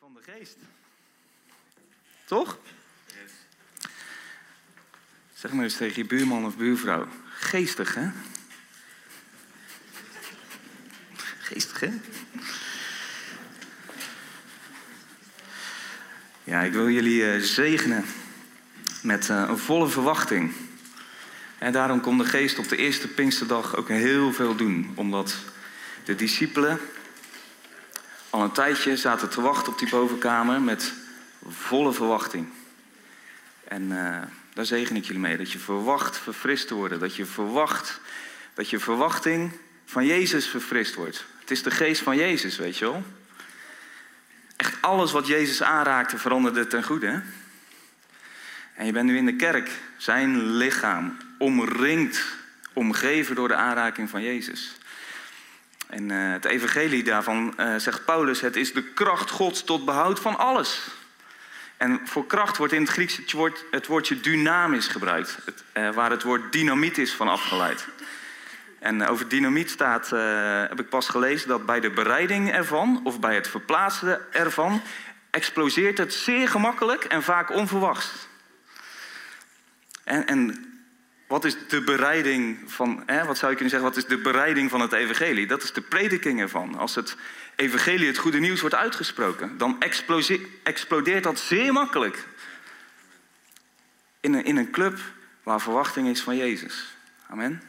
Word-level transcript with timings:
van 0.00 0.14
de 0.14 0.32
geest. 0.32 0.56
Toch? 2.24 2.58
Zeg 5.34 5.52
maar 5.52 5.64
eens 5.64 5.76
tegen 5.76 6.02
je 6.02 6.08
buurman 6.08 6.46
of 6.46 6.56
buurvrouw. 6.56 7.08
Geestig, 7.28 7.94
hè? 7.94 8.10
Geestig, 11.38 11.80
hè? 11.80 11.90
Ja, 16.44 16.62
ik 16.62 16.72
wil 16.72 16.90
jullie 16.90 17.30
eh, 17.30 17.40
zegenen 17.40 18.04
met 19.02 19.30
eh, 19.30 19.44
een 19.48 19.58
volle 19.58 19.88
verwachting. 19.88 20.52
En 21.58 21.72
daarom 21.72 22.00
kon 22.00 22.18
de 22.18 22.24
geest 22.24 22.58
op 22.58 22.68
de 22.68 22.76
eerste 22.76 23.08
Pinksterdag 23.08 23.76
ook 23.76 23.88
heel 23.88 24.32
veel 24.32 24.56
doen. 24.56 24.92
Omdat 24.94 25.36
de 26.04 26.14
discipelen 26.14 26.80
al 28.34 28.42
een 28.42 28.52
tijdje 28.52 28.96
zaten 28.96 29.30
te 29.30 29.40
wachten 29.40 29.72
op 29.72 29.78
die 29.78 29.88
bovenkamer 29.88 30.60
met 30.60 30.92
volle 31.48 31.92
verwachting. 31.92 32.46
En 33.68 33.82
uh, 33.82 34.22
daar 34.54 34.66
zegen 34.66 34.96
ik 34.96 35.04
jullie 35.04 35.20
mee. 35.20 35.36
Dat 35.36 35.52
je 35.52 35.58
verwacht 35.58 36.18
verfrist 36.18 36.68
te 36.68 36.74
worden. 36.74 36.98
Dat 37.00 37.16
je 37.16 37.26
verwacht 37.26 38.00
dat 38.54 38.70
je 38.70 38.78
verwachting 38.78 39.52
van 39.84 40.06
Jezus 40.06 40.46
verfrist 40.46 40.94
wordt. 40.94 41.24
Het 41.40 41.50
is 41.50 41.62
de 41.62 41.70
geest 41.70 42.02
van 42.02 42.16
Jezus, 42.16 42.56
weet 42.56 42.78
je 42.78 42.84
wel. 42.84 43.02
Echt 44.56 44.76
alles 44.80 45.12
wat 45.12 45.26
Jezus 45.26 45.62
aanraakte 45.62 46.18
veranderde 46.18 46.66
ten 46.66 46.84
goede. 46.84 47.22
En 48.74 48.86
je 48.86 48.92
bent 48.92 49.06
nu 49.06 49.16
in 49.16 49.26
de 49.26 49.36
kerk, 49.36 49.70
zijn 49.96 50.56
lichaam, 50.56 51.16
omringd, 51.38 52.24
omgeven 52.72 53.34
door 53.34 53.48
de 53.48 53.54
aanraking 53.54 54.10
van 54.10 54.22
Jezus. 54.22 54.76
En 55.94 56.10
uh, 56.10 56.32
het 56.32 56.44
evangelie 56.44 57.02
daarvan 57.02 57.54
uh, 57.56 57.76
zegt 57.76 58.04
Paulus, 58.04 58.40
het 58.40 58.56
is 58.56 58.72
de 58.72 58.82
kracht 58.82 59.30
Gods 59.30 59.64
tot 59.64 59.84
behoud 59.84 60.20
van 60.20 60.38
alles. 60.38 60.88
En 61.76 62.00
voor 62.04 62.26
kracht 62.26 62.56
wordt 62.56 62.72
in 62.72 62.80
het 62.80 62.90
Grieks 62.90 63.16
het, 63.16 63.32
woord, 63.32 63.64
het 63.70 63.86
woordje 63.86 64.20
dynamis 64.20 64.86
gebruikt, 64.86 65.38
het, 65.44 65.64
uh, 65.74 65.90
waar 65.90 66.10
het 66.10 66.22
woord 66.22 66.52
dynamiet 66.52 66.98
is 66.98 67.14
van 67.14 67.28
afgeleid. 67.28 67.86
En 68.78 69.06
over 69.06 69.28
dynamiet 69.28 69.70
staat, 69.70 70.10
heb 70.68 70.80
ik 70.80 70.88
pas 70.88 71.08
gelezen, 71.08 71.48
dat 71.48 71.66
bij 71.66 71.80
de 71.80 71.90
bereiding 71.90 72.52
ervan, 72.52 73.00
of 73.04 73.20
bij 73.20 73.34
het 73.34 73.48
verplaatsen 73.48 74.20
ervan, 74.32 74.82
exploseert 75.30 75.98
het 75.98 76.14
zeer 76.14 76.48
gemakkelijk 76.48 77.04
en 77.04 77.22
vaak 77.22 77.50
onverwachts. 77.50 78.28
En, 80.04 80.26
en 80.26 80.73
wat 81.26 81.44
is 81.44 81.56
de 81.68 81.80
bereiding 81.80 82.58
van, 82.66 83.02
hè, 83.06 83.24
wat 83.24 83.38
zou 83.38 83.50
je 83.50 83.56
kunnen 83.56 83.74
zeggen, 83.74 83.88
wat 83.88 83.96
is 83.96 84.06
de 84.06 84.18
bereiding 84.18 84.70
van 84.70 84.80
het 84.80 84.92
evangelie? 84.92 85.46
Dat 85.46 85.62
is 85.62 85.72
de 85.72 85.80
prediking 85.80 86.40
ervan. 86.40 86.74
Als 86.74 86.94
het 86.94 87.16
evangelie, 87.56 88.06
het 88.06 88.18
goede 88.18 88.38
nieuws, 88.38 88.60
wordt 88.60 88.74
uitgesproken, 88.74 89.58
dan 89.58 89.80
explodeert 90.62 91.22
dat 91.22 91.38
zeer 91.38 91.72
makkelijk. 91.72 92.24
In 94.20 94.34
een, 94.34 94.44
in 94.44 94.56
een 94.56 94.70
club 94.70 94.98
waar 95.42 95.60
verwachting 95.60 96.08
is 96.08 96.20
van 96.20 96.36
Jezus. 96.36 96.96
Amen. 97.26 97.62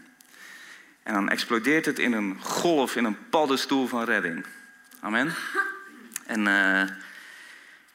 En 1.03 1.13
dan 1.13 1.29
explodeert 1.29 1.85
het 1.85 1.99
in 1.99 2.13
een 2.13 2.37
golf, 2.41 2.95
in 2.95 3.05
een 3.05 3.29
paddenstoel 3.29 3.87
van 3.87 4.03
redding. 4.03 4.45
Amen. 4.99 5.33
En 6.25 6.45
uh, 6.45 6.81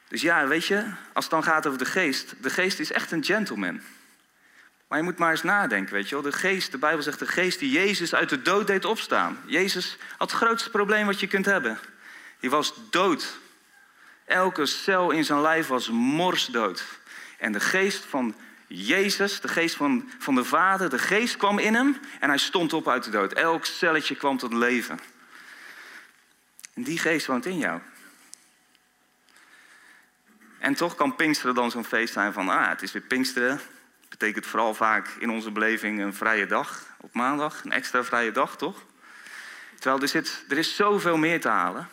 dus 0.07 0.21
ja, 0.21 0.47
weet 0.47 0.65
je, 0.65 0.85
als 1.13 1.25
het 1.25 1.33
dan 1.33 1.43
gaat 1.43 1.67
over 1.67 1.79
de 1.79 1.85
geest, 1.85 2.33
de 2.41 2.49
geest 2.49 2.79
is 2.79 2.91
echt 2.91 3.11
een 3.11 3.23
gentleman. 3.23 3.81
Maar 4.91 4.99
je 4.99 5.05
moet 5.05 5.17
maar 5.17 5.31
eens 5.31 5.43
nadenken, 5.43 5.93
weet 5.93 6.09
je 6.09 6.15
wel. 6.15 6.23
De 6.23 6.31
geest, 6.31 6.71
de 6.71 6.77
Bijbel 6.77 7.03
zegt 7.03 7.19
de 7.19 7.27
geest 7.27 7.59
die 7.59 7.71
Jezus 7.71 8.15
uit 8.15 8.29
de 8.29 8.41
dood 8.41 8.67
deed 8.67 8.85
opstaan. 8.85 9.37
Jezus 9.45 9.97
had 10.17 10.31
het 10.31 10.41
grootste 10.41 10.69
probleem 10.69 11.05
wat 11.05 11.19
je 11.19 11.27
kunt 11.27 11.45
hebben. 11.45 11.79
Hij 12.39 12.49
was 12.49 12.73
dood. 12.89 13.37
Elke 14.25 14.65
cel 14.65 15.11
in 15.11 15.25
zijn 15.25 15.41
lijf 15.41 15.67
was 15.67 15.89
morsdood. 15.89 16.83
En 17.37 17.51
de 17.51 17.59
geest 17.59 18.05
van 18.05 18.35
Jezus, 18.67 19.41
de 19.41 19.47
geest 19.47 19.75
van, 19.75 20.09
van 20.17 20.35
de 20.35 20.43
Vader, 20.43 20.89
de 20.89 20.99
geest 20.99 21.37
kwam 21.37 21.59
in 21.59 21.73
hem 21.73 21.99
en 22.19 22.29
hij 22.29 22.37
stond 22.37 22.73
op 22.73 22.87
uit 22.87 23.03
de 23.03 23.11
dood. 23.11 23.33
Elk 23.33 23.65
celletje 23.65 24.15
kwam 24.15 24.37
tot 24.37 24.53
leven. 24.53 24.99
En 26.73 26.83
die 26.83 26.99
geest 26.99 27.25
woont 27.25 27.45
in 27.45 27.57
jou. 27.57 27.79
En 30.59 30.75
toch 30.75 30.95
kan 30.95 31.15
Pinksteren 31.15 31.55
dan 31.55 31.71
zo'n 31.71 31.85
feest 31.85 32.13
zijn 32.13 32.33
van, 32.33 32.49
ah, 32.49 32.69
het 32.69 32.81
is 32.81 32.91
weer 32.91 33.01
Pinksteren 33.01 33.61
betekent 34.21 34.45
vooral 34.45 34.73
vaak 34.73 35.07
in 35.19 35.29
onze 35.29 35.51
beleving 35.51 35.99
een 35.99 36.13
vrije 36.13 36.45
dag 36.45 36.85
op 36.97 37.13
maandag, 37.13 37.63
een 37.63 37.71
extra 37.71 38.03
vrije 38.03 38.31
dag, 38.31 38.57
toch? 38.57 38.83
Terwijl 39.79 40.01
er, 40.01 40.07
zit, 40.07 40.45
er 40.49 40.57
is 40.57 40.75
zoveel 40.75 41.17
meer 41.17 41.41
te 41.41 41.47
halen. 41.47 41.89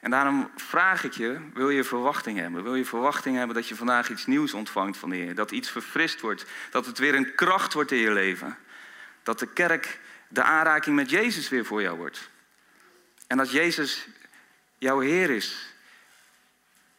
En 0.00 0.10
daarom 0.10 0.50
vraag 0.56 1.04
ik 1.04 1.12
je, 1.12 1.38
wil 1.54 1.70
je 1.70 1.84
verwachting 1.84 2.38
hebben? 2.38 2.62
Wil 2.62 2.74
je 2.74 2.84
verwachting 2.84 3.36
hebben 3.36 3.56
dat 3.56 3.68
je 3.68 3.74
vandaag 3.74 4.10
iets 4.10 4.26
nieuws 4.26 4.54
ontvangt 4.54 4.98
van 4.98 5.10
de 5.10 5.16
Heer? 5.16 5.34
Dat 5.34 5.50
iets 5.50 5.70
verfrist 5.70 6.20
wordt, 6.20 6.44
dat 6.70 6.86
het 6.86 6.98
weer 6.98 7.14
een 7.14 7.34
kracht 7.34 7.72
wordt 7.72 7.92
in 7.92 7.98
je 7.98 8.12
leven. 8.12 8.56
Dat 9.22 9.38
de 9.38 9.52
kerk 9.52 10.00
de 10.28 10.42
aanraking 10.42 10.96
met 10.96 11.10
Jezus 11.10 11.48
weer 11.48 11.64
voor 11.64 11.82
jou 11.82 11.96
wordt. 11.96 12.30
En 13.26 13.36
dat 13.36 13.50
Jezus 13.50 14.06
jouw 14.78 15.00
Heer 15.00 15.30
is, 15.30 15.74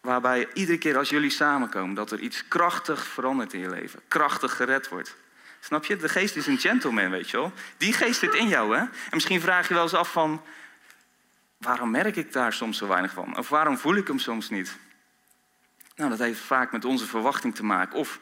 Waarbij 0.01 0.47
iedere 0.53 0.77
keer 0.77 0.97
als 0.97 1.09
jullie 1.09 1.29
samenkomen, 1.29 1.95
dat 1.95 2.11
er 2.11 2.19
iets 2.19 2.47
krachtig 2.47 3.05
verandert 3.05 3.53
in 3.53 3.59
je 3.59 3.69
leven. 3.69 3.99
Krachtig 4.07 4.55
gered 4.55 4.89
wordt. 4.89 5.15
Snap 5.59 5.85
je? 5.85 5.97
De 5.97 6.09
geest 6.09 6.35
is 6.35 6.47
een 6.47 6.57
gentleman, 6.57 7.09
weet 7.09 7.29
je 7.29 7.37
wel. 7.37 7.53
Die 7.77 7.93
geest 7.93 8.19
zit 8.19 8.33
in 8.33 8.47
jou, 8.47 8.75
hè? 8.75 8.81
En 8.81 8.89
misschien 9.11 9.41
vraag 9.41 9.67
je 9.67 9.73
wel 9.73 9.83
eens 9.83 9.93
af 9.93 10.11
van... 10.11 10.43
Waarom 11.57 11.91
merk 11.91 12.15
ik 12.15 12.33
daar 12.33 12.53
soms 12.53 12.77
zo 12.77 12.87
weinig 12.87 13.11
van? 13.11 13.37
Of 13.37 13.49
waarom 13.49 13.77
voel 13.77 13.95
ik 13.95 14.07
hem 14.07 14.19
soms 14.19 14.49
niet? 14.49 14.77
Nou, 15.95 16.09
dat 16.09 16.19
heeft 16.19 16.39
vaak 16.39 16.71
met 16.71 16.85
onze 16.85 17.05
verwachting 17.05 17.55
te 17.55 17.63
maken. 17.63 17.99
Of, 17.99 18.19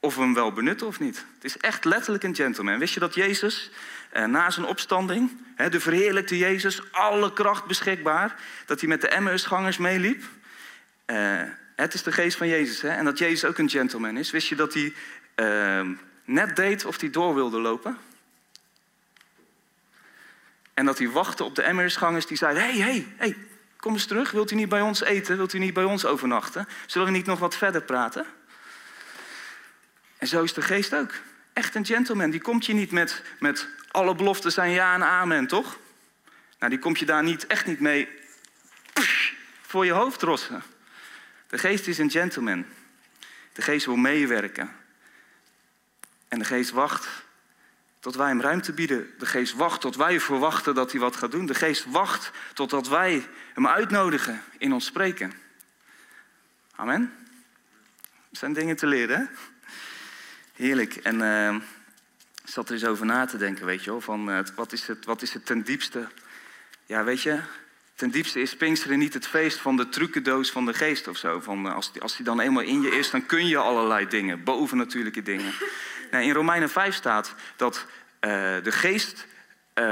of 0.00 0.14
we 0.14 0.20
hem 0.20 0.34
wel 0.34 0.52
benutten 0.52 0.86
of 0.86 1.00
niet. 1.00 1.24
Het 1.34 1.44
is 1.44 1.56
echt 1.56 1.84
letterlijk 1.84 2.24
een 2.24 2.34
gentleman. 2.34 2.78
Wist 2.78 2.94
je 2.94 3.00
dat 3.00 3.14
Jezus 3.14 3.70
eh, 4.10 4.24
na 4.24 4.50
zijn 4.50 4.66
opstanding... 4.66 5.46
Hè, 5.54 5.68
de 5.68 5.80
verheerlijkte 5.80 6.38
Jezus, 6.38 6.92
alle 6.92 7.32
kracht 7.32 7.64
beschikbaar... 7.64 8.36
dat 8.66 8.80
hij 8.80 8.88
met 8.88 9.00
de 9.00 9.08
Emmausgangers 9.08 9.78
meeliep... 9.78 10.24
Uh, 11.10 11.42
het 11.76 11.94
is 11.94 12.02
de 12.02 12.12
geest 12.12 12.36
van 12.36 12.48
Jezus. 12.48 12.82
Hè? 12.82 12.88
En 12.88 13.04
dat 13.04 13.18
Jezus 13.18 13.44
ook 13.44 13.58
een 13.58 13.70
gentleman 13.70 14.16
is. 14.16 14.30
Wist 14.30 14.48
je 14.48 14.54
dat 14.54 14.74
hij 14.74 14.94
uh, 15.36 15.90
net 16.24 16.56
deed 16.56 16.84
of 16.84 17.00
hij 17.00 17.10
door 17.10 17.34
wilde 17.34 17.58
lopen? 17.58 17.98
En 20.74 20.84
dat 20.84 20.98
hij 20.98 21.10
wachtte 21.10 21.44
op 21.44 21.54
de 21.54 21.62
Emmersgangers 21.62 22.26
die 22.26 22.36
zeiden... 22.36 22.62
Hey, 22.62 22.76
hey, 22.76 23.06
hey, 23.16 23.36
kom 23.76 23.92
eens 23.92 24.06
terug. 24.06 24.30
Wilt 24.30 24.50
u 24.50 24.54
niet 24.54 24.68
bij 24.68 24.80
ons 24.80 25.00
eten? 25.00 25.36
Wilt 25.36 25.52
u 25.52 25.58
niet 25.58 25.74
bij 25.74 25.84
ons 25.84 26.04
overnachten? 26.04 26.68
Zullen 26.86 27.06
we 27.06 27.12
niet 27.12 27.26
nog 27.26 27.38
wat 27.38 27.56
verder 27.56 27.82
praten? 27.82 28.26
En 30.18 30.26
zo 30.26 30.42
is 30.42 30.52
de 30.52 30.62
geest 30.62 30.94
ook. 30.94 31.12
Echt 31.52 31.74
een 31.74 31.86
gentleman. 31.86 32.30
Die 32.30 32.40
komt 32.40 32.66
je 32.66 32.72
niet 32.72 32.90
met, 32.90 33.22
met 33.38 33.68
alle 33.90 34.14
beloften 34.14 34.52
zijn 34.52 34.70
ja 34.70 34.94
en 34.94 35.04
amen, 35.04 35.46
toch? 35.46 35.78
Nou, 36.58 36.70
die 36.70 36.80
komt 36.80 36.98
je 36.98 37.06
daar 37.06 37.22
niet, 37.22 37.46
echt 37.46 37.66
niet 37.66 37.80
mee 37.80 38.08
voor 39.62 39.84
je 39.84 39.92
hoofd 39.92 40.22
rossen. 40.22 40.62
De 41.48 41.58
geest 41.58 41.86
is 41.86 41.98
een 41.98 42.10
gentleman. 42.10 42.64
De 43.52 43.62
geest 43.62 43.86
wil 43.86 43.96
meewerken. 43.96 44.70
En 46.28 46.38
de 46.38 46.44
geest 46.44 46.70
wacht 46.70 47.08
tot 48.00 48.14
wij 48.14 48.28
hem 48.28 48.40
ruimte 48.40 48.72
bieden. 48.72 49.10
De 49.18 49.26
geest 49.26 49.54
wacht 49.54 49.80
tot 49.80 49.96
wij 49.96 50.20
verwachten 50.20 50.74
dat 50.74 50.90
hij 50.90 51.00
wat 51.00 51.16
gaat 51.16 51.30
doen. 51.30 51.46
De 51.46 51.54
geest 51.54 51.84
wacht 51.84 52.30
totdat 52.54 52.88
wij 52.88 53.26
hem 53.54 53.66
uitnodigen 53.66 54.42
in 54.58 54.72
ons 54.72 54.84
spreken. 54.84 55.32
Amen. 56.74 57.14
Zijn 58.30 58.52
dingen 58.52 58.76
te 58.76 58.86
leren. 58.86 59.18
Hè? 59.18 59.24
Heerlijk. 60.52 60.96
En 60.96 61.20
uh, 61.20 61.54
ik 62.44 62.50
zat 62.50 62.68
er 62.68 62.74
eens 62.74 62.84
over 62.84 63.06
na 63.06 63.24
te 63.24 63.36
denken, 63.36 63.66
weet 63.66 63.84
je 63.84 63.90
wel. 63.90 64.00
Van, 64.00 64.30
uh, 64.30 64.38
wat, 64.54 64.72
is 64.72 64.86
het, 64.86 65.04
wat 65.04 65.22
is 65.22 65.32
het 65.32 65.46
ten 65.46 65.62
diepste? 65.62 66.08
Ja, 66.86 67.04
weet 67.04 67.22
je, 67.22 67.40
Ten 67.98 68.10
diepste 68.10 68.40
is 68.40 68.56
Pinksteren 68.56 68.98
niet 68.98 69.14
het 69.14 69.26
feest 69.26 69.58
van 69.58 69.76
de 69.76 69.88
trucendoos 69.88 70.50
van 70.50 70.66
de 70.66 70.74
geest 70.74 71.08
of 71.08 71.16
zo. 71.16 71.40
Van 71.40 71.66
eh, 71.66 71.74
als, 71.74 71.92
die, 71.92 72.02
als 72.02 72.16
die 72.16 72.24
dan 72.24 72.40
eenmaal 72.40 72.62
in 72.62 72.80
je 72.80 72.90
is, 72.90 73.10
dan 73.10 73.26
kun 73.26 73.46
je 73.46 73.56
allerlei 73.56 74.08
dingen, 74.08 74.44
bovennatuurlijke 74.44 75.22
dingen. 75.22 75.52
Nee, 76.10 76.26
in 76.26 76.32
Romeinen 76.32 76.70
5 76.70 76.94
staat 76.94 77.34
dat 77.56 77.76
uh, 77.76 78.30
de 78.62 78.72
geest 78.72 79.26
uh, 79.74 79.84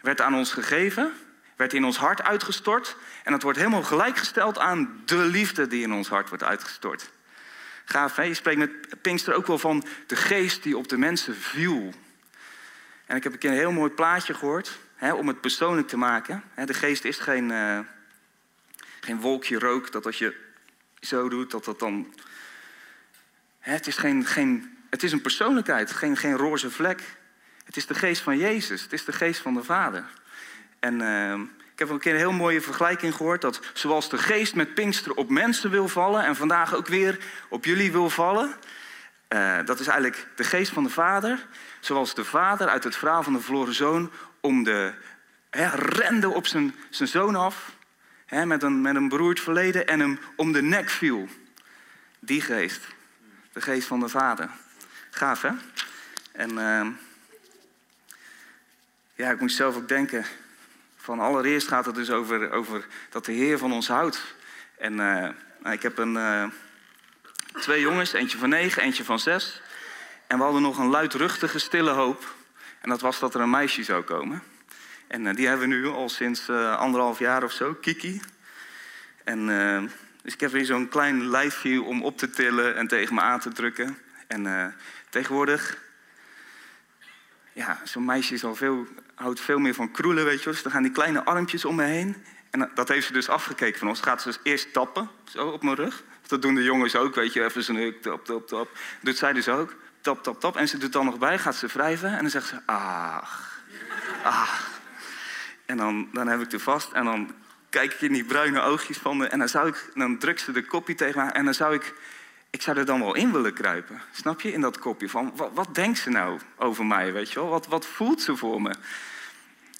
werd 0.00 0.20
aan 0.20 0.34
ons 0.34 0.52
gegeven, 0.52 1.12
werd 1.56 1.72
in 1.72 1.84
ons 1.84 1.96
hart 1.96 2.22
uitgestort. 2.22 2.96
En 3.24 3.32
dat 3.32 3.42
wordt 3.42 3.58
helemaal 3.58 3.82
gelijkgesteld 3.82 4.58
aan 4.58 5.02
de 5.04 5.16
liefde 5.16 5.66
die 5.66 5.82
in 5.82 5.92
ons 5.92 6.08
hart 6.08 6.28
wordt 6.28 6.44
uitgestort. 6.44 7.10
Gaaf, 7.84 8.16
hè? 8.16 8.22
Je 8.22 8.34
spreekt 8.34 8.58
met 8.58 9.02
Pinkster 9.02 9.34
ook 9.34 9.46
wel 9.46 9.58
van 9.58 9.84
de 10.06 10.16
geest 10.16 10.62
die 10.62 10.76
op 10.76 10.88
de 10.88 10.98
mensen 10.98 11.36
viel. 11.36 11.92
En 13.06 13.16
ik 13.16 13.22
heb 13.22 13.32
een 13.32 13.38
keer 13.38 13.50
een 13.50 13.56
heel 13.56 13.72
mooi 13.72 13.90
plaatje 13.90 14.34
gehoord 14.34 14.78
om 15.12 15.28
het 15.28 15.40
persoonlijk 15.40 15.88
te 15.88 15.96
maken. 15.96 16.42
de 16.64 16.74
geest 16.74 17.04
is 17.04 17.18
geen, 17.18 17.50
uh, 17.50 17.78
geen 19.00 19.20
wolkje 19.20 19.58
rook, 19.58 19.92
dat 19.92 20.06
als 20.06 20.18
je 20.18 20.36
zo 21.00 21.28
doet, 21.28 21.50
dat 21.50 21.64
dat 21.64 21.78
dan... 21.78 22.14
het, 23.58 23.86
is 23.86 23.96
geen, 23.96 24.26
geen, 24.26 24.78
het 24.90 25.02
is 25.02 25.12
een 25.12 25.22
persoonlijkheid, 25.22 25.92
geen, 25.92 26.16
geen 26.16 26.36
roze 26.36 26.70
vlek. 26.70 27.02
Het 27.64 27.76
is 27.76 27.86
de 27.86 27.94
geest 27.94 28.22
van 28.22 28.38
Jezus, 28.38 28.82
het 28.82 28.92
is 28.92 29.04
de 29.04 29.12
geest 29.12 29.40
van 29.40 29.54
de 29.54 29.64
Vader. 29.64 30.04
En 30.80 31.00
uh, 31.00 31.40
Ik 31.72 31.78
heb 31.78 31.88
een 31.88 31.98
keer 31.98 32.12
een 32.12 32.18
heel 32.18 32.32
mooie 32.32 32.60
vergelijking 32.60 33.14
gehoord 33.14 33.40
dat 33.40 33.60
zoals 33.72 34.08
de 34.10 34.18
geest 34.18 34.54
met 34.54 34.74
Pinkster 34.74 35.14
op 35.14 35.30
mensen 35.30 35.70
wil 35.70 35.88
vallen 35.88 36.24
en 36.24 36.36
vandaag 36.36 36.74
ook 36.74 36.86
weer 36.86 37.18
op 37.48 37.64
jullie 37.64 37.92
wil 37.92 38.10
vallen, 38.10 38.54
uh, 39.28 39.58
dat 39.64 39.80
is 39.80 39.86
eigenlijk 39.86 40.28
de 40.36 40.44
geest 40.44 40.72
van 40.72 40.82
de 40.82 40.90
Vader, 40.90 41.46
zoals 41.80 42.14
de 42.14 42.24
Vader 42.24 42.68
uit 42.68 42.84
het 42.84 42.96
verhaal 42.96 43.22
van 43.22 43.32
de 43.32 43.40
verloren 43.40 43.74
zoon 43.74 44.10
om 44.40 44.64
de 44.64 44.92
hè, 45.50 45.68
rende 45.68 46.28
op 46.28 46.46
zijn, 46.46 46.74
zijn 46.90 47.08
zoon 47.08 47.34
af 47.34 47.72
hè, 48.26 48.46
met, 48.46 48.62
een, 48.62 48.80
met 48.80 48.94
een 48.94 49.08
beroerd 49.08 49.40
verleden 49.40 49.86
en 49.86 50.00
hem 50.00 50.18
om 50.36 50.52
de 50.52 50.62
nek 50.62 50.90
viel. 50.90 51.28
Die 52.18 52.40
geest, 52.40 52.86
de 53.52 53.60
geest 53.60 53.86
van 53.86 54.00
de 54.00 54.08
Vader. 54.08 54.48
Gaaf 55.10 55.42
hè? 55.42 55.50
En 56.32 56.50
uh, 56.50 56.86
ja, 59.14 59.30
ik 59.30 59.40
moest 59.40 59.56
zelf 59.56 59.76
ook 59.76 59.88
denken. 59.88 60.24
Van 60.96 61.20
allereerst 61.20 61.68
gaat 61.68 61.86
het 61.86 61.94
dus 61.94 62.10
over, 62.10 62.50
over 62.50 62.86
dat 63.10 63.24
de 63.24 63.32
Heer 63.32 63.58
van 63.58 63.72
ons 63.72 63.88
houdt. 63.88 64.34
En 64.78 64.92
uh, 64.92 65.72
ik 65.72 65.82
heb 65.82 65.98
een, 65.98 66.14
uh, 66.14 66.44
twee 67.60 67.80
jongens, 67.80 68.12
eentje 68.12 68.38
van 68.38 68.48
negen, 68.48 68.82
eentje 68.82 69.04
van 69.04 69.18
zes. 69.18 69.62
En 70.26 70.36
we 70.36 70.42
hadden 70.42 70.62
nog 70.62 70.78
een 70.78 70.90
luidruchtige, 70.90 71.58
stille 71.58 71.90
hoop. 71.90 72.34
En 72.80 72.88
dat 72.88 73.00
was 73.00 73.18
dat 73.18 73.34
er 73.34 73.40
een 73.40 73.50
meisje 73.50 73.82
zou 73.82 74.02
komen. 74.02 74.42
En 75.06 75.24
uh, 75.24 75.34
die 75.34 75.46
hebben 75.46 75.68
we 75.68 75.74
nu 75.74 75.86
al 75.86 76.08
sinds 76.08 76.50
anderhalf 76.50 77.18
jaar 77.18 77.42
of 77.42 77.52
zo, 77.52 77.74
Kiki. 77.74 78.20
En 79.24 79.46
dus 80.22 80.32
ik 80.32 80.40
heb 80.40 80.50
weer 80.50 80.64
zo'n 80.64 80.88
klein 80.88 81.28
lijfje 81.28 81.82
om 81.82 82.02
op 82.02 82.18
te 82.18 82.30
tillen 82.30 82.76
en 82.76 82.88
tegen 82.88 83.14
me 83.14 83.20
aan 83.20 83.40
te 83.40 83.52
drukken. 83.52 83.98
En 84.26 84.74
tegenwoordig 85.10 85.78
ja, 87.54 87.80
zo'n 87.84 88.04
meisje 88.04 88.34
is 88.34 88.44
al 88.44 88.54
veel, 88.54 88.86
houdt 89.14 89.40
veel 89.40 89.58
meer 89.58 89.74
van 89.74 89.90
kroelen, 89.90 90.24
weet 90.24 90.38
je 90.38 90.44
wel. 90.44 90.52
Dus 90.52 90.62
dan 90.62 90.72
gaan 90.72 90.82
die 90.82 90.92
kleine 90.92 91.24
armpjes 91.24 91.64
om 91.64 91.74
me 91.74 91.84
heen. 91.84 92.16
En 92.50 92.70
dat 92.74 92.88
heeft 92.88 93.06
ze 93.06 93.12
dus 93.12 93.28
afgekeken 93.28 93.78
van 93.78 93.88
ons. 93.88 94.00
Gaat 94.00 94.22
ze 94.22 94.28
dus 94.28 94.38
eerst 94.42 94.72
tappen, 94.72 95.10
zo 95.24 95.48
op 95.48 95.62
mijn 95.62 95.76
rug. 95.76 96.02
Dat 96.26 96.42
doen 96.42 96.54
de 96.54 96.62
jongens 96.62 96.96
ook, 96.96 97.14
weet 97.14 97.32
je. 97.32 97.44
Even 97.44 97.62
zo'n 97.62 97.76
huk, 97.76 98.02
tap, 98.02 98.24
tap, 98.24 98.46
tap. 98.46 98.68
Doet 99.00 99.16
zij 99.16 99.32
dus 99.32 99.48
ook. 99.48 99.74
Tap, 100.00 100.22
tap, 100.22 100.40
tap. 100.40 100.56
En 100.56 100.68
ze 100.68 100.78
doet 100.78 100.92
dan 100.92 101.04
nog 101.04 101.18
bij, 101.18 101.38
gaat 101.38 101.56
ze 101.56 101.66
wrijven. 101.66 102.12
En 102.12 102.20
dan 102.20 102.30
zegt 102.30 102.48
ze, 102.48 102.56
ach, 102.66 103.62
ach. 104.22 104.70
En 105.66 105.76
dan, 105.76 106.08
dan 106.12 106.28
heb 106.28 106.40
ik 106.40 106.52
er 106.52 106.60
vast. 106.60 106.92
En 106.92 107.04
dan 107.04 107.34
kijk 107.68 107.92
ik 107.92 108.00
in 108.00 108.12
die 108.12 108.24
bruine 108.24 108.60
oogjes 108.60 108.98
van 108.98 109.16
me. 109.16 109.26
En 109.26 109.38
dan, 109.38 109.48
zou 109.48 109.68
ik, 109.68 109.90
dan 109.94 110.18
drukt 110.18 110.40
ze 110.40 110.52
de 110.52 110.64
kopje 110.64 110.94
tegen 110.94 111.24
me. 111.24 111.30
En 111.30 111.44
dan 111.44 111.54
zou 111.54 111.74
ik 111.74 111.94
ik 112.54 112.62
zou 112.62 112.78
er 112.78 112.86
dan 112.86 113.00
wel 113.00 113.14
in 113.14 113.32
willen 113.32 113.52
kruipen. 113.52 114.00
Snap 114.12 114.40
je? 114.40 114.52
In 114.52 114.60
dat 114.60 114.78
kopje 114.78 115.08
van, 115.08 115.32
wat, 115.36 115.50
wat 115.54 115.74
denkt 115.74 115.98
ze 115.98 116.10
nou 116.10 116.38
over 116.56 116.86
mij, 116.86 117.12
weet 117.12 117.32
je 117.32 117.40
wel? 117.40 117.48
Wat, 117.48 117.66
wat 117.66 117.86
voelt 117.86 118.20
ze 118.20 118.36
voor 118.36 118.62
me? 118.62 118.74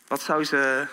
Wat 0.07 0.23
zou 0.23 0.45
ze... 0.45 0.87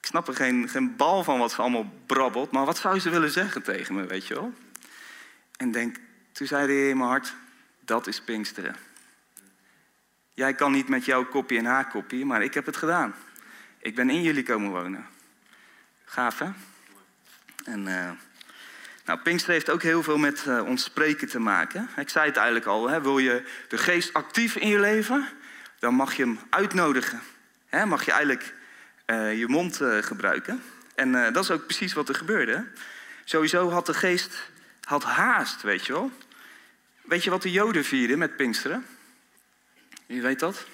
Ik 0.00 0.06
snap 0.06 0.28
er 0.28 0.34
geen, 0.34 0.68
geen 0.68 0.96
bal 0.96 1.24
van 1.24 1.38
wat 1.38 1.52
ze 1.52 1.62
allemaal 1.62 1.92
brabbelt, 2.06 2.50
maar 2.50 2.64
wat 2.64 2.78
zou 2.78 2.98
ze 2.98 3.10
willen 3.10 3.30
zeggen 3.30 3.62
tegen 3.62 3.94
me, 3.94 4.06
weet 4.06 4.26
je 4.26 4.34
wel? 4.34 4.52
En 5.56 5.70
denk, 5.70 5.96
toen 6.32 6.46
zei 6.46 6.66
de 6.66 6.72
Heer 6.72 6.88
in 6.88 6.96
mijn 6.96 7.08
hart, 7.08 7.34
dat 7.80 8.06
is 8.06 8.20
Pinksteren. 8.20 8.76
Jij 10.32 10.54
kan 10.54 10.72
niet 10.72 10.88
met 10.88 11.04
jouw 11.04 11.24
kopje 11.24 11.58
en 11.58 11.64
haar 11.64 11.88
kopje, 11.88 12.24
maar 12.24 12.42
ik 12.42 12.54
heb 12.54 12.66
het 12.66 12.76
gedaan. 12.76 13.14
Ik 13.78 13.94
ben 13.94 14.10
in 14.10 14.22
jullie 14.22 14.42
komen 14.42 14.70
wonen. 14.70 15.06
Gaaf, 16.04 16.38
hè? 16.38 16.50
En... 17.64 17.86
Uh, 17.86 18.10
nou, 19.04 19.18
Pinkster 19.18 19.52
heeft 19.52 19.70
ook 19.70 19.82
heel 19.82 20.02
veel 20.02 20.18
met 20.18 20.44
uh, 20.48 20.64
ons 20.66 20.84
spreken 20.84 21.28
te 21.28 21.38
maken. 21.38 21.88
Ik 21.96 22.08
zei 22.08 22.26
het 22.26 22.36
eigenlijk 22.36 22.66
al, 22.66 22.88
hè, 22.88 23.00
wil 23.00 23.18
je 23.18 23.44
de 23.68 23.78
geest 23.78 24.12
actief 24.12 24.56
in 24.56 24.68
je 24.68 24.80
leven, 24.80 25.28
dan 25.78 25.94
mag 25.94 26.14
je 26.14 26.22
hem 26.22 26.38
uitnodigen. 26.50 27.20
Hè, 27.66 27.86
mag 27.86 28.04
je 28.04 28.10
eigenlijk 28.10 28.54
uh, 29.06 29.38
je 29.38 29.48
mond 29.48 29.80
gebruiken. 30.00 30.62
En 30.94 31.32
dat 31.32 31.44
is 31.44 31.50
ook 31.50 31.64
precies 31.64 31.92
wat 31.92 32.08
er 32.08 32.14
gebeurde. 32.14 32.66
Sowieso 33.24 33.70
had 33.70 33.86
de 33.86 33.94
geest 33.94 34.50
had 34.84 35.04
haast, 35.04 35.62
weet 35.62 35.86
je 35.86 35.92
wel. 35.92 36.10
Weet 37.02 37.24
je 37.24 37.30
wat 37.30 37.42
de 37.42 37.50
Joden 37.50 37.84
vierden 37.84 38.18
met 38.18 38.36
Pinksteren? 38.36 38.86
Wie 40.06 40.22
weet 40.22 40.38
dat? 40.38 40.66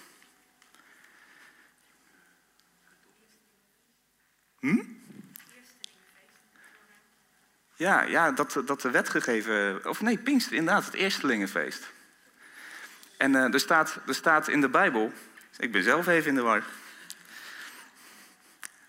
Hm? 4.61 4.83
Ja, 7.77 8.03
ja 8.03 8.33
dat, 8.33 8.63
dat 8.65 8.81
de 8.81 8.91
wet 8.91 9.09
gegeven... 9.09 9.89
Of 9.89 10.01
nee, 10.01 10.19
Pinkster, 10.19 10.53
inderdaad, 10.53 10.85
het 10.85 10.95
Eerstelingenfeest. 10.95 11.93
En 13.17 13.33
uh, 13.33 13.55
er, 13.55 13.61
staat, 13.61 13.99
er 14.07 14.15
staat 14.15 14.49
in 14.49 14.61
de 14.61 14.69
Bijbel... 14.69 15.13
Ik 15.59 15.73
ben 15.73 15.83
zelf 15.83 16.07
even 16.07 16.29
in 16.29 16.35
de 16.35 16.41
war. 16.41 16.63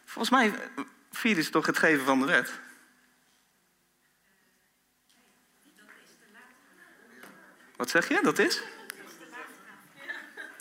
Volgens 0.05 0.29
mij 0.29 0.53
vieren 1.11 1.43
ze 1.43 1.49
toch 1.49 1.65
het 1.65 1.77
geven 1.77 2.05
van 2.05 2.19
de 2.19 2.25
wet? 2.25 2.59
Wat 7.81 7.89
zeg 7.89 8.07
je? 8.07 8.19
Dat 8.23 8.39
is? 8.39 8.61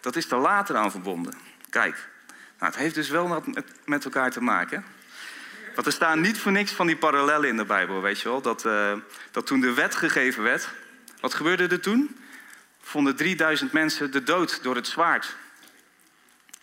Dat 0.00 0.16
is 0.16 0.30
er 0.30 0.38
later 0.38 0.76
aan 0.76 0.90
verbonden. 0.90 1.34
Kijk, 1.70 2.08
nou, 2.58 2.72
het 2.72 2.76
heeft 2.76 2.94
dus 2.94 3.08
wel 3.08 3.28
wat 3.28 3.44
met, 3.84 4.04
elkaar 4.04 4.30
te 4.30 4.42
maken. 4.42 4.84
Want 5.74 5.86
er 5.86 5.92
staan 5.92 6.20
niet 6.20 6.38
voor 6.38 6.52
niks 6.52 6.72
van 6.72 6.86
die 6.86 6.96
parallellen 6.96 7.48
in 7.48 7.56
de 7.56 7.64
Bijbel, 7.64 8.00
weet 8.00 8.20
je 8.20 8.28
wel. 8.28 8.40
Dat, 8.40 8.64
uh, 8.64 8.92
dat 9.30 9.46
toen 9.46 9.60
de 9.60 9.74
wet 9.74 9.94
gegeven 9.94 10.42
werd, 10.42 10.68
wat 11.20 11.34
gebeurde 11.34 11.66
er 11.66 11.80
toen? 11.80 12.16
Vonden 12.80 13.16
3000 13.16 13.72
mensen 13.72 14.10
de 14.10 14.22
dood 14.22 14.62
door 14.62 14.74
het 14.74 14.86
zwaard. 14.86 15.36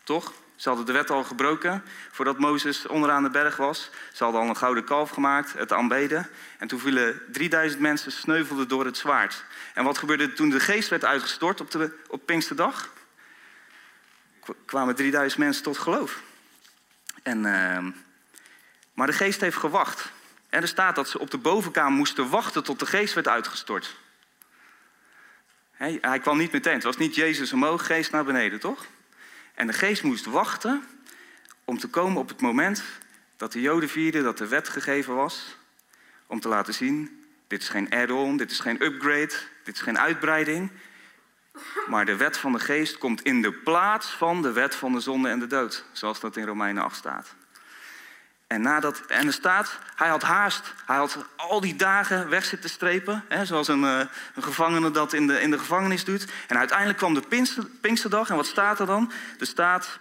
Toch? 0.03 0.33
Ze 0.57 0.68
hadden 0.68 0.86
de 0.86 0.92
wet 0.92 1.09
al 1.09 1.24
gebroken 1.24 1.83
voordat 2.12 2.39
Mozes 2.39 2.88
onderaan 2.88 3.24
de 3.24 3.30
berg 3.30 3.57
was. 3.57 3.89
Ze 4.13 4.24
hadden 4.24 4.42
al 4.42 4.50
een 4.50 4.57
gouden 4.57 4.83
kalf 4.83 5.09
gemaakt, 5.09 5.54
het 5.54 5.74
aanbeden. 5.74 6.30
En 6.57 6.68
toen 6.68 6.80
vielen 6.80 7.21
3000 7.31 7.81
mensen 7.81 8.12
sneuvelden 8.12 8.68
door 8.68 8.86
het 8.86 8.98
zwaard. 8.98 9.45
En 9.74 9.83
wat 9.83 9.98
gebeurde 9.98 10.33
toen 10.33 10.50
de 10.50 10.59
geest 10.59 10.89
werd 10.89 11.06
uitgestort 11.06 11.62
op, 11.62 11.71
de, 11.71 11.92
op 12.07 12.25
Pinksterdag? 12.25 12.89
Kwamen 14.65 14.95
3000 14.95 15.42
mensen 15.42 15.63
tot 15.63 15.77
geloof. 15.77 16.21
En 17.24 17.38
uh, 17.38 17.88
maar 18.94 19.07
de 19.07 19.13
geest 19.13 19.42
heeft 19.42 19.57
gewacht. 19.57 20.12
En 20.50 20.62
er 20.62 20.68
staat 20.68 20.95
dat 20.95 21.10
ze 21.10 21.19
op 21.19 21.31
de 21.31 21.38
bovenkamer 21.38 21.98
moesten 21.98 22.30
wachten 22.30 22.63
tot 22.63 22.80
de 22.80 22.86
geest 22.86 23.13
werd 23.13 23.27
uitgestort. 23.27 23.95
Hij 25.71 26.19
kwam 26.19 26.38
niet 26.38 26.51
meteen. 26.51 26.74
Het 26.74 26.83
was 26.83 26.98
niet 26.98 27.15
Jezus 27.15 27.53
omhoog, 27.53 27.86
geest 27.86 28.12
naar 28.12 28.24
beneden, 28.24 28.60
toch? 28.60 28.86
En 29.57 29.68
de 29.68 29.74
geest 29.74 30.04
moest 30.04 30.25
wachten 30.25 30.83
om 31.65 31.77
te 31.77 31.88
komen 31.88 32.21
op 32.21 32.30
het 32.30 32.42
moment 32.42 32.83
dat 33.36 33.51
de 33.51 33.62
Joden 33.62 33.89
vierden 33.89 34.24
dat 34.24 34.38
de 34.38 34.48
wet 34.48 34.69
gegeven 34.69 35.15
was. 35.15 35.57
Om 36.27 36.39
te 36.39 36.48
laten 36.48 36.74
zien, 36.74 37.25
dit 37.48 37.62
is 37.62 37.69
geen 37.69 37.93
add-on, 37.93 38.38
dit 38.38 38.51
is 38.51 38.60
geen 38.60 38.84
upgrade, 38.84 39.34
dit 39.63 39.75
is 39.75 39.82
geen 39.82 40.00
uitbreiding. 40.00 40.72
Maar 41.88 42.05
de 42.05 42.15
wet 42.15 42.38
van 42.38 42.51
de 42.51 42.60
geest 42.60 42.98
komt 42.98 43.22
in 43.22 43.41
de 43.41 43.51
plaats 43.51 44.10
van 44.10 44.41
de 44.41 44.51
wet 44.51 44.75
van 44.75 44.91
de 44.91 45.00
zonde 45.00 45.29
en 45.29 45.39
de 45.39 45.48
dood. 45.48 45.86
Zoals 45.91 46.20
dat 46.20 46.38
in 46.38 46.46
Romeinen 46.46 46.84
8 46.84 46.96
staat. 46.96 47.36
En, 48.48 48.62
nadat, 48.62 49.01
en 49.08 49.27
er 49.27 49.34
staat, 49.34 49.80
hij 49.96 50.08
had 50.08 50.22
haast. 50.22 50.74
Hij 50.86 50.96
had 50.96 51.25
al 51.36 51.62
die 51.62 51.75
dagen 51.75 52.30
weg 52.30 52.46
zitten 52.46 52.70
strepen. 52.70 53.24
Hè, 53.27 53.46
zoals 53.46 53.68
een, 53.68 53.84
uh, 53.84 54.00
een, 54.36 54.44
gevangene 54.44 54.92
dat 54.92 55.13
in 55.13 55.27
de, 55.27 55.42
in 55.42 55.51
de 55.51 55.60
gevangenis 55.60 56.04
doet. 56.04 56.25
En 56.48 56.58
uiteindelijk 56.58 56.98
kwam 56.98 57.13
de 57.13 57.22
Pinkster, 57.27 57.66
Pinksterdag. 57.82 58.30
En 58.30 58.36
wat 58.36 58.46
staat 58.46 58.80
er 58.80 58.86
dan? 58.86 59.12
Er 59.39 59.46
staat, 59.46 60.00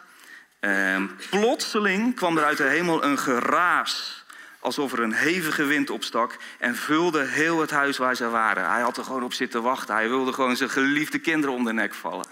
eh, 0.61 1.03
plotseling 1.31 2.15
kwam 2.15 2.37
er 2.37 2.45
uit 2.45 2.57
de 2.57 2.65
hemel 2.65 3.05
een 3.05 3.19
geraas. 3.19 4.25
Alsof 4.59 4.93
er 4.93 5.01
een 5.01 5.13
hevige 5.13 5.65
wind 5.65 5.91
opstak. 5.91 6.37
En 6.59 6.77
vulde 6.77 7.25
heel 7.25 7.61
het 7.61 7.71
huis 7.71 7.97
waar 7.97 8.15
ze 8.15 8.29
waren. 8.29 8.71
Hij 8.71 8.81
had 8.81 8.97
er 8.97 9.05
gewoon 9.05 9.23
op 9.23 9.33
zitten 9.33 9.63
wachten. 9.63 9.95
Hij 9.95 10.09
wilde 10.09 10.33
gewoon 10.33 10.57
zijn 10.57 10.71
geliefde 10.71 11.19
kinderen 11.19 11.57
om 11.57 11.65
de 11.65 11.73
nek 11.73 11.95
vallen. 11.95 12.27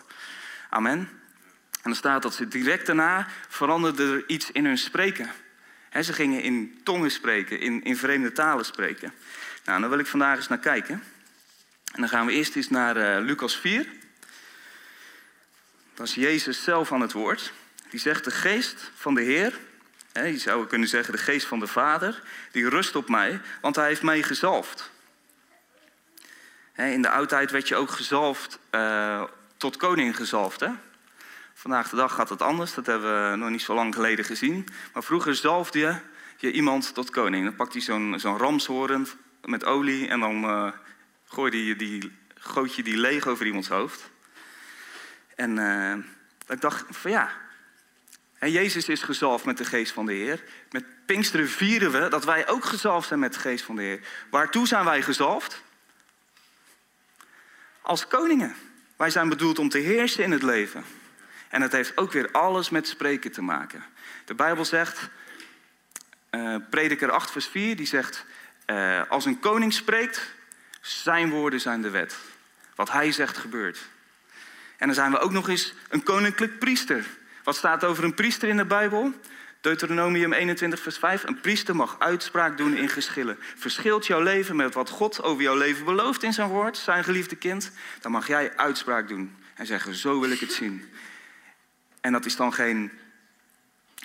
Amen. 0.70 1.08
En 1.82 1.90
er 1.90 1.96
staat 1.96 2.22
dat 2.22 2.34
ze 2.34 2.48
direct 2.48 2.86
daarna 2.86 3.26
veranderde 3.48 4.12
er 4.12 4.24
iets 4.26 4.50
in 4.50 4.64
hun 4.64 4.78
spreken 4.78 5.30
ze 6.02 6.12
gingen 6.12 6.42
in 6.42 6.80
tongen 6.82 7.10
spreken, 7.10 7.60
in, 7.60 7.84
in 7.84 7.96
vreemde 7.96 8.32
talen 8.32 8.64
spreken. 8.64 9.12
Nou, 9.64 9.80
daar 9.80 9.90
wil 9.90 9.98
ik 9.98 10.06
vandaag 10.06 10.36
eens 10.36 10.48
naar 10.48 10.58
kijken. 10.58 11.02
En 11.92 12.00
dan 12.00 12.08
gaan 12.08 12.26
we 12.26 12.32
eerst 12.32 12.56
eens 12.56 12.68
naar 12.68 12.96
uh, 12.96 13.24
Lucas 13.26 13.56
4. 13.56 13.86
Dat 15.94 16.06
is 16.06 16.14
Jezus 16.14 16.62
zelf 16.62 16.92
aan 16.92 17.00
het 17.00 17.12
woord. 17.12 17.52
Die 17.90 18.00
zegt, 18.00 18.24
de 18.24 18.30
geest 18.30 18.90
van 18.94 19.14
de 19.14 19.22
Heer, 19.22 19.58
hè, 20.12 20.24
je 20.24 20.38
zou 20.38 20.66
kunnen 20.66 20.88
zeggen 20.88 21.12
de 21.12 21.18
geest 21.18 21.46
van 21.46 21.60
de 21.60 21.66
Vader, 21.66 22.22
die 22.50 22.68
rust 22.68 22.96
op 22.96 23.08
mij, 23.08 23.40
want 23.60 23.76
hij 23.76 23.86
heeft 23.86 24.02
mij 24.02 24.22
gezalfd. 24.22 24.90
In 26.76 27.02
de 27.02 27.10
oudheid 27.10 27.50
werd 27.50 27.68
je 27.68 27.76
ook 27.76 27.90
gezalfd, 27.90 28.58
uh, 28.70 29.24
tot 29.56 29.76
koning 29.76 30.16
gezalfd. 30.16 30.60
Hè? 30.60 30.70
Vandaag 31.54 31.88
de 31.88 31.96
dag 31.96 32.14
gaat 32.14 32.28
het 32.28 32.42
anders, 32.42 32.74
dat 32.74 32.86
hebben 32.86 33.30
we 33.30 33.36
nog 33.36 33.50
niet 33.50 33.62
zo 33.62 33.74
lang 33.74 33.94
geleden 33.94 34.24
gezien. 34.24 34.68
Maar 34.92 35.02
vroeger 35.04 35.34
zalfde 35.34 35.78
je, 35.78 35.96
je 36.36 36.52
iemand 36.52 36.94
tot 36.94 37.10
koning. 37.10 37.44
Dan 37.44 37.56
pakte 37.56 37.76
hij 37.76 37.86
zo'n 37.86 38.14
zo'n 38.20 38.38
ramshoorn 38.38 39.06
met 39.44 39.64
olie 39.64 40.08
en 40.08 40.20
dan 40.20 40.44
uh, 40.44 40.72
gooide 41.24 41.64
je 41.66 41.76
die, 41.76 42.12
goot 42.34 42.74
je 42.74 42.82
die 42.82 42.96
leeg 42.96 43.26
over 43.26 43.46
iemands 43.46 43.68
hoofd. 43.68 44.10
En 45.34 45.56
uh, 45.56 45.94
ik 46.48 46.60
dacht 46.60 46.84
van 46.90 47.10
ja, 47.10 47.30
Jezus 48.40 48.88
is 48.88 49.02
gezalfd 49.02 49.44
met 49.44 49.58
de 49.58 49.64
geest 49.64 49.92
van 49.92 50.06
de 50.06 50.12
Heer. 50.12 50.44
Met 50.70 50.84
Pinksteren 51.06 51.48
vieren 51.48 51.92
we 51.92 52.08
dat 52.08 52.24
wij 52.24 52.48
ook 52.48 52.64
gezalfd 52.64 53.08
zijn 53.08 53.20
met 53.20 53.32
de 53.32 53.40
geest 53.40 53.64
van 53.64 53.76
de 53.76 53.82
Heer. 53.82 54.00
Waartoe 54.30 54.66
zijn 54.66 54.84
wij 54.84 55.02
gezalfd? 55.02 55.62
Als 57.80 58.06
koningen. 58.06 58.54
Wij 58.96 59.10
zijn 59.10 59.28
bedoeld 59.28 59.58
om 59.58 59.68
te 59.68 59.78
heersen 59.78 60.24
in 60.24 60.32
het 60.32 60.42
leven. 60.42 60.84
En 61.54 61.62
het 61.62 61.72
heeft 61.72 61.96
ook 61.96 62.12
weer 62.12 62.30
alles 62.30 62.70
met 62.70 62.88
spreken 62.88 63.32
te 63.32 63.42
maken. 63.42 63.84
De 64.24 64.34
Bijbel 64.34 64.64
zegt, 64.64 65.08
uh, 66.30 66.56
Prediker 66.70 67.10
8 67.10 67.30
vers 67.30 67.46
4, 67.46 67.76
die 67.76 67.86
zegt... 67.86 68.24
Uh, 68.66 69.00
als 69.08 69.24
een 69.24 69.40
koning 69.40 69.72
spreekt, 69.72 70.34
zijn 70.80 71.30
woorden 71.30 71.60
zijn 71.60 71.82
de 71.82 71.90
wet. 71.90 72.16
Wat 72.74 72.90
hij 72.90 73.12
zegt 73.12 73.36
gebeurt. 73.36 73.78
En 74.76 74.86
dan 74.86 74.94
zijn 74.94 75.10
we 75.10 75.18
ook 75.18 75.30
nog 75.30 75.48
eens 75.48 75.74
een 75.88 76.02
koninklijk 76.02 76.58
priester. 76.58 77.04
Wat 77.44 77.56
staat 77.56 77.84
over 77.84 78.04
een 78.04 78.14
priester 78.14 78.48
in 78.48 78.56
de 78.56 78.64
Bijbel? 78.64 79.12
Deuteronomium 79.60 80.32
21, 80.32 80.80
vers 80.80 80.98
5. 80.98 81.24
Een 81.24 81.40
priester 81.40 81.76
mag 81.76 81.96
uitspraak 81.98 82.56
doen 82.56 82.76
in 82.76 82.88
geschillen. 82.88 83.38
Verschilt 83.56 84.06
jouw 84.06 84.22
leven 84.22 84.56
met 84.56 84.74
wat 84.74 84.90
God 84.90 85.22
over 85.22 85.42
jouw 85.42 85.56
leven 85.56 85.84
belooft 85.84 86.22
in 86.22 86.32
zijn 86.32 86.48
woord, 86.48 86.76
zijn 86.76 87.04
geliefde 87.04 87.36
kind, 87.36 87.70
dan 88.00 88.12
mag 88.12 88.26
jij 88.26 88.56
uitspraak 88.56 89.08
doen 89.08 89.36
en 89.54 89.66
zeggen: 89.66 89.94
Zo 89.94 90.20
wil 90.20 90.30
ik 90.30 90.40
het 90.40 90.52
zien. 90.52 90.92
En 92.04 92.12
dat 92.12 92.24
is 92.24 92.36
dan 92.36 92.52
geen 92.52 92.90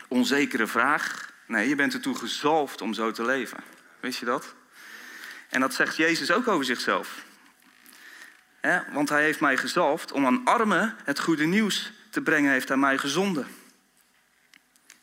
onzekere 0.08 0.68
vraag. 0.68 1.34
Nee, 1.46 1.70
je 1.70 1.75
bent 1.75 1.94
ertoe 1.94 2.15
gezalfd 2.15 2.82
om 2.82 2.94
zo 2.94 3.12
te 3.12 3.25
leven. 3.25 3.63
Wist 4.00 4.20
je 4.20 4.25
dat? 4.25 4.56
En 5.50 5.60
dat 5.60 5.74
zegt 5.74 5.96
Jezus 5.96 6.32
ook 6.32 6.48
over 6.48 6.65
zichzelf. 6.65 7.25
want 8.91 9.10
hij 9.10 9.24
heeft 9.24 9.39
mij 9.39 9.58
gezalfd 9.58 10.12
om 10.12 10.25
aan 10.25 10.46
armen 10.46 10.96
het 11.03 11.20
goede 11.20 11.46
nieuws 11.46 11.91
te 12.10 12.22
brengen, 12.22 12.51
heeft 12.51 12.68
hij 12.68 12.77
mij 12.77 12.98
gezonden. 12.98 13.48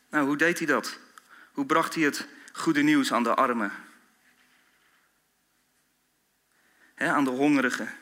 Nou, 0.09 0.25
hoe 0.25 0.37
deed 0.37 0.57
hij 0.57 0.67
dat? 0.67 0.99
Hoe 1.51 1.65
bracht 1.65 1.95
hij 1.95 2.03
het 2.03 2.27
goede 2.53 2.81
nieuws 2.81 3.13
aan 3.13 3.23
de 3.23 3.35
armen? 3.35 3.71
aan 6.97 7.23
de 7.23 7.29
hongerigen. 7.29 7.93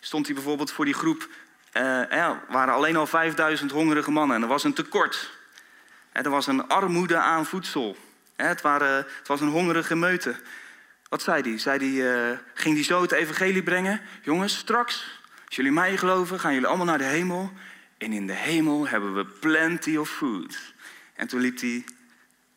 Stond 0.00 0.26
hij 0.26 0.34
bijvoorbeeld 0.34 0.72
voor 0.72 0.84
die 0.84 0.94
groep, 0.94 1.28
eh, 1.78 2.12
er 2.12 2.40
waren 2.48 2.74
alleen 2.74 2.96
al 2.96 3.06
5000 3.06 3.70
hongerige 3.70 4.10
mannen 4.10 4.36
en 4.36 4.42
er 4.42 4.48
was 4.48 4.64
een 4.64 4.72
tekort. 4.72 5.30
er 6.12 6.30
was 6.30 6.46
een 6.46 6.68
armoede 6.68 7.16
aan 7.16 7.46
voedsel. 7.46 7.96
het, 8.36 8.60
waren, 8.60 8.96
het 8.96 9.26
was 9.28 9.40
een 9.40 9.48
hongerige 9.48 9.96
meute. 9.96 10.36
Wat 11.08 11.22
zei 11.22 11.42
hij? 11.42 11.58
Zei 11.58 11.78
hij 11.78 12.30
uh, 12.30 12.38
ging 12.54 12.74
hij 12.74 12.84
zo 12.84 13.02
het 13.02 13.12
evangelie 13.12 13.62
brengen? 13.62 14.00
Jongens, 14.22 14.56
straks, 14.56 15.20
als 15.46 15.56
jullie 15.56 15.72
mij 15.72 15.96
geloven, 15.96 16.40
gaan 16.40 16.52
jullie 16.52 16.68
allemaal 16.68 16.86
naar 16.86 16.98
de 16.98 17.04
hemel. 17.04 17.52
En 17.98 18.12
in 18.12 18.26
de 18.26 18.32
hemel 18.32 18.88
hebben 18.88 19.14
we 19.14 19.24
plenty 19.24 19.96
of 19.96 20.10
food. 20.10 20.58
En 21.14 21.28
toen 21.28 21.40
liep 21.40 21.60
hij 21.60 21.84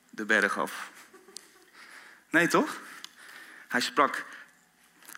de 0.09 0.25
berg 0.25 0.59
af. 0.59 0.91
Nee, 2.29 2.47
toch? 2.47 2.79
Hij 3.67 3.81
sprak, 3.81 4.25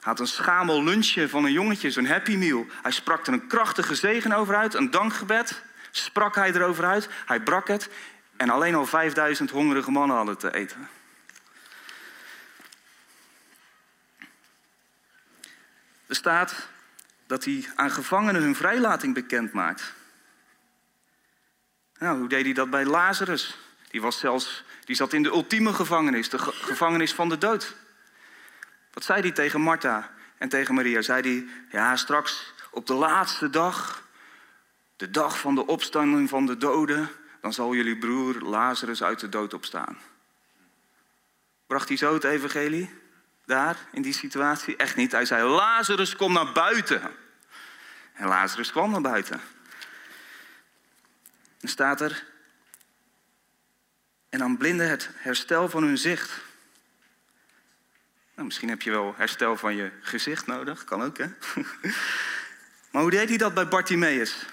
had 0.03 0.19
een 0.19 0.27
schamel 0.27 0.83
lunchje 0.83 1.29
van 1.29 1.45
een 1.45 1.51
jongetje, 1.51 1.91
zo'n 1.91 2.05
happy 2.05 2.35
meal. 2.35 2.65
Hij 2.81 2.91
sprak 2.91 3.27
er 3.27 3.33
een 3.33 3.47
krachtige 3.47 3.95
zegen 3.95 4.31
over 4.31 4.55
uit, 4.55 4.73
een 4.73 4.91
dankgebed. 4.91 5.61
Sprak 5.91 6.35
hij 6.35 6.53
erover 6.53 6.85
uit, 6.85 7.09
hij 7.25 7.41
brak 7.41 7.67
het. 7.67 7.89
En 8.37 8.49
alleen 8.49 8.75
al 8.75 8.85
5000 8.85 9.49
hongerige 9.49 9.91
mannen 9.91 10.15
hadden 10.15 10.37
te 10.37 10.53
eten. 10.53 10.89
Er 16.07 16.15
staat 16.15 16.67
dat 17.27 17.45
hij 17.45 17.69
aan 17.75 17.91
gevangenen 17.91 18.41
hun 18.41 18.55
vrijlating 18.55 19.13
bekend 19.13 19.53
maakt. 19.53 19.93
Nou, 21.97 22.19
hoe 22.19 22.29
deed 22.29 22.43
hij 22.43 22.53
dat 22.53 22.69
bij 22.69 22.85
Lazarus? 22.85 23.57
Die, 23.89 24.01
was 24.01 24.19
zelfs, 24.19 24.63
die 24.85 24.95
zat 24.95 25.13
in 25.13 25.23
de 25.23 25.29
ultieme 25.29 25.73
gevangenis, 25.73 26.29
de 26.29 26.37
gevangenis 26.39 27.13
van 27.13 27.29
de 27.29 27.37
dood. 27.37 27.75
Wat 28.93 29.03
zei 29.03 29.21
hij 29.21 29.31
tegen 29.31 29.61
Martha 29.61 30.11
en 30.37 30.49
tegen 30.49 30.75
Maria? 30.75 31.01
Zei 31.01 31.21
hij, 31.21 31.47
ja, 31.69 31.95
straks 31.95 32.53
op 32.71 32.87
de 32.87 32.93
laatste 32.93 33.49
dag, 33.49 34.07
de 34.95 35.09
dag 35.09 35.39
van 35.39 35.55
de 35.55 35.67
opstanding 35.67 36.29
van 36.29 36.45
de 36.45 36.57
doden, 36.57 37.09
dan 37.41 37.53
zal 37.53 37.75
jullie 37.75 37.97
broer 37.97 38.41
Lazarus 38.41 39.03
uit 39.03 39.19
de 39.19 39.29
dood 39.29 39.53
opstaan. 39.53 39.97
Bracht 41.67 41.87
hij 41.87 41.97
zo 41.97 42.13
het 42.13 42.23
evangelie? 42.23 43.01
Daar, 43.45 43.77
in 43.91 44.01
die 44.01 44.13
situatie? 44.13 44.75
Echt 44.75 44.95
niet. 44.95 45.11
Hij 45.11 45.25
zei, 45.25 45.49
Lazarus, 45.49 46.15
kom 46.15 46.33
naar 46.33 46.51
buiten. 46.51 47.01
En 48.13 48.27
Lazarus 48.27 48.71
kwam 48.71 48.91
naar 48.91 49.01
buiten. 49.01 49.41
Dan 51.59 51.69
staat 51.69 52.01
er, 52.01 52.25
en 54.29 54.39
dan 54.39 54.57
blinden 54.57 54.89
het 54.89 55.09
herstel 55.13 55.69
van 55.69 55.83
hun 55.83 55.97
zicht. 55.97 56.41
Nou, 58.33 58.47
misschien 58.47 58.69
heb 58.69 58.81
je 58.81 58.91
wel 58.91 59.13
herstel 59.17 59.57
van 59.57 59.75
je 59.75 59.91
gezicht 60.01 60.45
nodig, 60.45 60.83
kan 60.83 61.03
ook 61.03 61.17
hè. 61.17 61.25
maar 62.91 63.01
hoe 63.01 63.11
deed 63.11 63.29
hij 63.29 63.37
dat 63.37 63.53
bij 63.53 63.67
Bartimaeus? 63.67 64.45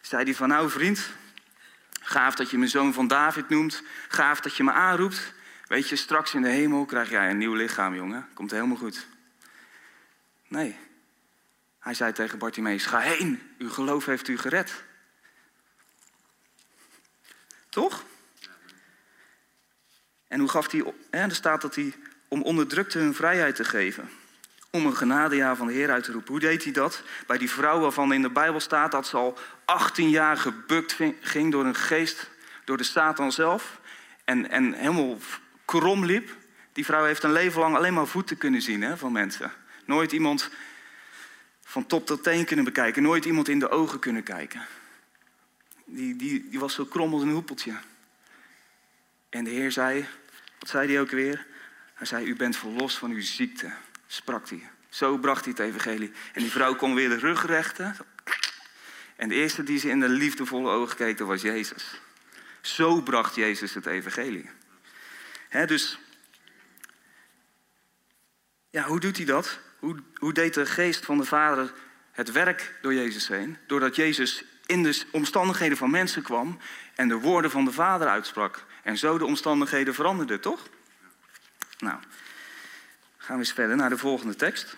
Zei 0.00 0.24
hij 0.24 0.34
van 0.34 0.48
nou 0.48 0.70
vriend, 0.70 1.10
gaaf 2.00 2.34
dat 2.34 2.50
je 2.50 2.58
me 2.58 2.68
zoon 2.68 2.92
van 2.92 3.06
David 3.06 3.48
noemt, 3.48 3.82
gaaf 4.08 4.40
dat 4.40 4.56
je 4.56 4.64
me 4.64 4.72
aanroept. 4.72 5.34
Weet 5.66 5.88
je, 5.88 5.96
straks 5.96 6.34
in 6.34 6.42
de 6.42 6.48
hemel 6.48 6.84
krijg 6.84 7.10
jij 7.10 7.30
een 7.30 7.38
nieuw 7.38 7.54
lichaam, 7.54 7.94
jongen. 7.94 8.28
Komt 8.34 8.50
helemaal 8.50 8.76
goed. 8.76 9.06
Nee. 10.48 10.76
Hij 11.78 11.94
zei 11.94 12.12
tegen 12.12 12.38
Bartimaeus, 12.38 12.86
ga 12.86 12.98
heen, 12.98 13.54
uw 13.58 13.70
geloof 13.70 14.04
heeft 14.04 14.28
u 14.28 14.38
gered. 14.38 14.84
Toch? 17.68 18.04
En 20.28 20.40
hoe 20.40 20.48
gaf 20.48 20.70
hij, 20.70 20.94
er 21.10 21.34
staat 21.34 21.60
dat 21.60 21.74
hij 21.74 21.94
om 22.28 22.42
onderdrukte 22.42 22.98
hun 22.98 23.14
vrijheid 23.14 23.56
te 23.56 23.64
geven. 23.64 24.10
Om 24.70 24.86
een 24.86 24.96
genadejaar 24.96 25.56
van 25.56 25.66
de 25.66 25.72
Heer 25.72 25.90
uit 25.90 26.04
te 26.04 26.12
roepen. 26.12 26.30
Hoe 26.30 26.40
deed 26.40 26.64
hij 26.64 26.72
dat? 26.72 27.02
Bij 27.26 27.38
die 27.38 27.50
vrouw 27.50 27.80
waarvan 27.80 28.12
in 28.12 28.22
de 28.22 28.30
Bijbel 28.30 28.60
staat 28.60 28.92
dat 28.92 29.06
ze 29.06 29.16
al 29.16 29.38
18 29.64 30.10
jaar 30.10 30.36
gebukt 30.36 30.96
ging 31.20 31.52
door 31.52 31.64
een 31.64 31.74
geest, 31.74 32.30
door 32.64 32.76
de 32.76 32.84
Satan 32.84 33.32
zelf. 33.32 33.80
En, 34.24 34.50
en 34.50 34.72
helemaal 34.72 35.18
krom 35.64 36.04
liep. 36.04 36.36
Die 36.72 36.84
vrouw 36.84 37.04
heeft 37.04 37.22
een 37.22 37.32
leven 37.32 37.60
lang 37.60 37.76
alleen 37.76 37.94
maar 37.94 38.06
voeten 38.06 38.38
kunnen 38.38 38.62
zien 38.62 38.82
hè, 38.82 38.96
van 38.96 39.12
mensen. 39.12 39.52
Nooit 39.84 40.12
iemand 40.12 40.50
van 41.64 41.86
top 41.86 42.06
tot 42.06 42.22
teen 42.22 42.44
kunnen 42.44 42.64
bekijken. 42.64 43.02
Nooit 43.02 43.24
iemand 43.24 43.48
in 43.48 43.58
de 43.58 43.70
ogen 43.70 43.98
kunnen 43.98 44.22
kijken 44.22 44.66
die, 45.88 46.16
die, 46.16 46.48
die 46.48 46.58
was 46.58 46.74
zo 46.74 46.84
krom 46.84 47.12
als 47.12 47.22
een 47.22 47.30
hoepeltje. 47.30 47.74
En 49.28 49.44
de 49.44 49.50
Heer 49.50 49.72
zei, 49.72 50.06
wat 50.58 50.68
zei 50.68 50.92
hij 50.92 51.00
ook 51.00 51.10
weer? 51.10 51.46
Hij 51.98 52.06
zei, 52.06 52.26
u 52.26 52.36
bent 52.36 52.56
verlost 52.56 52.98
van 52.98 53.10
uw 53.10 53.20
ziekte, 53.20 53.72
sprak 54.06 54.48
hij. 54.48 54.70
Zo 54.88 55.18
bracht 55.18 55.44
hij 55.44 55.54
het 55.56 55.66
evangelie. 55.66 56.12
En 56.32 56.42
die 56.42 56.50
vrouw 56.50 56.74
kon 56.74 56.94
weer 56.94 57.08
de 57.08 57.18
rug 57.18 57.46
rechten. 57.46 57.96
En 59.16 59.28
de 59.28 59.34
eerste 59.34 59.62
die 59.62 59.78
ze 59.78 59.88
in 59.88 60.00
de 60.00 60.08
liefdevolle 60.08 60.70
ogen 60.70 60.96
keek, 60.96 61.18
dat 61.18 61.26
was 61.26 61.42
Jezus. 61.42 62.00
Zo 62.60 63.02
bracht 63.02 63.34
Jezus 63.34 63.74
het 63.74 63.86
evangelie. 63.86 64.50
dus, 65.66 65.98
ja, 68.70 68.82
hoe 68.82 69.00
doet 69.00 69.16
hij 69.16 69.26
dat? 69.26 69.58
Hoe, 69.78 69.96
hoe 70.14 70.32
deed 70.32 70.54
de 70.54 70.66
geest 70.66 71.04
van 71.04 71.18
de 71.18 71.24
Vader 71.24 71.72
het 72.12 72.32
werk 72.32 72.74
door 72.82 72.94
Jezus 72.94 73.28
heen? 73.28 73.56
Doordat 73.66 73.96
Jezus 73.96 74.44
in 74.66 74.82
de 74.82 75.02
omstandigheden 75.12 75.76
van 75.76 75.90
mensen 75.90 76.22
kwam 76.22 76.58
en 76.94 77.08
de 77.08 77.18
woorden 77.18 77.50
van 77.50 77.64
de 77.64 77.72
Vader 77.72 78.08
uitsprak. 78.08 78.64
En 78.82 78.98
zo 78.98 79.18
de 79.18 79.24
omstandigheden 79.24 79.94
veranderden, 79.94 80.40
toch? 80.40 80.68
Nou, 81.78 81.98
gaan 83.16 83.36
we 83.36 83.42
eens 83.42 83.52
verder 83.52 83.76
naar 83.76 83.90
de 83.90 83.98
volgende 83.98 84.34
tekst. 84.34 84.76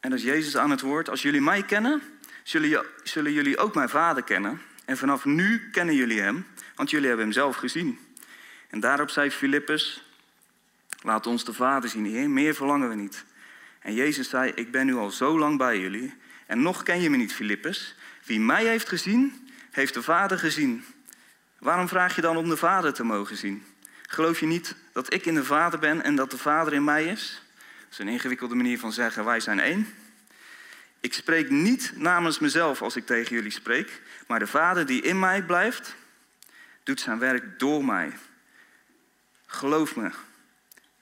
En 0.00 0.10
dat 0.10 0.18
is 0.18 0.24
Jezus 0.24 0.56
aan 0.56 0.70
het 0.70 0.80
woord. 0.80 1.08
Als 1.08 1.22
jullie 1.22 1.40
mij 1.40 1.62
kennen, 1.62 2.02
zullen, 2.42 2.86
zullen 3.02 3.32
jullie 3.32 3.58
ook 3.58 3.74
mijn 3.74 3.88
Vader 3.88 4.22
kennen. 4.22 4.60
En 4.84 4.96
vanaf 4.96 5.24
nu 5.24 5.70
kennen 5.70 5.94
jullie 5.94 6.20
hem, 6.20 6.46
want 6.74 6.90
jullie 6.90 7.06
hebben 7.06 7.24
hem 7.24 7.34
zelf 7.34 7.56
gezien. 7.56 7.98
En 8.68 8.80
daarop 8.80 9.10
zei 9.10 9.30
Filippus, 9.30 10.04
laat 11.02 11.26
ons 11.26 11.44
de 11.44 11.52
Vader 11.52 11.90
zien, 11.90 12.04
Heer, 12.04 12.30
meer 12.30 12.54
verlangen 12.54 12.88
we 12.88 12.94
niet. 12.94 13.24
En 13.80 13.94
Jezus 13.94 14.28
zei, 14.28 14.52
ik 14.54 14.70
ben 14.70 14.86
nu 14.86 14.94
al 14.94 15.10
zo 15.10 15.38
lang 15.38 15.58
bij 15.58 15.78
jullie 15.80 16.14
en 16.48 16.62
nog 16.62 16.82
ken 16.82 17.00
je 17.00 17.10
me 17.10 17.16
niet, 17.16 17.32
Filippus. 17.32 17.94
Wie 18.24 18.40
mij 18.40 18.64
heeft 18.64 18.88
gezien, 18.88 19.48
heeft 19.70 19.94
de 19.94 20.02
Vader 20.02 20.38
gezien. 20.38 20.84
Waarom 21.58 21.88
vraag 21.88 22.14
je 22.14 22.20
dan 22.20 22.36
om 22.36 22.48
de 22.48 22.56
Vader 22.56 22.92
te 22.92 23.04
mogen 23.04 23.36
zien? 23.36 23.64
Geloof 24.06 24.40
je 24.40 24.46
niet 24.46 24.74
dat 24.92 25.14
ik 25.14 25.26
in 25.26 25.34
de 25.34 25.44
Vader 25.44 25.78
ben 25.78 26.02
en 26.02 26.16
dat 26.16 26.30
de 26.30 26.38
Vader 26.38 26.72
in 26.72 26.84
mij 26.84 27.04
is? 27.04 27.42
Dat 27.80 27.90
is 27.90 27.98
een 27.98 28.08
ingewikkelde 28.08 28.54
manier 28.54 28.78
van 28.78 28.92
zeggen, 28.92 29.24
wij 29.24 29.40
zijn 29.40 29.60
één. 29.60 29.94
Ik 31.00 31.14
spreek 31.14 31.50
niet 31.50 31.92
namens 31.96 32.38
mezelf 32.38 32.82
als 32.82 32.96
ik 32.96 33.06
tegen 33.06 33.34
jullie 33.34 33.50
spreek, 33.50 34.02
maar 34.26 34.38
de 34.38 34.46
Vader 34.46 34.86
die 34.86 35.02
in 35.02 35.18
mij 35.18 35.42
blijft, 35.42 35.94
doet 36.82 37.00
zijn 37.00 37.18
werk 37.18 37.58
door 37.58 37.84
mij. 37.84 38.12
Geloof 39.46 39.96
me, 39.96 40.10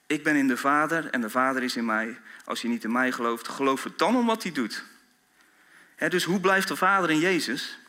ik 0.07 0.23
ben 0.23 0.35
in 0.35 0.47
de 0.47 0.57
Vader 0.57 1.09
en 1.09 1.21
de 1.21 1.29
Vader 1.29 1.63
is 1.63 1.75
in 1.75 1.85
mij. 1.85 2.19
Als 2.45 2.61
je 2.61 2.67
niet 2.67 2.83
in 2.83 2.91
mij 2.91 3.11
gelooft, 3.11 3.47
geloof 3.47 3.83
het 3.83 3.97
dan 3.97 4.15
om 4.15 4.25
wat 4.25 4.43
hij 4.43 4.51
doet. 4.51 4.83
dus 6.09 6.23
hoe 6.23 6.39
blijft 6.39 6.67
de 6.67 6.75
Vader 6.75 7.09
in 7.09 7.19
Jezus? 7.19 7.79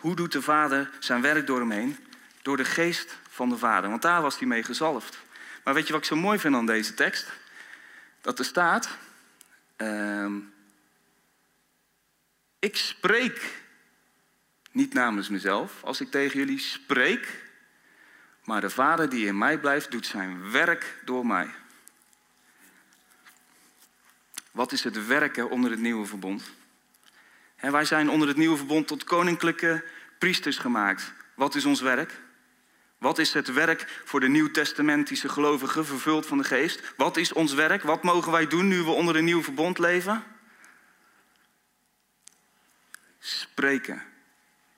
Hoe 0.00 0.16
doet 0.16 0.32
de 0.32 0.42
Vader 0.42 0.90
zijn 0.98 1.20
werk 1.20 1.46
door 1.46 1.58
hem 1.58 1.70
heen? 1.70 1.96
Door 2.42 2.56
de 2.56 2.64
geest 2.64 3.18
van 3.30 3.48
de 3.48 3.58
Vader, 3.58 3.90
want 3.90 4.02
daar 4.02 4.22
was 4.22 4.38
hij 4.38 4.48
mee 4.48 4.62
gezalfd. 4.62 5.18
Maar 5.64 5.74
weet 5.74 5.86
je 5.86 5.92
wat 5.92 6.02
ik 6.02 6.08
zo 6.08 6.16
mooi 6.16 6.38
vind 6.38 6.54
aan 6.54 6.66
deze 6.66 6.94
tekst? 6.94 7.26
Dat 8.20 8.38
er 8.38 8.44
staat, 8.44 8.88
uh, 9.76 10.32
ik 12.58 12.76
spreek 12.76 13.62
niet 14.70 14.92
namens 14.92 15.28
mezelf 15.28 15.84
als 15.84 16.00
ik 16.00 16.10
tegen 16.10 16.38
jullie 16.38 16.58
spreek, 16.58 17.44
maar 18.44 18.60
de 18.60 18.70
Vader 18.70 19.08
die 19.08 19.26
in 19.26 19.38
mij 19.38 19.58
blijft 19.58 19.90
doet 19.90 20.06
zijn 20.06 20.50
werk 20.50 20.98
door 21.04 21.26
mij. 21.26 21.50
Wat 24.50 24.72
is 24.72 24.84
het 24.84 25.06
werken 25.06 25.50
onder 25.50 25.70
het 25.70 25.80
nieuwe 25.80 26.06
verbond? 26.06 26.42
Wij 27.60 27.84
zijn 27.84 28.10
onder 28.10 28.28
het 28.28 28.36
nieuwe 28.36 28.56
verbond 28.56 28.86
tot 28.86 29.04
koninklijke 29.04 29.84
priesters 30.18 30.58
gemaakt. 30.58 31.12
Wat 31.34 31.54
is 31.54 31.64
ons 31.64 31.80
werk? 31.80 32.20
Wat 32.98 33.18
is 33.18 33.32
het 33.32 33.52
werk 33.52 34.00
voor 34.04 34.20
de 34.20 34.28
nieuwtestamentische 34.28 35.28
gelovigen 35.28 35.86
vervuld 35.86 36.26
van 36.26 36.38
de 36.38 36.44
geest? 36.44 36.92
Wat 36.96 37.16
is 37.16 37.32
ons 37.32 37.54
werk? 37.54 37.82
Wat 37.82 38.02
mogen 38.02 38.32
wij 38.32 38.46
doen 38.46 38.68
nu 38.68 38.82
we 38.82 38.90
onder 38.90 39.16
een 39.16 39.24
nieuw 39.24 39.42
verbond 39.42 39.78
leven? 39.78 40.24
Spreken. 43.18 44.02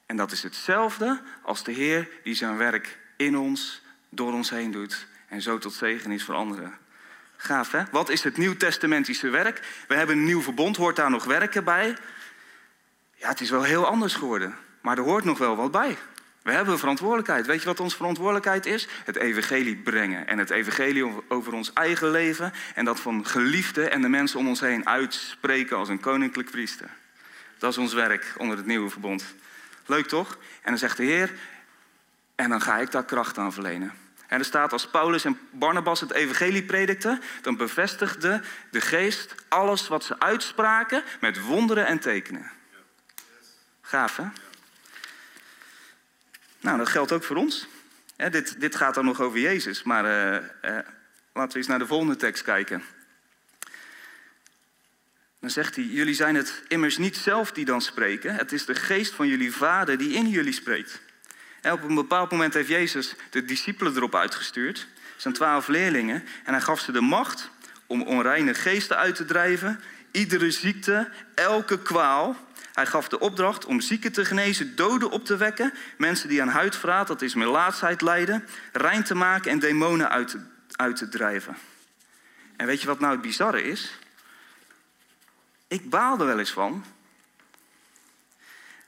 En 0.07 0.17
dat 0.17 0.33
is 0.33 0.43
hetzelfde 0.43 1.23
als 1.43 1.65
de 1.65 1.73
Heer 1.73 2.09
die 2.23 2.35
zijn 2.35 2.57
werk 2.57 2.99
in 3.17 3.39
ons, 3.39 3.83
door 4.09 4.33
ons 4.33 4.51
heen 4.51 4.71
doet 4.71 5.07
en 5.29 5.43
zo 5.43 5.59
tot 5.59 5.73
zegen 5.73 6.11
is 6.11 6.25
voor 6.25 6.35
anderen. 6.35 6.79
Gaaf 7.37 7.71
hè? 7.71 7.83
Wat 7.91 8.09
is 8.09 8.25
het 8.25 8.37
nieuwtestamentische 8.37 9.29
werk? 9.29 9.85
We 9.89 9.95
hebben 9.95 10.17
een 10.17 10.25
nieuw 10.25 10.43
verbond, 10.43 10.77
hoort 10.77 10.97
daar 10.97 11.11
nog 11.11 11.25
werken 11.25 11.65
bij? 11.65 11.97
Ja, 13.21 13.29
het 13.29 13.41
is 13.41 13.51
wel 13.51 13.63
heel 13.63 13.87
anders 13.87 14.15
geworden, 14.15 14.57
maar 14.81 14.99
er 14.99 15.05
hoort 15.05 15.25
nog 15.25 15.39
wel 15.39 15.57
wat 15.57 15.71
bij. 15.71 15.97
We 16.43 16.53
hebben 16.53 16.73
een 16.73 16.79
verantwoordelijkheid. 16.79 17.47
Weet 17.47 17.61
je 17.61 17.67
wat 17.67 17.81
onze 17.81 17.97
verantwoordelijkheid 17.97 18.67
is? 18.67 18.89
Het 19.05 19.17
evangelie 19.17 19.77
brengen. 19.77 20.27
En 20.27 20.39
het 20.39 20.51
evangelie 20.51 21.13
over 21.29 21.53
ons 21.53 21.73
eigen 21.73 22.11
leven. 22.11 22.53
En 22.75 22.85
dat 22.85 23.01
van 23.01 23.27
geliefden 23.27 23.91
en 23.91 24.01
de 24.01 24.09
mensen 24.09 24.39
om 24.39 24.49
ons 24.49 24.61
heen 24.61 24.87
uitspreken 24.87 25.77
als 25.77 25.89
een 25.89 26.01
koninklijk 26.01 26.51
priester. 26.51 26.91
Dat 27.59 27.71
is 27.71 27.79
ons 27.79 27.93
werk 27.93 28.35
onder 28.39 28.57
het 28.57 28.67
nieuwe 28.67 28.91
verbond. 28.91 29.25
Leuk 29.87 30.07
toch? 30.07 30.39
En 30.63 30.71
dan 30.71 30.79
zegt 30.79 30.97
de 30.97 31.05
Heer, 31.05 31.33
en 32.35 32.49
dan 32.51 32.61
ga 32.61 32.79
ik 32.79 32.91
daar 32.91 33.05
kracht 33.05 33.39
aan 33.39 33.53
verlenen. 33.53 33.93
En 34.27 34.39
er 34.39 34.45
staat 34.45 34.73
als 34.73 34.89
Paulus 34.89 35.25
en 35.25 35.39
Barnabas 35.51 36.01
het 36.01 36.13
evangelie 36.13 36.63
predikten, 36.63 37.21
dan 37.43 37.57
bevestigde 37.57 38.43
de 38.71 38.81
geest 38.81 39.35
alles 39.49 39.89
wat 39.89 40.05
ze 40.05 40.19
uitspraken 40.21 41.03
met 41.21 41.41
wonderen 41.41 41.87
en 41.87 41.99
tekenen. 41.99 42.59
Gaaf 43.91 44.17
hè? 44.17 44.25
Nou, 46.61 46.79
dat 46.79 46.89
geldt 46.89 47.13
ook 47.13 47.25
voor 47.25 47.37
ons. 47.37 47.67
dit, 48.17 48.61
dit 48.61 48.77
gaat 48.77 48.95
dan 48.95 49.05
nog 49.05 49.21
over 49.21 49.39
Jezus, 49.39 49.83
maar 49.83 50.05
uh, 50.05 50.49
uh, 50.71 50.79
laten 51.33 51.53
we 51.53 51.59
eens 51.59 51.67
naar 51.67 51.79
de 51.79 51.87
volgende 51.87 52.17
tekst 52.17 52.43
kijken. 52.43 52.83
Dan 55.41 55.51
zegt 55.51 55.77
hij, 55.77 55.85
jullie 55.85 56.15
zijn 56.15 56.35
het 56.35 56.63
immers 56.69 56.99
niet 56.99 57.17
zelf 57.17 57.53
die 57.53 57.65
dan 57.65 57.81
spreken, 57.81 58.35
het 58.35 58.53
is 58.53 58.65
de 58.65 58.75
geest 58.75 59.15
van 59.15 59.29
jullie 59.29 59.53
vader 59.53 59.99
die 59.99 60.13
in 60.13 60.29
jullie 60.29 60.53
spreekt. 60.53 61.01
En 61.61 61.73
op 61.73 61.83
een 61.83 61.95
bepaald 61.95 62.31
moment 62.31 62.55
heeft 62.55 62.69
Jezus 62.69 63.15
de 63.31 63.45
discipelen 63.45 63.97
erop 63.97 64.15
uitgestuurd, 64.15 64.87
zijn 65.17 65.35
twaalf 65.35 65.69
leerlingen, 65.69 66.25
en 66.45 66.53
hij 66.53 66.63
gaf 66.63 66.81
ze 66.81 66.93
de 66.93 67.01
macht 67.01 67.51
om 67.87 68.03
onreine 68.03 68.55
geesten 68.55 68.97
uit 68.97 69.15
te 69.15 69.25
drijven, 69.25 69.81
iedere 70.11 70.51
ziekte, 70.51 71.11
elke 71.35 71.83
kwaal. 71.83 72.37
Hij 72.73 72.87
gaf 72.87 73.09
de 73.09 73.19
opdracht 73.19 73.65
om 73.65 73.81
zieken 73.81 74.13
te 74.13 74.25
genezen, 74.25 74.77
doden 74.77 75.11
op 75.11 75.25
te 75.25 75.37
wekken, 75.37 75.73
mensen 75.99 76.29
die 76.29 76.43
aan 76.43 76.49
huidvraat, 76.49 77.07
dat 77.07 77.23
is 77.23 77.35
melaatsheid, 77.35 78.01
lijden, 78.01 78.47
rein 78.73 79.05
te 79.05 79.15
maken 79.15 79.51
en 79.51 79.59
demonen 79.59 80.11
uit 80.11 80.29
te, 80.29 80.41
uit 80.71 80.97
te 80.97 81.09
drijven. 81.09 81.57
En 82.57 82.67
weet 82.67 82.81
je 82.81 82.87
wat 82.87 83.01
nou 83.01 83.13
het 83.13 83.23
bizarre 83.23 83.63
is? 83.63 83.99
Ik 85.69 85.91
baal 85.91 86.19
er 86.19 86.27
wel 86.27 86.39
eens 86.39 86.53
van 86.53 86.85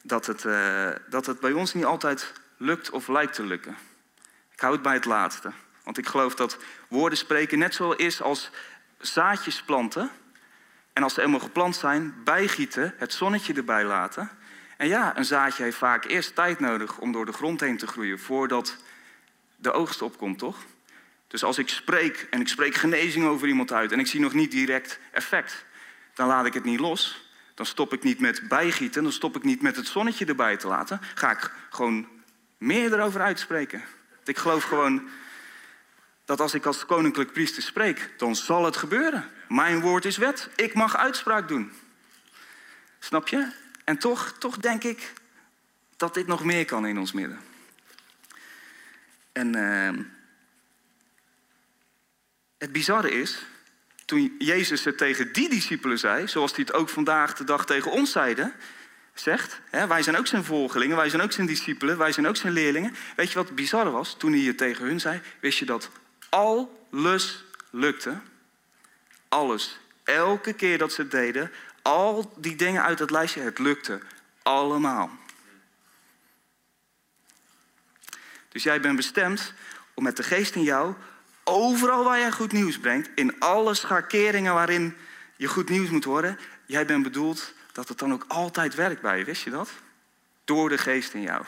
dat 0.02 0.26
het, 0.26 0.44
uh, 0.44 0.90
dat 1.08 1.26
het 1.26 1.40
bij 1.40 1.52
ons 1.52 1.74
niet 1.74 1.84
altijd 1.84 2.32
lukt 2.56 2.90
of 2.90 3.08
lijkt 3.08 3.34
te 3.34 3.44
lukken. 3.44 3.76
Ik 4.52 4.60
hou 4.60 4.72
het 4.72 4.82
bij 4.82 4.94
het 4.94 5.04
laatste. 5.04 5.52
Want 5.84 5.98
ik 5.98 6.06
geloof 6.06 6.34
dat 6.34 6.58
woorden 6.88 7.18
spreken 7.18 7.58
net 7.58 7.74
zo 7.74 7.90
is 7.90 8.22
als 8.22 8.50
zaadjes 8.98 9.62
planten. 9.62 10.10
En 10.92 11.02
als 11.02 11.14
ze 11.14 11.22
eenmaal 11.22 11.40
geplant 11.40 11.76
zijn, 11.76 12.14
bijgieten, 12.24 12.94
het 12.96 13.12
zonnetje 13.12 13.54
erbij 13.54 13.84
laten. 13.84 14.30
En 14.76 14.88
ja, 14.88 15.16
een 15.16 15.24
zaadje 15.24 15.62
heeft 15.62 15.76
vaak 15.76 16.04
eerst 16.04 16.34
tijd 16.34 16.60
nodig 16.60 16.98
om 16.98 17.12
door 17.12 17.26
de 17.26 17.32
grond 17.32 17.60
heen 17.60 17.76
te 17.76 17.86
groeien 17.86 18.18
voordat 18.18 18.76
de 19.56 19.72
oogst 19.72 20.02
opkomt, 20.02 20.38
toch? 20.38 20.58
Dus 21.26 21.44
als 21.44 21.58
ik 21.58 21.68
spreek 21.68 22.26
en 22.30 22.40
ik 22.40 22.48
spreek 22.48 22.74
genezing 22.74 23.24
over 23.24 23.48
iemand 23.48 23.72
uit 23.72 23.92
en 23.92 23.98
ik 23.98 24.06
zie 24.06 24.20
nog 24.20 24.32
niet 24.32 24.50
direct 24.50 24.98
effect, 25.10 25.64
dan 26.14 26.26
laat 26.26 26.46
ik 26.46 26.54
het 26.54 26.64
niet 26.64 26.80
los. 26.80 27.30
Dan 27.54 27.66
stop 27.66 27.92
ik 27.92 28.02
niet 28.02 28.20
met 28.20 28.48
bijgieten, 28.48 29.02
dan 29.02 29.12
stop 29.12 29.36
ik 29.36 29.42
niet 29.42 29.62
met 29.62 29.76
het 29.76 29.86
zonnetje 29.86 30.24
erbij 30.24 30.56
te 30.56 30.66
laten. 30.66 31.00
Ga 31.14 31.30
ik 31.30 31.52
gewoon 31.70 32.08
meer 32.58 32.92
erover 32.92 33.20
uitspreken. 33.20 33.82
Ik 34.24 34.38
geloof 34.38 34.64
gewoon 34.64 35.08
dat 36.24 36.40
als 36.40 36.54
ik 36.54 36.66
als 36.66 36.86
koninklijk 36.86 37.32
priester 37.32 37.62
spreek, 37.62 38.10
dan 38.16 38.36
zal 38.36 38.64
het 38.64 38.76
gebeuren. 38.76 39.30
Mijn 39.52 39.80
woord 39.80 40.04
is 40.04 40.16
wet. 40.16 40.48
Ik 40.56 40.74
mag 40.74 40.96
uitspraak 40.96 41.48
doen. 41.48 41.72
Snap 42.98 43.28
je? 43.28 43.50
En 43.84 43.98
toch, 43.98 44.34
toch 44.38 44.56
denk 44.56 44.84
ik 44.84 45.12
dat 45.96 46.14
dit 46.14 46.26
nog 46.26 46.44
meer 46.44 46.64
kan 46.64 46.86
in 46.86 46.98
ons 46.98 47.12
midden. 47.12 47.40
En 49.32 49.56
uh, 49.56 50.04
het 52.58 52.72
bizarre 52.72 53.10
is, 53.10 53.42
toen 54.04 54.34
Jezus 54.38 54.84
het 54.84 54.98
tegen 54.98 55.32
die 55.32 55.48
discipelen 55.48 55.98
zei, 55.98 56.28
zoals 56.28 56.50
hij 56.56 56.64
het 56.66 56.74
ook 56.74 56.88
vandaag 56.88 57.34
de 57.34 57.44
dag 57.44 57.66
tegen 57.66 57.90
ons 57.90 58.12
zeide, 58.12 58.52
zegt, 59.14 59.60
hè, 59.70 59.86
wij 59.86 60.02
zijn 60.02 60.16
ook 60.16 60.26
zijn 60.26 60.44
volgelingen, 60.44 60.96
wij 60.96 61.08
zijn 61.08 61.22
ook 61.22 61.32
zijn 61.32 61.46
discipelen, 61.46 61.98
wij 61.98 62.12
zijn 62.12 62.26
ook 62.26 62.36
zijn 62.36 62.52
leerlingen. 62.52 62.94
Weet 63.16 63.28
je 63.28 63.38
wat 63.38 63.54
bizarre 63.54 63.90
was? 63.90 64.16
Toen 64.18 64.32
hij 64.32 64.40
het 64.40 64.58
tegen 64.58 64.86
hun 64.86 65.00
zei, 65.00 65.20
wist 65.40 65.58
je 65.58 65.64
dat 65.64 65.90
alles 66.28 67.44
lukte? 67.70 68.20
Alles. 69.32 69.78
Elke 70.04 70.52
keer 70.52 70.78
dat 70.78 70.92
ze 70.92 71.00
het 71.00 71.10
deden, 71.10 71.50
al 71.82 72.32
die 72.36 72.56
dingen 72.56 72.82
uit 72.82 72.98
het 72.98 73.10
lijstje, 73.10 73.40
het 73.40 73.58
lukte. 73.58 74.00
Allemaal. 74.42 75.10
Dus 78.48 78.62
jij 78.62 78.80
bent 78.80 78.96
bestemd 78.96 79.52
om 79.94 80.02
met 80.02 80.16
de 80.16 80.22
geest 80.22 80.54
in 80.54 80.62
jou, 80.62 80.94
overal 81.44 82.04
waar 82.04 82.18
jij 82.18 82.32
goed 82.32 82.52
nieuws 82.52 82.78
brengt, 82.78 83.10
in 83.14 83.40
alle 83.40 83.74
schakeringen 83.74 84.54
waarin 84.54 84.96
je 85.36 85.46
goed 85.46 85.68
nieuws 85.68 85.90
moet 85.90 86.04
horen, 86.04 86.38
jij 86.66 86.86
bent 86.86 87.02
bedoeld 87.02 87.52
dat 87.72 87.88
het 87.88 87.98
dan 87.98 88.12
ook 88.12 88.24
altijd 88.28 88.74
werkt 88.74 89.02
bij 89.02 89.18
je. 89.18 89.24
Wist 89.24 89.42
je 89.42 89.50
dat? 89.50 89.70
Door 90.44 90.68
de 90.68 90.78
geest 90.78 91.14
in 91.14 91.22
jou. 91.22 91.44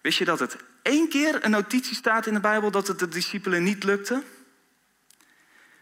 Wist 0.00 0.18
je 0.18 0.24
dat 0.24 0.38
het 0.38 0.56
één 0.82 1.08
keer 1.08 1.44
een 1.44 1.50
notitie 1.50 1.94
staat 1.94 2.26
in 2.26 2.34
de 2.34 2.40
Bijbel 2.40 2.70
dat 2.70 2.86
het 2.86 2.98
de 2.98 3.08
discipelen 3.08 3.62
niet 3.62 3.84
lukte? 3.84 4.22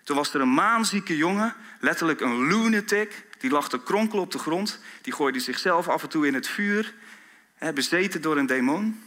Toen 0.08 0.16
was 0.16 0.34
er 0.34 0.40
een 0.40 0.54
maanzieke 0.54 1.16
jongen, 1.16 1.54
letterlijk 1.80 2.20
een 2.20 2.46
lunatic, 2.46 3.26
die 3.38 3.50
lag 3.50 3.68
te 3.68 3.82
kronkelen 3.82 4.22
op 4.22 4.30
de 4.30 4.38
grond. 4.38 4.80
Die 5.02 5.12
gooide 5.12 5.40
zichzelf 5.40 5.88
af 5.88 6.02
en 6.02 6.08
toe 6.08 6.26
in 6.26 6.34
het 6.34 6.48
vuur, 6.48 6.94
bezeten 7.74 8.22
door 8.22 8.36
een 8.36 8.46
demon. 8.46 9.02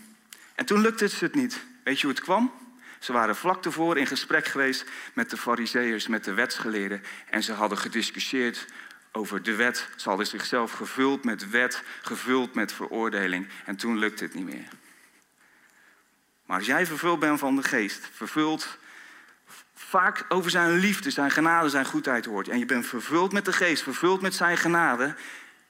En 0.55 0.65
toen 0.65 0.81
lukte 0.81 1.03
het 1.03 1.19
het 1.19 1.35
niet. 1.35 1.63
Weet 1.83 1.99
je 1.99 2.05
hoe 2.05 2.15
het 2.15 2.23
kwam? 2.23 2.51
Ze 2.99 3.13
waren 3.13 3.35
vlak 3.35 3.61
tevoren 3.61 3.97
in 3.97 4.07
gesprek 4.07 4.45
geweest 4.45 4.85
met 5.13 5.29
de 5.29 5.37
fariseeërs, 5.37 6.07
met 6.07 6.23
de 6.23 6.33
wetsgeleerden. 6.33 7.03
En 7.29 7.43
ze 7.43 7.53
hadden 7.53 7.77
gediscussieerd 7.77 8.65
over 9.11 9.43
de 9.43 9.55
wet. 9.55 9.89
Ze 9.95 10.09
hadden 10.09 10.27
zichzelf 10.27 10.71
gevuld 10.71 11.23
met 11.23 11.49
wet, 11.49 11.83
gevuld 12.01 12.53
met 12.53 12.73
veroordeling. 12.73 13.47
En 13.65 13.75
toen 13.75 13.97
lukte 13.97 14.23
het 14.23 14.33
niet 14.33 14.45
meer. 14.45 14.67
Maar 16.45 16.57
als 16.57 16.67
jij 16.67 16.85
vervuld 16.85 17.19
bent 17.19 17.39
van 17.39 17.55
de 17.55 17.63
geest, 17.63 18.09
vervuld 18.11 18.79
vaak 19.91 20.25
over 20.29 20.51
zijn 20.51 20.77
liefde, 20.77 21.09
zijn 21.09 21.31
genade, 21.31 21.69
zijn 21.69 21.85
goedheid 21.85 22.25
hoort. 22.25 22.47
En 22.47 22.59
je 22.59 22.65
bent 22.65 22.87
vervuld 22.87 23.31
met 23.31 23.45
de 23.45 23.53
geest, 23.53 23.83
vervuld 23.83 24.21
met 24.21 24.33
zijn 24.33 24.57
genade. 24.57 25.15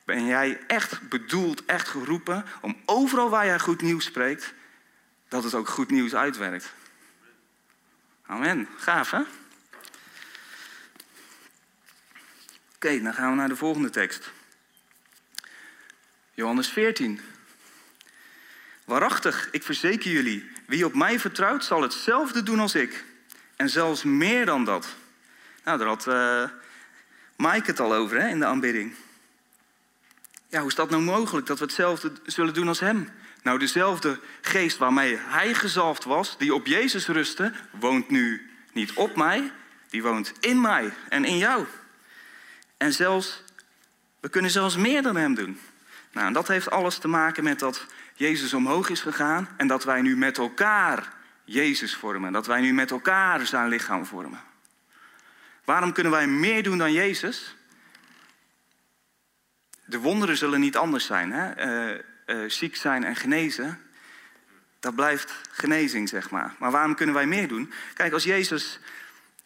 Ben 0.06 0.26
jij 0.26 0.60
echt 0.68 1.10
bedoeld, 1.10 1.66
echt 1.66 1.88
geroepen 1.88 2.46
om 2.62 2.78
overal 2.86 3.30
waar 3.30 3.46
jij 3.46 3.60
goed 3.60 3.82
nieuws 3.82 4.06
spreekt, 4.06 4.54
dat 5.28 5.44
het 5.44 5.54
ook 5.54 5.68
goed 5.68 5.90
nieuws 5.90 6.16
uitwerkt. 6.16 6.74
Amen. 8.26 8.68
Gaaf 8.78 9.12
hè? 9.12 9.22
Oké, 12.76 13.02
dan 13.02 13.14
gaan 13.14 13.30
we 13.30 13.36
naar 13.36 13.50
de 13.50 13.56
volgende 13.56 13.90
tekst. 13.90 14.32
Johannes 16.34 16.70
14. 16.70 17.22
Waarachtig, 18.86 19.48
ik 19.52 19.64
verzeker 19.64 20.12
jullie, 20.12 20.52
wie 20.68 20.86
op 20.86 20.94
mij 20.94 21.20
vertrouwt, 21.20 21.66
zal 21.66 21.82
hetzelfde 21.82 22.44
doen 22.44 22.60
als 22.60 22.76
ik. 22.76 23.10
En 23.62 23.70
zelfs 23.70 24.04
meer 24.04 24.46
dan 24.46 24.66
dat. 24.66 24.88
Nou, 25.64 25.78
daar 25.78 25.88
had 25.88 26.08
uh, 26.08 26.44
Mike 27.36 27.66
het 27.66 27.80
al 27.80 27.94
over 27.94 28.22
hè, 28.22 28.28
in 28.28 28.40
de 28.40 28.46
aanbidding. 28.46 28.94
Ja, 30.50 30.60
hoe 30.60 30.70
is 30.70 30.76
dat 30.76 30.90
nou 30.90 31.02
mogelijk 31.02 31.48
dat 31.48 31.60
we 31.60 31.66
hetzelfde 31.66 32.12
zullen 32.26 32.54
doen 32.54 32.68
als 32.68 32.80
hem? 32.80 33.10
Nou, 33.44 33.60
dezelfde 33.60 34.20
geest 34.42 34.78
waarmee 34.78 35.18
hij 35.18 35.54
gezalfd 35.54 36.04
was, 36.04 36.38
die 36.38 36.54
op 36.54 36.66
Jezus 36.66 37.08
rustte, 37.08 37.54
woont 37.80 38.10
nu 38.10 38.50
niet 38.74 38.94
op 38.94 39.16
mij, 39.16 39.52
die 39.90 40.04
woont 40.04 40.34
in 40.40 40.62
mij 40.62 40.94
en 41.10 41.26
in 41.26 41.38
jou. 41.38 41.66
En 42.78 42.94
zelfs, 42.94 43.44
we 44.20 44.30
kunnen 44.30 44.52
zelfs 44.52 44.76
meer 44.76 45.02
dan 45.02 45.16
hem 45.16 45.36
doen. 45.36 45.60
Nou, 46.12 46.28
en 46.28 46.34
dat 46.34 46.48
heeft 46.48 46.70
alles 46.70 46.98
te 46.98 47.08
maken 47.08 47.44
met 47.44 47.60
dat 47.60 47.86
Jezus 48.14 48.54
omhoog 48.54 48.90
is 48.90 49.02
gegaan 49.02 49.50
en 49.58 49.68
dat 49.68 49.84
wij 49.84 50.02
nu 50.02 50.18
met 50.18 50.38
elkaar 50.38 51.20
Jezus 51.44 51.96
vormen. 51.96 52.32
Dat 52.34 52.46
wij 52.46 52.62
nu 52.62 52.74
met 52.74 52.92
elkaar 52.92 53.46
zijn 53.46 53.68
lichaam 53.68 54.06
vormen. 54.06 54.42
Waarom 55.66 55.94
kunnen 55.94 56.12
wij 56.12 56.28
meer 56.28 56.64
doen 56.64 56.78
dan 56.78 56.94
Jezus? 56.94 57.56
De 59.86 60.00
wonderen 60.00 60.38
zullen 60.38 60.60
niet 60.60 60.78
anders 60.78 61.06
zijn. 61.06 61.32
Hè? 61.32 61.66
Uh, 61.94 62.02
uh, 62.26 62.50
ziek 62.50 62.76
zijn 62.76 63.04
en 63.04 63.16
genezen, 63.16 63.82
dat 64.80 64.96
blijft 64.96 65.34
genezing, 65.52 66.10
zeg 66.10 66.30
maar. 66.30 66.56
Maar 66.60 66.72
waarom 66.72 66.96
kunnen 66.96 67.16
wij 67.16 67.26
meer 67.26 67.48
doen? 67.48 67.74
Kijk, 67.94 68.14
als 68.14 68.24
Jezus 68.24 68.80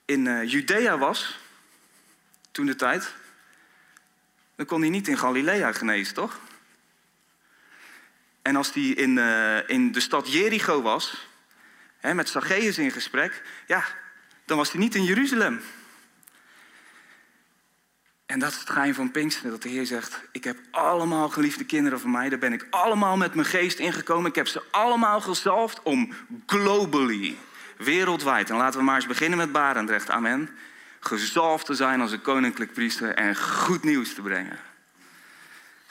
in 0.05 0.25
uh, 0.25 0.49
Judea 0.49 0.97
was, 0.97 1.39
toen 2.51 2.65
de 2.65 2.75
tijd, 2.75 3.13
dan 4.55 4.65
kon 4.65 4.81
hij 4.81 4.89
niet 4.89 5.07
in 5.07 5.17
Galilea 5.17 5.71
genezen, 5.71 6.13
toch? 6.13 6.39
En 8.41 8.55
als 8.55 8.73
hij 8.73 8.83
in, 8.83 9.17
in 9.67 9.91
de 9.91 9.99
stad 9.99 10.31
Jericho 10.31 10.81
was, 10.81 11.27
met 12.13 12.29
Zacchaeus 12.29 12.77
in 12.77 12.91
gesprek, 12.91 13.41
ja, 13.67 13.83
dan 14.45 14.57
was 14.57 14.71
hij 14.71 14.79
niet 14.79 14.95
in 14.95 15.03
Jeruzalem. 15.03 15.61
En 18.25 18.39
dat 18.39 18.51
is 18.51 18.59
het 18.59 18.69
geheim 18.69 18.93
van 18.93 19.11
Pinksteren, 19.11 19.51
dat 19.51 19.61
de 19.61 19.69
Heer 19.69 19.85
zegt, 19.85 20.21
ik 20.31 20.43
heb 20.43 20.57
allemaal 20.71 21.29
geliefde 21.29 21.65
kinderen 21.65 21.99
van 21.99 22.11
mij, 22.11 22.29
daar 22.29 22.39
ben 22.39 22.53
ik 22.53 22.67
allemaal 22.69 23.17
met 23.17 23.33
mijn 23.33 23.47
geest 23.47 23.79
ingekomen, 23.79 24.29
ik 24.29 24.35
heb 24.35 24.47
ze 24.47 24.63
allemaal 24.71 25.21
gezalfd 25.21 25.83
om 25.83 26.13
globally, 26.45 27.37
wereldwijd, 27.77 28.49
en 28.49 28.55
laten 28.55 28.79
we 28.79 28.85
maar 28.85 28.95
eens 28.95 29.07
beginnen 29.07 29.37
met 29.37 29.51
Barendrecht, 29.51 30.09
amen, 30.09 30.49
gezalfd 30.99 31.65
te 31.65 31.73
zijn 31.73 32.01
als 32.01 32.11
een 32.11 32.21
koninklijk 32.21 32.73
priester 32.73 33.13
en 33.13 33.35
goed 33.37 33.83
nieuws 33.83 34.13
te 34.13 34.21
brengen. 34.21 34.59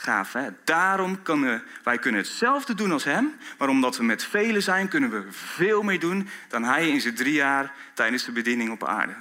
Gaaf, 0.05 0.33
hè? 0.33 0.49
Daarom 0.65 1.23
kunnen 1.23 1.63
wij 1.83 1.99
kunnen 1.99 2.21
hetzelfde 2.21 2.75
doen 2.75 2.93
als 2.93 3.05
hem, 3.05 3.37
maar 3.59 3.69
omdat 3.69 3.97
we 3.97 4.05
met 4.05 4.25
velen 4.25 4.63
zijn, 4.63 4.89
kunnen 4.89 5.11
we 5.11 5.33
veel 5.33 5.83
meer 5.83 6.01
doen 6.01 6.29
dan 6.49 6.65
hij 6.65 6.89
in 6.89 7.01
zijn 7.01 7.15
drie 7.15 7.33
jaar 7.33 7.73
tijdens 7.95 8.25
de 8.25 8.33
bediening 8.33 8.71
op 8.71 8.85
aarde. 8.85 9.15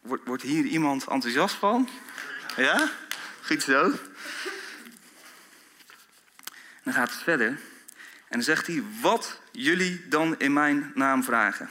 Wordt, 0.00 0.42
hier 0.42 0.64
iemand 0.64 1.06
enthousiast 1.06 1.54
van? 1.54 1.88
Ja? 2.56 2.90
Goed 3.42 3.62
zo. 3.62 3.92
Dan 6.82 6.92
gaat 6.92 7.10
het 7.10 7.22
verder. 7.22 7.48
En 7.48 7.58
dan 8.38 8.42
zegt 8.42 8.66
hij, 8.66 8.82
wat 9.00 9.40
jullie 9.52 10.08
dan 10.08 10.38
in 10.38 10.52
mijn 10.52 10.92
naam 10.94 11.24
vragen. 11.24 11.70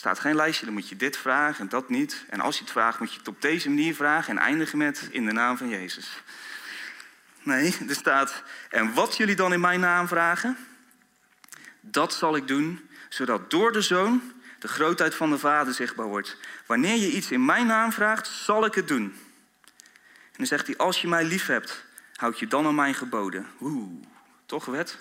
Staat 0.00 0.18
geen 0.18 0.34
lijstje, 0.34 0.64
dan 0.64 0.74
moet 0.74 0.88
je 0.88 0.96
dit 0.96 1.16
vragen 1.16 1.60
en 1.60 1.68
dat 1.68 1.88
niet. 1.88 2.24
En 2.28 2.40
als 2.40 2.56
je 2.56 2.62
het 2.62 2.72
vraagt, 2.72 2.98
moet 2.98 3.12
je 3.12 3.18
het 3.18 3.28
op 3.28 3.42
deze 3.42 3.68
manier 3.68 3.94
vragen 3.94 4.36
en 4.36 4.42
eindigen 4.42 4.78
met 4.78 5.08
in 5.10 5.26
de 5.26 5.32
naam 5.32 5.56
van 5.56 5.68
Jezus. 5.68 6.22
Nee, 7.42 7.76
er 7.88 7.94
staat, 7.94 8.42
en 8.70 8.94
wat 8.94 9.16
jullie 9.16 9.36
dan 9.36 9.52
in 9.52 9.60
mijn 9.60 9.80
naam 9.80 10.08
vragen, 10.08 10.56
dat 11.80 12.14
zal 12.14 12.36
ik 12.36 12.48
doen, 12.48 12.88
zodat 13.08 13.50
door 13.50 13.72
de 13.72 13.80
Zoon 13.80 14.32
de 14.58 14.68
grootheid 14.68 15.14
van 15.14 15.30
de 15.30 15.38
Vader 15.38 15.74
zichtbaar 15.74 16.06
wordt. 16.06 16.36
Wanneer 16.66 16.96
je 16.96 17.12
iets 17.12 17.30
in 17.30 17.44
mijn 17.44 17.66
naam 17.66 17.92
vraagt, 17.92 18.26
zal 18.26 18.64
ik 18.64 18.74
het 18.74 18.88
doen. 18.88 19.04
En 19.04 20.36
dan 20.36 20.46
zegt 20.46 20.66
hij, 20.66 20.76
als 20.76 21.00
je 21.00 21.08
mij 21.08 21.24
lief 21.24 21.46
hebt, 21.46 21.84
houd 22.14 22.38
je 22.38 22.46
dan 22.46 22.66
aan 22.66 22.74
mijn 22.74 22.94
geboden. 22.94 23.46
Oeh, 23.60 24.04
toch 24.46 24.64
wet? 24.64 24.98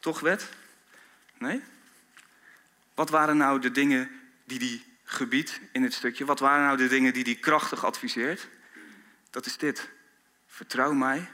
Toch 0.00 0.20
wet? 0.20 0.48
Nee? 1.38 1.62
Wat 2.94 3.10
waren 3.10 3.36
nou 3.36 3.60
de 3.60 3.70
dingen 3.70 4.10
die 4.44 4.58
hij 4.58 4.84
gebiedt 5.04 5.60
in 5.72 5.82
het 5.82 5.92
stukje? 5.92 6.24
Wat 6.24 6.38
waren 6.38 6.64
nou 6.64 6.76
de 6.76 6.88
dingen 6.88 7.12
die 7.12 7.22
hij 7.22 7.34
krachtig 7.34 7.84
adviseert? 7.84 8.48
Dat 9.30 9.46
is 9.46 9.56
dit. 9.56 9.88
Vertrouw 10.46 10.92
mij 10.92 11.28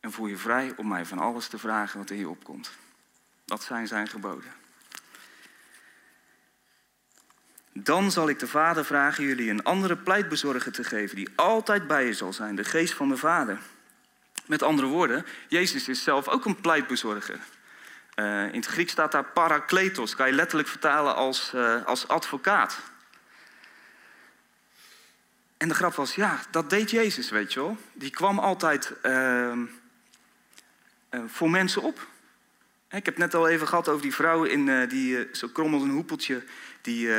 en 0.00 0.12
voel 0.12 0.26
je 0.26 0.36
vrij 0.36 0.72
om 0.76 0.88
mij 0.88 1.06
van 1.06 1.18
alles 1.18 1.48
te 1.48 1.58
vragen 1.58 1.98
wat 1.98 2.10
er 2.10 2.16
hier 2.16 2.28
opkomt. 2.28 2.70
Dat 3.44 3.62
zijn 3.62 3.86
zijn 3.86 4.08
geboden. 4.08 4.52
Dan 7.72 8.10
zal 8.10 8.28
ik 8.28 8.38
de 8.38 8.46
Vader 8.46 8.84
vragen 8.84 9.24
jullie 9.24 9.50
een 9.50 9.62
andere 9.62 9.96
pleitbezorger 9.96 10.72
te 10.72 10.84
geven, 10.84 11.16
die 11.16 11.28
altijd 11.34 11.86
bij 11.86 12.06
je 12.06 12.12
zal 12.12 12.32
zijn, 12.32 12.56
de 12.56 12.64
geest 12.64 12.94
van 12.94 13.08
de 13.08 13.16
Vader. 13.16 13.58
Met 14.46 14.62
andere 14.62 14.88
woorden, 14.88 15.26
Jezus 15.48 15.88
is 15.88 16.02
zelf 16.02 16.28
ook 16.28 16.44
een 16.44 16.60
pleitbezorger. 16.60 17.40
Uh, 18.16 18.46
in 18.46 18.54
het 18.54 18.66
Grieks 18.66 18.92
staat 18.92 19.12
daar 19.12 19.24
parakletos, 19.24 20.14
kan 20.14 20.26
je 20.26 20.32
letterlijk 20.32 20.68
vertalen 20.68 21.14
als, 21.14 21.52
uh, 21.54 21.84
als 21.84 22.08
advocaat. 22.08 22.78
En 25.56 25.68
de 25.68 25.74
grap 25.74 25.94
was, 25.94 26.14
ja, 26.14 26.40
dat 26.50 26.70
deed 26.70 26.90
Jezus, 26.90 27.30
weet 27.30 27.52
je 27.52 27.60
wel. 27.60 27.76
Die 27.92 28.10
kwam 28.10 28.38
altijd 28.38 28.92
uh, 29.02 29.52
voor 31.26 31.50
mensen 31.50 31.82
op. 31.82 32.06
Ik 32.90 33.04
heb 33.04 33.18
net 33.18 33.34
al 33.34 33.48
even 33.48 33.68
gehad 33.68 33.88
over 33.88 34.02
die 34.02 34.14
vrouw 34.14 34.44
in, 34.44 34.88
die 34.88 35.28
zo 35.32 35.48
krom 35.48 35.74
als 35.74 35.82
een 35.82 35.90
hoepeltje 35.90 36.44
die 36.80 37.10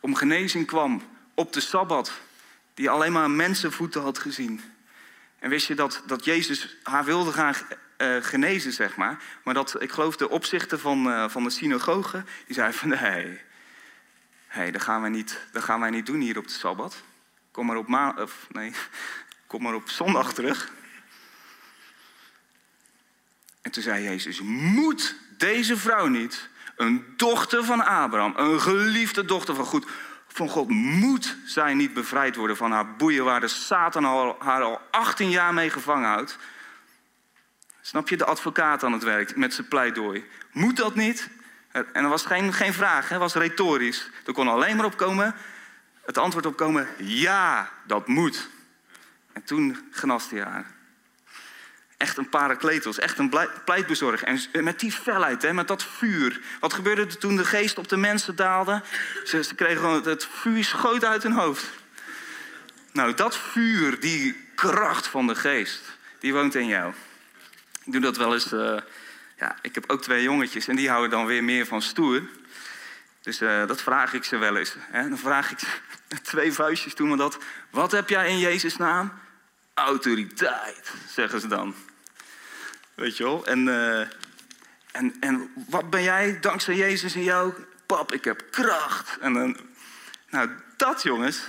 om 0.00 0.14
genezing 0.14 0.66
kwam 0.66 1.02
op 1.34 1.52
de 1.52 1.60
Sabbat, 1.60 2.12
die 2.74 2.90
alleen 2.90 3.12
maar 3.12 3.30
mensenvoeten 3.30 4.02
had 4.02 4.18
gezien. 4.18 4.60
En 5.38 5.50
wist 5.50 5.66
je 5.66 5.74
dat, 5.74 6.02
dat 6.06 6.24
Jezus 6.24 6.76
haar 6.82 7.04
wilde 7.04 7.32
gaan 7.32 7.54
uh, 7.98 8.16
genezen, 8.20 8.72
zeg 8.72 8.96
maar. 8.96 9.22
Maar 9.44 9.54
dat, 9.54 9.82
ik 9.82 9.92
geloof, 9.92 10.16
de 10.16 10.28
opzichter 10.28 10.78
van, 10.78 11.06
uh, 11.06 11.28
van 11.28 11.42
de 11.44 11.50
synagoge, 11.50 12.24
die 12.46 12.54
zei 12.54 12.72
van 12.72 12.88
nee, 13.02 13.40
hey, 14.46 14.70
dat, 14.70 14.82
gaan 14.82 15.00
wij 15.00 15.10
niet, 15.10 15.46
dat 15.52 15.64
gaan 15.64 15.80
wij 15.80 15.90
niet 15.90 16.06
doen 16.06 16.20
hier 16.20 16.38
op 16.38 16.46
de 16.46 16.52
Sabbat. 16.52 17.02
Kom 17.50 17.66
maar 17.66 17.76
op, 17.76 17.88
ma 17.88 18.14
of, 18.18 18.46
nee, 18.50 18.72
kom 19.46 19.62
maar 19.62 19.74
op 19.74 19.88
zondag 19.88 20.32
terug. 20.32 20.70
En 23.62 23.70
toen 23.70 23.82
zei 23.82 24.02
Jezus, 24.02 24.40
moet 24.40 25.16
deze 25.38 25.76
vrouw 25.76 26.06
niet 26.06 26.48
een 26.76 27.14
dochter 27.16 27.64
van 27.64 27.84
Abraham, 27.84 28.32
een 28.36 28.60
geliefde 28.60 29.24
dochter 29.24 29.54
van, 29.54 29.64
goed, 29.64 29.86
van 30.28 30.48
God, 30.48 30.68
moet 30.68 31.36
zij 31.44 31.74
niet 31.74 31.94
bevrijd 31.94 32.36
worden 32.36 32.56
van 32.56 32.72
haar 32.72 32.96
boeien 32.96 33.24
waar 33.24 33.40
de 33.40 33.48
Satan 33.48 34.36
haar 34.38 34.62
al 34.62 34.80
18 34.90 35.30
jaar 35.30 35.54
mee 35.54 35.70
gevangen 35.70 36.08
houdt. 36.08 36.38
Snap 37.88 38.08
je, 38.08 38.16
de 38.16 38.24
advocaat 38.24 38.84
aan 38.84 38.92
het 38.92 39.02
werk 39.02 39.36
met 39.36 39.54
zijn 39.54 39.68
pleidooi. 39.68 40.24
Moet 40.52 40.76
dat 40.76 40.94
niet? 40.94 41.28
En 41.70 41.86
er 41.92 42.08
was 42.08 42.26
geen, 42.26 42.52
geen 42.52 42.72
vraag, 42.72 43.08
het 43.08 43.18
was 43.18 43.34
retorisch. 43.34 44.10
Er 44.26 44.32
kon 44.32 44.48
alleen 44.48 44.76
maar 44.76 44.84
opkomen, 44.84 45.34
het 46.04 46.18
antwoord 46.18 46.46
opkomen, 46.46 46.88
ja, 46.96 47.70
dat 47.86 48.06
moet. 48.06 48.48
En 49.32 49.44
toen 49.44 49.88
genaste 49.90 50.34
hij 50.34 50.44
haar. 50.44 50.66
Echt 51.96 52.16
een 52.16 52.28
parakletos, 52.28 52.98
echt 52.98 53.18
een 53.18 53.34
pleitbezorg. 53.64 54.22
En 54.22 54.40
met 54.64 54.80
die 54.80 54.92
felheid, 54.92 55.42
hè, 55.42 55.52
met 55.52 55.68
dat 55.68 55.84
vuur. 55.84 56.40
Wat 56.60 56.72
gebeurde 56.72 57.02
er 57.02 57.18
toen 57.18 57.36
de 57.36 57.44
geest 57.44 57.78
op 57.78 57.88
de 57.88 57.96
mensen 57.96 58.36
daalde? 58.36 58.82
Ze, 59.24 59.42
ze 59.42 59.54
kregen 59.54 59.76
gewoon, 59.76 60.02
het 60.02 60.26
vuur 60.26 60.64
schoot 60.64 61.04
uit 61.04 61.22
hun 61.22 61.32
hoofd. 61.32 61.70
Nou, 62.92 63.14
dat 63.14 63.36
vuur, 63.36 64.00
die 64.00 64.48
kracht 64.54 65.06
van 65.06 65.26
de 65.26 65.34
geest, 65.34 65.82
die 66.18 66.32
woont 66.32 66.54
in 66.54 66.66
jou. 66.66 66.92
Ik 67.88 67.94
doe 67.94 68.02
dat 68.02 68.16
wel 68.16 68.34
eens. 68.34 68.52
Uh, 68.52 68.78
ja, 69.36 69.56
ik 69.62 69.74
heb 69.74 69.90
ook 69.90 70.02
twee 70.02 70.22
jongetjes 70.22 70.68
en 70.68 70.76
die 70.76 70.88
houden 70.88 71.10
dan 71.10 71.26
weer 71.26 71.44
meer 71.44 71.66
van 71.66 71.82
stoer. 71.82 72.22
Dus 73.20 73.40
uh, 73.40 73.66
dat 73.66 73.82
vraag 73.82 74.14
ik 74.14 74.24
ze 74.24 74.36
wel 74.36 74.56
eens. 74.56 74.74
Hè. 74.78 75.08
Dan 75.08 75.18
vraag 75.18 75.50
ik 75.50 75.58
twee 76.22 76.52
vuistjes 76.52 76.94
doen 76.94 77.10
we 77.10 77.16
dat. 77.16 77.38
Wat 77.70 77.92
heb 77.92 78.08
jij 78.08 78.28
in 78.28 78.38
Jezus' 78.38 78.76
naam? 78.76 79.12
Autoriteit, 79.74 80.92
zeggen 81.08 81.40
ze 81.40 81.46
dan. 81.46 81.74
Weet 82.94 83.16
je 83.16 83.24
wel? 83.24 83.46
En, 83.46 83.66
uh, 83.66 84.00
en, 84.92 85.16
en 85.20 85.50
wat 85.68 85.90
ben 85.90 86.02
jij 86.02 86.40
dankzij 86.40 86.74
Jezus 86.74 87.14
in 87.14 87.24
jou? 87.24 87.52
Pap, 87.86 88.12
ik 88.12 88.24
heb 88.24 88.46
kracht. 88.50 89.18
En 89.20 89.32
dan, 89.32 89.56
nou, 90.30 90.50
dat 90.76 91.02
jongens. 91.02 91.42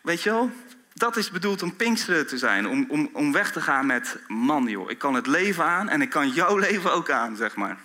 Weet 0.00 0.22
je 0.22 0.30
wel? 0.30 0.50
Dat 0.96 1.16
is 1.16 1.30
bedoeld 1.30 1.62
om 1.62 1.76
Pinksteren 1.76 2.26
te 2.26 2.38
zijn. 2.38 2.68
Om, 2.68 2.86
om, 2.88 3.10
om 3.12 3.32
weg 3.32 3.52
te 3.52 3.60
gaan 3.60 3.86
met, 3.86 4.18
man 4.28 4.68
joh, 4.68 4.90
ik 4.90 4.98
kan 4.98 5.14
het 5.14 5.26
leven 5.26 5.64
aan 5.64 5.88
en 5.88 6.02
ik 6.02 6.10
kan 6.10 6.28
jouw 6.28 6.56
leven 6.66 6.92
ook 6.92 7.10
aan, 7.10 7.36
zeg 7.36 7.56
maar. 7.56 7.78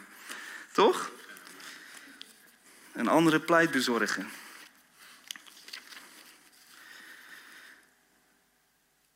Toch? 0.71 1.11
Een 2.93 3.07
andere 3.07 3.39
pleit 3.39 3.71
bezorgen. 3.71 4.29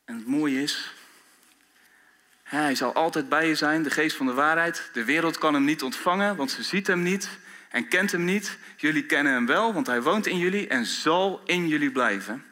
En 0.06 0.15
het 0.15 0.27
mooie 0.27 0.62
is, 0.62 0.93
hij 2.43 2.75
zal 2.75 2.93
altijd 2.93 3.29
bij 3.29 3.47
je 3.47 3.56
zijn, 3.56 3.84
de 3.84 3.89
geest 3.89 4.15
van 4.15 4.25
de 4.25 4.34
waarheid. 4.34 4.89
De 4.93 5.03
wereld 5.03 5.38
kan 5.38 5.53
hem 5.53 5.63
niet 5.63 5.84
ontvangen, 5.84 6.36
want 6.36 6.51
ze 6.51 6.63
ziet 6.63 6.88
hem 6.88 7.01
niet 7.01 7.29
en 7.69 7.88
kent 7.88 8.12
hem 8.12 8.23
niet. 8.23 8.58
Jullie 8.77 9.06
kennen 9.06 9.34
hem 9.34 9.45
wel, 9.45 9.73
want 9.73 9.88
hij 9.88 10.01
woont 10.01 10.27
in 10.27 10.38
jullie 10.38 10.67
en 10.67 10.86
zal 10.86 11.41
in 11.45 11.67
jullie 11.67 11.91
blijven. 11.91 12.43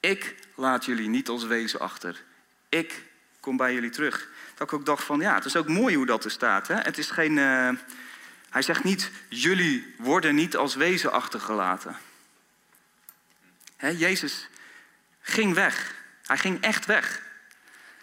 Ik 0.00 0.34
laat 0.54 0.84
jullie 0.84 1.08
niet 1.08 1.28
als 1.28 1.44
wezen 1.44 1.80
achter. 1.80 2.22
Ik 2.68 3.02
kom 3.40 3.56
bij 3.56 3.74
jullie 3.74 3.90
terug. 3.90 4.28
Dat 4.54 4.66
ik 4.66 4.72
ook 4.72 4.86
dacht 4.86 5.04
van, 5.04 5.20
ja, 5.20 5.34
het 5.34 5.44
is 5.44 5.56
ook 5.56 5.68
mooi 5.68 5.96
hoe 5.96 6.06
dat 6.06 6.24
er 6.24 6.30
staat. 6.30 6.68
Hè? 6.68 6.74
Het 6.74 6.98
is 6.98 7.10
geen, 7.10 7.36
uh, 7.36 7.70
hij 8.50 8.62
zegt 8.62 8.84
niet, 8.84 9.10
jullie 9.28 9.94
worden 9.98 10.34
niet 10.34 10.56
als 10.56 10.74
wezen 10.74 11.12
achtergelaten. 11.12 11.96
Hè, 13.76 13.88
Jezus 13.88 14.48
ging 15.20 15.54
weg. 15.54 15.94
Hij 16.24 16.38
ging 16.38 16.60
echt 16.60 16.86
weg. 16.86 17.22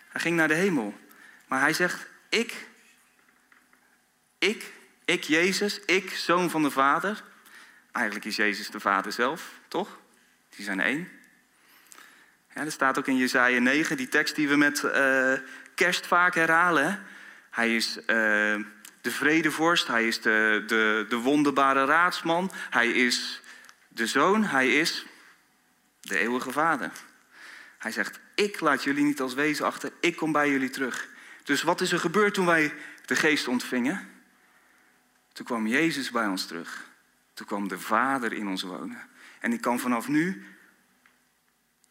Hij 0.07 0.21
ging 0.21 0.35
naar 0.35 0.47
de 0.47 0.53
hemel. 0.53 0.97
Maar 1.47 1.59
hij 1.59 1.73
zegt, 1.73 2.07
ik, 2.29 2.67
ik, 4.37 4.73
ik 5.05 5.23
Jezus, 5.23 5.79
ik, 5.79 6.09
zoon 6.09 6.49
van 6.49 6.63
de 6.63 6.71
Vader. 6.71 7.23
Eigenlijk 7.91 8.25
is 8.25 8.35
Jezus 8.35 8.69
de 8.69 8.79
Vader 8.79 9.11
zelf, 9.11 9.51
toch? 9.67 9.99
Die 10.49 10.65
zijn 10.65 10.79
één. 10.79 11.16
Ja, 12.57 12.63
er 12.63 12.71
staat 12.71 12.97
ook 12.97 13.07
in 13.07 13.17
Jezaja 13.17 13.59
9, 13.59 13.97
die 13.97 14.07
tekst 14.07 14.35
die 14.35 14.47
we 14.47 14.55
met 14.55 14.83
uh, 14.83 15.33
kerst 15.75 16.07
vaak 16.07 16.35
herhalen. 16.35 17.03
Hij 17.49 17.75
is 17.75 17.97
uh, 17.97 18.05
de 19.01 19.11
vredevorst, 19.11 19.87
hij 19.87 20.07
is 20.07 20.21
de, 20.21 20.63
de, 20.67 21.05
de 21.09 21.15
wonderbare 21.15 21.85
raadsman, 21.85 22.51
hij 22.69 22.89
is 22.89 23.41
de 23.87 24.07
zoon, 24.07 24.43
hij 24.43 24.79
is 24.79 25.05
de 26.01 26.17
eeuwige 26.17 26.51
vader. 26.51 26.91
Hij 27.77 27.91
zegt, 27.91 28.19
ik 28.35 28.59
laat 28.59 28.83
jullie 28.83 29.03
niet 29.03 29.21
als 29.21 29.33
wezen 29.33 29.65
achter, 29.65 29.91
ik 29.99 30.15
kom 30.15 30.31
bij 30.31 30.49
jullie 30.49 30.69
terug. 30.69 31.07
Dus 31.43 31.63
wat 31.63 31.81
is 31.81 31.91
er 31.91 31.99
gebeurd 31.99 32.33
toen 32.33 32.45
wij 32.45 32.73
de 33.05 33.15
geest 33.15 33.47
ontvingen? 33.47 34.09
Toen 35.33 35.45
kwam 35.45 35.67
Jezus 35.67 36.11
bij 36.11 36.27
ons 36.27 36.45
terug. 36.45 36.85
Toen 37.33 37.45
kwam 37.45 37.67
de 37.67 37.79
Vader 37.79 38.33
in 38.33 38.47
ons 38.47 38.61
wonen. 38.61 39.07
En 39.39 39.49
die 39.49 39.59
kan 39.59 39.79
vanaf 39.79 40.07
nu, 40.07 40.45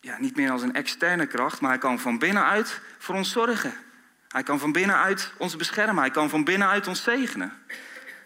ja, 0.07 0.19
niet 0.19 0.37
meer 0.37 0.51
als 0.51 0.62
een 0.62 0.75
externe 0.75 1.27
kracht, 1.27 1.61
maar 1.61 1.71
hij 1.71 1.79
kan 1.79 1.99
van 1.99 2.19
binnenuit 2.19 2.81
voor 2.99 3.14
ons 3.14 3.31
zorgen. 3.31 3.75
Hij 4.29 4.42
kan 4.42 4.59
van 4.59 4.73
binnenuit 4.73 5.33
ons 5.38 5.57
beschermen. 5.57 5.99
Hij 5.99 6.11
kan 6.11 6.29
van 6.29 6.45
binnenuit 6.45 6.87
ons 6.87 7.03
zegenen. 7.03 7.53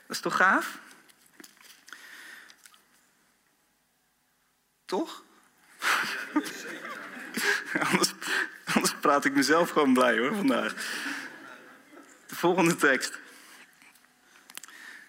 Dat 0.07 0.17
is 0.17 0.21
toch 0.21 0.37
gaaf? 0.37 0.79
Toch? 4.85 5.25
anders, 7.91 8.13
anders 8.75 8.95
praat 9.01 9.25
ik 9.25 9.35
mezelf 9.35 9.71
gewoon 9.71 9.95
blij 9.95 10.19
hoor 10.19 10.35
vandaag. 10.37 10.75
De 12.27 12.37
volgende 12.37 12.77
tekst. 12.77 13.19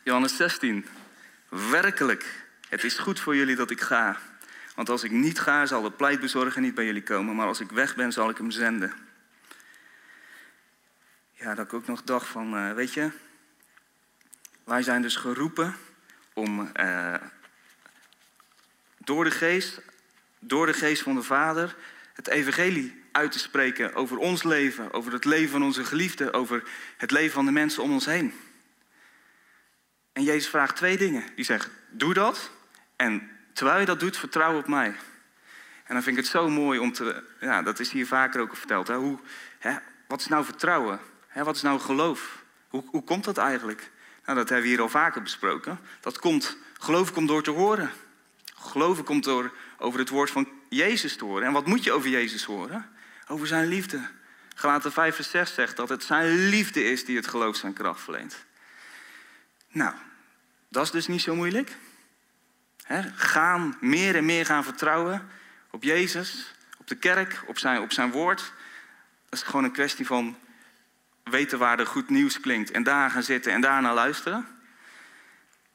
Johannes 0.03 0.35
16. 0.35 0.85
Werkelijk, 1.49 2.45
het 2.69 2.83
is 2.83 2.97
goed 2.97 3.19
voor 3.19 3.35
jullie 3.35 3.55
dat 3.55 3.71
ik 3.71 3.81
ga. 3.81 4.30
Want 4.75 4.89
als 4.89 5.03
ik 5.03 5.11
niet 5.11 5.39
ga, 5.39 5.65
zal 5.65 5.81
de 5.81 5.91
pleitbezorger 5.91 6.61
niet 6.61 6.75
bij 6.75 6.85
jullie 6.85 7.03
komen. 7.03 7.35
Maar 7.35 7.47
als 7.47 7.59
ik 7.59 7.71
weg 7.71 7.95
ben, 7.95 8.11
zal 8.11 8.29
ik 8.29 8.37
hem 8.37 8.51
zenden. 8.51 8.93
Ja, 11.33 11.55
dat 11.55 11.65
ik 11.65 11.73
ook 11.73 11.87
nog 11.87 12.03
dacht 12.03 12.27
van, 12.27 12.55
uh, 12.55 12.73
weet 12.73 12.93
je, 12.93 13.11
wij 14.63 14.81
zijn 14.81 15.01
dus 15.01 15.15
geroepen 15.15 15.75
om 16.33 16.71
uh, 16.79 17.15
door 18.97 19.23
de 19.23 19.31
geest, 19.31 19.81
door 20.39 20.65
de 20.65 20.73
geest 20.73 21.01
van 21.01 21.15
de 21.15 21.23
Vader, 21.23 21.75
het 22.13 22.27
evangelie 22.27 23.03
uit 23.11 23.31
te 23.31 23.39
spreken 23.39 23.93
over 23.93 24.17
ons 24.17 24.43
leven, 24.43 24.93
over 24.93 25.13
het 25.13 25.25
leven 25.25 25.49
van 25.49 25.63
onze 25.63 25.83
geliefden, 25.83 26.33
over 26.33 26.63
het 26.97 27.11
leven 27.11 27.33
van 27.33 27.45
de 27.45 27.51
mensen 27.51 27.83
om 27.83 27.91
ons 27.91 28.05
heen. 28.05 28.33
En 30.13 30.23
Jezus 30.23 30.49
vraagt 30.49 30.75
twee 30.75 30.97
dingen. 30.97 31.23
Die 31.35 31.45
zegt, 31.45 31.69
doe 31.89 32.13
dat. 32.13 32.51
En 32.95 33.29
terwijl 33.53 33.79
je 33.79 33.85
dat 33.85 33.99
doet, 33.99 34.17
vertrouw 34.17 34.57
op 34.57 34.67
mij. 34.67 34.95
En 35.83 35.93
dan 35.93 36.03
vind 36.03 36.17
ik 36.17 36.23
het 36.23 36.31
zo 36.31 36.49
mooi 36.49 36.79
om 36.79 36.93
te... 36.93 37.23
Ja, 37.39 37.61
dat 37.61 37.79
is 37.79 37.91
hier 37.91 38.07
vaker 38.07 38.41
ook 38.41 38.55
verteld. 38.55 38.87
Hè? 38.87 38.95
Hoe, 38.95 39.19
hè, 39.59 39.75
wat 40.07 40.19
is 40.19 40.27
nou 40.27 40.45
vertrouwen? 40.45 40.99
Hè, 41.27 41.43
wat 41.43 41.55
is 41.55 41.61
nou 41.61 41.79
geloof? 41.79 42.43
Hoe, 42.67 42.83
hoe 42.87 43.03
komt 43.03 43.23
dat 43.23 43.37
eigenlijk? 43.37 43.91
Nou, 44.25 44.37
dat 44.37 44.49
hebben 44.49 44.67
we 44.67 44.73
hier 44.73 44.81
al 44.81 44.89
vaker 44.89 45.21
besproken. 45.21 45.79
Dat 45.99 46.19
komt, 46.19 46.57
geloof 46.73 47.13
komt 47.13 47.27
door 47.27 47.43
te 47.43 47.51
horen. 47.51 47.91
Geloven 48.55 49.03
komt 49.03 49.23
door 49.23 49.53
over 49.77 49.99
het 49.99 50.09
woord 50.09 50.31
van 50.31 50.49
Jezus 50.69 51.17
te 51.17 51.25
horen. 51.25 51.47
En 51.47 51.53
wat 51.53 51.65
moet 51.65 51.83
je 51.83 51.91
over 51.91 52.09
Jezus 52.09 52.43
horen? 52.43 52.89
Over 53.27 53.47
zijn 53.47 53.67
liefde. 53.67 54.09
Galaten 54.55 54.91
5 54.91 55.15
vers 55.15 55.29
6 55.29 55.53
zegt 55.53 55.75
dat 55.75 55.89
het 55.89 56.03
zijn 56.03 56.49
liefde 56.49 56.83
is 56.83 57.05
die 57.05 57.15
het 57.15 57.27
geloof 57.27 57.55
zijn 57.55 57.73
kracht 57.73 58.01
verleent. 58.01 58.45
Nou, 59.67 59.93
dat 60.67 60.83
is 60.83 60.91
dus 60.91 61.07
niet 61.07 61.21
zo 61.21 61.35
moeilijk. 61.35 61.75
Gaan, 63.15 63.77
meer 63.79 64.15
en 64.15 64.25
meer 64.25 64.45
gaan 64.45 64.63
vertrouwen 64.63 65.29
op 65.71 65.83
Jezus, 65.83 66.53
op 66.77 66.87
de 66.87 66.95
kerk, 66.95 67.43
op 67.47 67.57
zijn, 67.57 67.81
op 67.81 67.91
zijn 67.91 68.11
woord. 68.11 68.53
Dat 69.29 69.39
is 69.39 69.45
gewoon 69.45 69.63
een 69.63 69.71
kwestie 69.71 70.05
van 70.05 70.37
weten 71.23 71.59
waar 71.59 71.79
er 71.79 71.87
goed 71.87 72.09
nieuws 72.09 72.39
klinkt 72.39 72.71
en 72.71 72.83
daar 72.83 73.11
gaan 73.11 73.23
zitten 73.23 73.53
en 73.53 73.61
daarna 73.61 73.93
luisteren. 73.93 74.47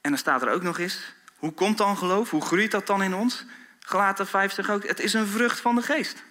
En 0.00 0.10
dan 0.10 0.18
staat 0.18 0.42
er 0.42 0.50
ook 0.50 0.62
nog 0.62 0.78
eens, 0.78 1.14
hoe 1.36 1.52
komt 1.52 1.78
dan 1.78 1.96
geloof? 1.96 2.30
Hoe 2.30 2.44
groeit 2.44 2.70
dat 2.70 2.86
dan 2.86 3.02
in 3.02 3.14
ons? 3.14 3.44
Gelaten 3.80 4.26
5 4.26 4.52
zegt 4.52 4.70
ook, 4.70 4.86
het 4.86 5.00
is 5.00 5.12
een 5.12 5.26
vrucht 5.26 5.60
van 5.60 5.74
de 5.74 5.82
geest. 5.82 6.24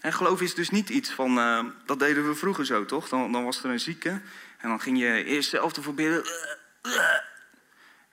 En 0.00 0.12
geloof 0.12 0.40
is 0.40 0.54
dus 0.54 0.70
niet 0.70 0.88
iets 0.88 1.10
van, 1.10 1.38
uh, 1.38 1.64
dat 1.86 1.98
deden 1.98 2.28
we 2.28 2.34
vroeger 2.34 2.66
zo, 2.66 2.84
toch? 2.84 3.08
Dan, 3.08 3.32
dan, 3.32 3.44
was 3.44 3.64
er 3.64 3.70
een 3.70 3.80
zieke 3.80 4.20
en 4.58 4.68
dan 4.68 4.80
ging 4.80 4.98
je 4.98 5.24
eerst 5.24 5.50
zelf 5.50 5.76
ervoor 5.76 5.94
bidden. 5.94 6.24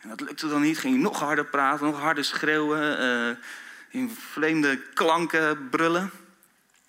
En 0.04 0.10
dat 0.10 0.22
lukte 0.22 0.48
dan 0.48 0.62
niet, 0.62 0.80
ging 0.80 0.96
je 0.96 1.02
nog 1.02 1.20
harder 1.20 1.46
praten, 1.46 1.86
nog 1.86 2.00
harder 2.00 2.24
schreeuwen, 2.26 3.02
uh, 3.02 3.36
in 3.90 4.10
vreemde 4.10 4.82
klanken 4.94 5.70
brullen. 5.70 6.12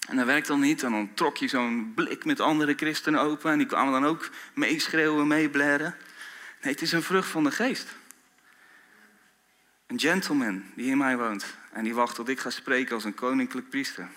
En 0.09 0.16
dat 0.16 0.27
werkte 0.27 0.50
dan 0.50 0.61
niet. 0.61 0.83
En 0.83 0.90
dan 0.90 1.14
trok 1.14 1.37
je 1.37 1.48
zo'n 1.48 1.92
blik 1.94 2.24
met 2.24 2.40
andere 2.40 2.74
christenen 2.74 3.20
open. 3.20 3.53
En 3.53 3.59
die 3.59 3.66
kwamen 3.66 3.92
dan 3.92 4.07
ook 4.07 4.31
meeschreeuwen, 4.55 5.27
meeblaren. 5.27 5.96
Nee, 6.62 6.72
het 6.72 6.83
is 6.83 6.92
een 6.92 7.03
vrucht 7.03 7.29
van 7.29 7.44
de 7.44 7.50
geest. 7.50 7.88
Een 9.87 10.00
gentleman 10.00 10.64
die 10.74 10.90
in 10.90 10.98
mij 10.98 11.16
woont. 11.16 11.44
En 11.72 11.85
die 11.85 11.94
wacht 11.94 12.14
tot 12.14 12.29
ik 12.29 12.40
ga 12.40 12.50
spreken 12.50 12.94
als 12.94 13.05
een 13.05 13.14
koninklijk 13.14 13.68
priester. 13.68 14.09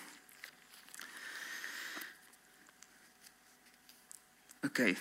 Oké 4.62 4.96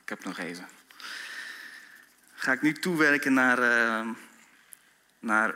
heb 0.11 0.23
nog 0.23 0.37
even. 0.37 0.67
Ga 2.33 2.51
ik 2.51 2.61
nu 2.61 2.73
toewerken 2.73 3.33
naar, 3.33 3.59
uh, 3.59 4.09
naar 5.19 5.55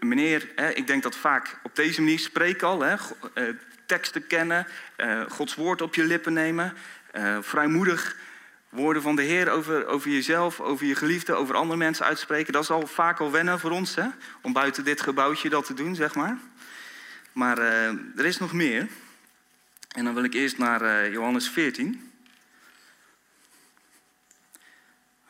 meneer. 0.00 0.48
Hè, 0.56 0.70
ik 0.70 0.86
denk 0.86 1.02
dat 1.02 1.16
vaak 1.16 1.58
op 1.62 1.76
deze 1.76 2.00
manier 2.00 2.18
spreek 2.18 2.62
al. 2.62 2.80
Hè, 2.80 2.94
uh, 3.34 3.54
teksten 3.86 4.26
kennen, 4.26 4.66
uh, 4.96 5.22
Gods 5.28 5.54
woord 5.54 5.82
op 5.82 5.94
je 5.94 6.04
lippen 6.04 6.32
nemen. 6.32 6.74
vrijmoedig 7.40 8.16
woorden 8.68 9.02
van 9.02 9.16
de 9.16 9.22
Heer 9.22 9.50
over, 9.50 9.86
over 9.86 10.10
jezelf, 10.10 10.60
over 10.60 10.86
je 10.86 10.94
geliefde, 10.94 11.34
over 11.34 11.54
andere 11.54 11.78
mensen 11.78 12.06
uitspreken. 12.06 12.52
Dat 12.52 12.62
is 12.62 12.70
al 12.70 12.86
vaak 12.86 13.20
al 13.20 13.30
wennen 13.30 13.60
voor 13.60 13.70
ons, 13.70 13.94
hè? 13.94 14.06
om 14.42 14.52
buiten 14.52 14.84
dit 14.84 15.00
gebouwtje 15.00 15.48
dat 15.48 15.66
te 15.66 15.74
doen, 15.74 15.94
zeg 15.94 16.14
maar. 16.14 16.38
Maar 17.32 17.58
er 18.16 18.24
is 18.24 18.38
nog 18.38 18.52
meer. 18.52 18.88
En 19.88 20.04
dan 20.04 20.14
wil 20.14 20.24
ik 20.24 20.34
eerst 20.34 20.58
naar 20.58 21.10
Johannes 21.10 21.48
14. 21.48 22.09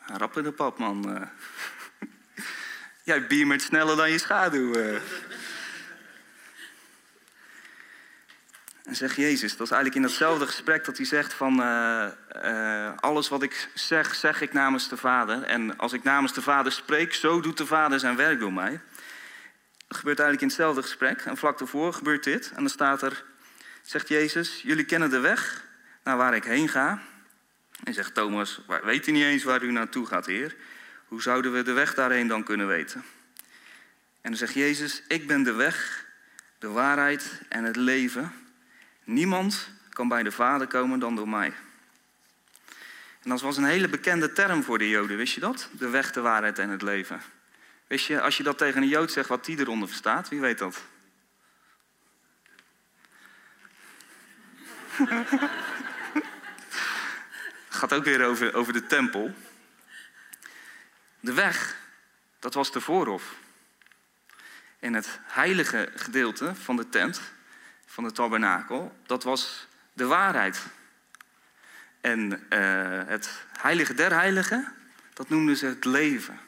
Rap 0.05 0.37
in 0.37 0.43
de 0.43 0.51
pap, 0.51 0.77
man. 0.77 1.09
Uh. 1.09 1.21
Jij 3.03 3.27
beamert 3.27 3.61
sneller 3.61 3.95
dan 3.95 4.11
je 4.11 4.17
schaduw. 4.17 4.75
Uh. 4.75 5.01
En 8.83 8.95
zegt 8.95 9.15
Jezus, 9.15 9.57
dat 9.57 9.67
is 9.67 9.73
eigenlijk 9.73 9.95
in 9.95 10.01
datzelfde 10.01 10.47
gesprek 10.47 10.85
dat 10.85 10.97
hij 10.97 11.05
zegt 11.05 11.33
van... 11.33 11.59
alles 12.99 13.29
wat 13.29 13.43
ik 13.43 13.69
zeg, 13.73 14.15
zeg 14.15 14.41
ik 14.41 14.53
namens 14.53 14.89
de 14.89 14.97
Vader. 14.97 15.43
En 15.43 15.77
als 15.77 15.93
ik 15.93 16.03
namens 16.03 16.33
de 16.33 16.41
Vader 16.41 16.71
spreek, 16.71 17.13
zo 17.13 17.41
doet 17.41 17.57
de 17.57 17.65
Vader 17.65 17.99
zijn 17.99 18.15
werk 18.15 18.39
door 18.39 18.53
mij. 18.53 18.81
Dat 19.87 19.97
gebeurt 19.97 20.19
eigenlijk 20.19 20.41
in 20.41 20.47
hetzelfde 20.47 20.81
gesprek. 20.81 21.21
En 21.21 21.37
vlak 21.37 21.57
daarvoor 21.57 21.93
gebeurt 21.93 22.23
dit. 22.23 22.49
En 22.49 22.59
dan 22.59 22.69
staat 22.69 23.01
er 23.01 23.23
zegt 23.81 24.07
Jezus, 24.07 24.61
jullie 24.61 24.85
kennen 24.85 25.09
de 25.09 25.19
weg 25.19 25.63
naar 26.03 26.17
waar 26.17 26.35
ik 26.35 26.43
heen 26.43 26.69
ga. 26.69 27.01
En 27.83 27.93
zegt 27.93 28.13
Thomas, 28.13 28.61
weet 28.83 29.07
u 29.07 29.11
niet 29.11 29.23
eens 29.23 29.43
waar 29.43 29.63
u 29.63 29.71
naartoe 29.71 30.05
gaat, 30.05 30.25
Heer? 30.25 30.55
Hoe 31.07 31.21
zouden 31.21 31.53
we 31.53 31.61
de 31.61 31.71
weg 31.71 31.93
daarheen 31.93 32.27
dan 32.27 32.43
kunnen 32.43 32.67
weten? 32.67 33.03
En 34.21 34.29
dan 34.29 34.35
zegt 34.35 34.53
Jezus, 34.53 35.03
ik 35.07 35.27
ben 35.27 35.43
de 35.43 35.53
weg, 35.53 36.05
de 36.59 36.67
waarheid 36.67 37.41
en 37.49 37.63
het 37.63 37.75
leven. 37.75 38.33
Niemand 39.03 39.69
kan 39.89 40.07
bij 40.07 40.23
de 40.23 40.31
Vader 40.31 40.67
komen 40.67 40.99
dan 40.99 41.15
door 41.15 41.29
mij. 41.29 41.53
En 43.21 43.29
dat 43.29 43.41
was 43.41 43.57
een 43.57 43.63
hele 43.63 43.89
bekende 43.89 44.31
term 44.31 44.63
voor 44.63 44.77
de 44.77 44.89
Joden, 44.89 45.17
wist 45.17 45.33
je 45.33 45.39
dat? 45.39 45.69
De 45.71 45.89
weg, 45.89 46.11
de 46.11 46.21
waarheid 46.21 46.59
en 46.59 46.69
het 46.69 46.81
leven. 46.81 47.21
Wist 47.87 48.07
je, 48.07 48.21
als 48.21 48.37
je 48.37 48.43
dat 48.43 48.57
tegen 48.57 48.81
een 48.81 48.87
Jood 48.87 49.11
zegt, 49.11 49.29
wat 49.29 49.45
die 49.45 49.59
eronder 49.59 49.87
verstaat, 49.87 50.29
wie 50.29 50.39
weet 50.39 50.57
dat? 50.57 50.81
Gaat 57.73 57.93
ook 57.93 58.03
weer 58.03 58.25
over, 58.25 58.53
over 58.53 58.73
de 58.73 58.87
tempel. 58.87 59.33
De 61.19 61.33
weg 61.33 61.79
Dat 62.39 62.53
was 62.53 62.71
de 62.71 62.81
voorhof. 62.81 63.35
En 64.79 64.93
het 64.93 65.19
heilige 65.23 65.91
gedeelte 65.95 66.55
van 66.55 66.75
de 66.75 66.89
tent, 66.89 67.21
van 67.85 68.03
de 68.03 68.11
tabernakel, 68.11 68.97
dat 69.05 69.23
was 69.23 69.67
de 69.93 70.05
waarheid. 70.05 70.65
En 72.01 72.31
uh, 72.31 72.39
het 73.05 73.45
heilige 73.59 73.93
der 73.93 74.13
heiligen, 74.13 74.73
dat 75.13 75.29
noemden 75.29 75.57
ze 75.57 75.65
het 75.65 75.85
leven. 75.85 76.39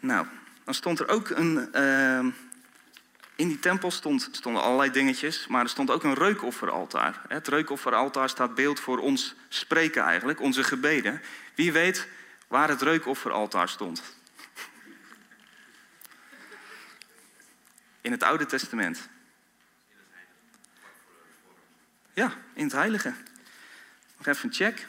Nou, 0.00 0.26
dan 0.64 0.74
stond 0.74 0.98
er 0.98 1.08
ook 1.08 1.30
een. 1.30 1.68
Uh, 1.74 2.26
in 3.38 3.48
die 3.48 3.58
tempel 3.58 3.90
stond, 3.90 4.28
stonden 4.32 4.62
allerlei 4.62 4.90
dingetjes, 4.90 5.46
maar 5.46 5.62
er 5.62 5.68
stond 5.68 5.90
ook 5.90 6.02
een 6.02 6.14
reukofferaltaar. 6.14 7.20
Het 7.28 7.48
reukofferaltaar 7.48 8.28
staat 8.28 8.54
beeld 8.54 8.80
voor 8.80 8.98
ons 8.98 9.34
spreken 9.48 10.02
eigenlijk, 10.02 10.40
onze 10.40 10.64
gebeden. 10.64 11.22
Wie 11.54 11.72
weet 11.72 12.08
waar 12.48 12.68
het 12.68 12.82
reukofferaltaar 12.82 13.68
stond? 13.68 14.02
In 18.00 18.10
het 18.10 18.22
Oude 18.22 18.46
Testament. 18.46 19.08
Ja, 22.12 22.32
in 22.52 22.64
het 22.64 22.72
Heilige. 22.72 23.14
Nog 24.16 24.26
even 24.26 24.48
een 24.48 24.54
check. 24.54 24.86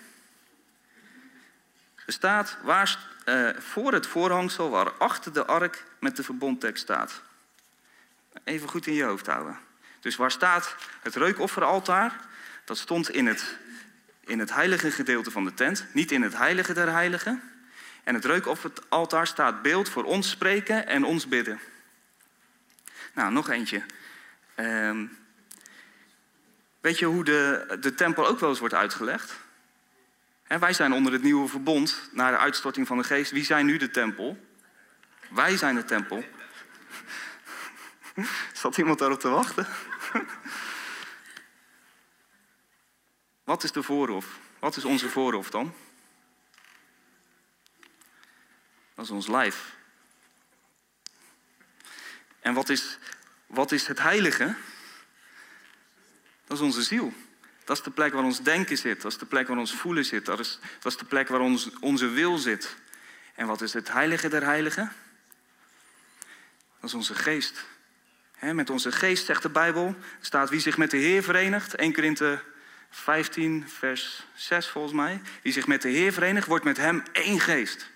Er 2.06 2.14
staat 2.14 2.58
waar, 2.64 3.00
uh, 3.26 3.50
voor 3.58 3.94
het 3.94 4.08
voorhangsel 4.08 4.70
waar 4.70 4.92
achter 4.92 5.34
de 5.34 5.46
ark 5.46 5.86
met 6.00 6.16
de 6.16 6.24
verbondtekst 6.24 6.84
staat. 6.84 7.28
Even 8.43 8.69
goed 8.69 8.88
in 8.88 8.93
je 8.93 9.04
hoofd 9.04 9.25
houden. 9.25 9.60
Dus 9.99 10.15
waar 10.15 10.32
staat 10.32 10.75
het 11.02 11.15
reukofferaltaar? 11.15 12.19
Dat 12.65 12.78
stond 12.78 13.10
in 13.10 13.28
het, 13.28 13.58
in 14.19 14.39
het 14.39 14.54
heilige 14.54 14.91
gedeelte 14.91 15.32
van 15.32 15.43
de 15.43 15.54
tent, 15.54 15.86
niet 15.93 16.12
in 16.12 16.21
het 16.21 16.38
heilige 16.38 16.73
der 16.73 16.91
heiligen. 16.91 17.41
En 18.04 18.13
het 18.13 18.25
reukofferaltaar 18.25 19.28
staat 19.28 19.62
beeld 19.62 19.89
voor 19.89 20.04
ons 20.04 20.30
spreken 20.30 20.88
en 20.88 21.04
ons 21.04 21.28
bidden. 21.28 21.60
Nou, 23.13 23.32
nog 23.32 23.49
eentje. 23.49 23.82
Um, 24.56 25.17
weet 26.82 26.99
je 26.99 27.06
hoe 27.06 27.23
de, 27.23 27.78
de 27.80 27.93
tempel 27.93 28.28
ook 28.28 28.39
wel 28.39 28.49
eens 28.49 28.60
wordt 28.60 28.73
uitgelegd? 28.73 29.38
wij 30.58 30.73
zijn 30.73 30.93
onder 30.93 31.13
het 31.13 31.23
nieuwe 31.23 31.47
verbond, 31.47 32.10
na 32.12 32.32
de 32.32 32.38
uitstorting 32.38 32.88
van 32.88 32.97
de 32.97 33.04
geest. 33.04 33.32
Wie 33.32 33.45
zijn 33.45 33.65
nu 33.65 33.78
de 33.78 33.91
tempel? 33.91 34.47
Wij 35.30 35.58
zijn 35.58 35.75
de 35.75 35.86
tempel. 35.86 36.23
Zat 38.54 38.78
iemand 38.78 39.00
daarop 39.00 39.19
te 39.19 39.30
wachten? 39.30 39.67
Wat 43.43 43.63
is 43.63 43.72
de 43.72 43.84
voorhof? 43.84 44.39
Wat 44.60 44.78
is 44.78 44.86
onze 44.86 45.10
voorhof 45.10 45.50
dan? 45.50 45.74
Dat 48.95 49.06
is 49.06 49.12
ons 49.12 49.28
lijf. 49.28 49.76
En 52.39 52.54
wat 52.54 52.69
is, 52.69 52.98
wat 53.48 53.72
is 53.72 53.88
het 53.88 54.00
heilige? 54.00 54.56
Dat 56.45 56.58
is 56.58 56.63
onze 56.63 56.84
ziel. 56.84 57.13
Dat 57.63 57.78
is 57.78 57.84
de 57.84 57.91
plek 57.91 58.13
waar 58.13 58.24
ons 58.24 58.41
denken 58.41 58.78
zit. 58.78 59.02
Dat 59.02 59.12
is 59.12 59.17
de 59.17 59.26
plek 59.26 59.48
waar 59.48 59.58
ons 59.58 59.74
voelen 59.74 60.06
zit. 60.06 60.26
Dat 60.26 60.39
is, 60.39 60.60
dat 60.80 60.91
is 60.91 60.98
de 60.98 61.06
plek 61.06 61.28
waar 61.28 61.39
ons, 61.39 61.69
onze 61.80 62.08
wil 62.08 62.38
zit. 62.38 62.76
En 63.36 63.48
wat 63.48 63.62
is 63.62 63.74
het 63.74 63.91
heilige 63.91 64.28
der 64.28 64.43
heiligen? 64.43 64.93
Dat 66.80 66.89
is 66.89 66.93
onze 66.93 67.15
geest. 67.15 67.65
Met 68.39 68.69
onze 68.69 68.91
geest, 68.91 69.25
zegt 69.25 69.41
de 69.41 69.49
Bijbel, 69.49 69.95
staat 70.21 70.49
wie 70.49 70.60
zich 70.60 70.78
met 70.78 70.91
de 70.91 70.97
Heer 70.97 71.23
verenigt. 71.23 71.75
1 71.75 71.93
Korinthe 71.93 72.39
15, 72.89 73.65
vers 73.67 74.25
6 74.34 74.67
volgens 74.67 74.93
mij. 74.93 75.21
Wie 75.41 75.54
zich 75.54 75.67
met 75.67 75.82
de 75.82 75.89
Heer 75.89 76.13
verenigt, 76.13 76.47
wordt 76.47 76.63
met 76.63 76.78
hem 76.78 77.04
één 77.12 77.39
geest. 77.39 77.91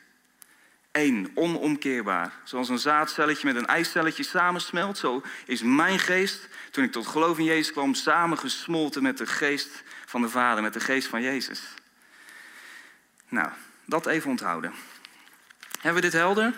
Eén, 0.92 1.32
onomkeerbaar. 1.34 2.32
Zoals 2.44 2.70
een 2.70 2.80
zaadcelletje 2.80 3.48
met 3.48 3.56
een 3.56 3.66
eicelletje 3.66 4.24
samensmelt, 4.24 4.98
zo 4.98 5.24
is 5.46 5.62
mijn 5.62 6.00
geest, 6.00 6.48
toen 6.72 6.84
ik 6.84 6.92
tot 6.92 7.08
geloof 7.08 7.38
in 7.38 7.44
Jezus 7.44 7.72
kwam, 7.72 7.94
samengesmolten 7.94 9.04
met 9.04 9.18
de 9.18 9.26
geest 9.26 9.84
van 10.06 10.22
de 10.22 10.30
Vader, 10.30 10.64
met 10.64 10.74
de 10.74 10.80
geest 10.80 11.08
van 11.08 11.22
Jezus. 11.22 11.62
Nou, 13.30 13.50
dat 13.86 14.06
even 14.06 14.30
onthouden. 14.30 14.74
Hebben 15.72 16.02
we 16.02 16.10
dit 16.10 16.20
helder? 16.20 16.54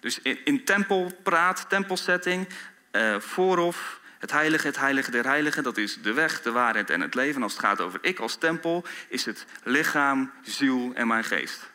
Dus 0.00 0.20
in, 0.22 0.44
in 0.44 0.64
tempelpraat, 0.64 1.66
tempelsetting, 1.68 2.48
uh, 2.92 3.20
voorhof, 3.20 4.00
het 4.18 4.30
heilige, 4.30 4.66
het 4.66 4.78
heilige 4.78 5.10
der 5.10 5.24
heiligen, 5.24 5.62
dat 5.62 5.76
is 5.76 6.02
de 6.02 6.12
weg, 6.12 6.42
de 6.42 6.50
waarheid 6.50 6.90
en 6.90 7.00
het 7.00 7.14
leven. 7.14 7.42
Als 7.42 7.52
het 7.52 7.60
gaat 7.60 7.80
over 7.80 7.98
ik 8.02 8.18
als 8.18 8.36
tempel, 8.36 8.84
is 9.08 9.24
het 9.24 9.46
lichaam, 9.62 10.32
ziel 10.42 10.92
en 10.94 11.06
mijn 11.06 11.24
geest. 11.24 11.70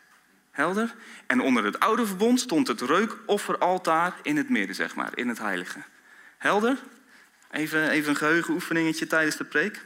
Helder? 0.52 0.96
En 1.28 1.42
onder 1.42 1.64
het 1.64 1.80
oude 1.80 2.06
verbond 2.06 2.40
stond 2.40 2.68
het 2.68 2.82
reukofferaltaar 2.82 4.14
in 4.22 4.38
het 4.38 4.50
midden, 4.50 4.76
zeg 4.76 4.96
maar, 4.96 5.12
in 5.18 5.28
het 5.28 5.38
heilige. 5.38 5.80
Helder? 6.38 6.78
Even, 7.52 7.90
even 7.90 8.10
een 8.10 8.16
geheugenoefeningetje 8.16 9.08
tijdens 9.08 9.36
de 9.36 9.44
preek. 9.44 9.86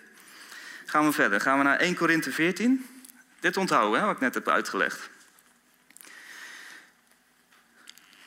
Gaan 0.85 1.05
we 1.05 1.11
verder. 1.11 1.41
Gaan 1.41 1.57
we 1.57 1.63
naar 1.63 1.77
1 1.77 1.95
Korinthe 1.95 2.31
14. 2.31 2.85
Dit 3.39 3.57
onthouden, 3.57 3.99
hè, 3.99 4.05
wat 4.05 4.15
ik 4.15 4.21
net 4.21 4.33
heb 4.33 4.47
uitgelegd. 4.47 5.09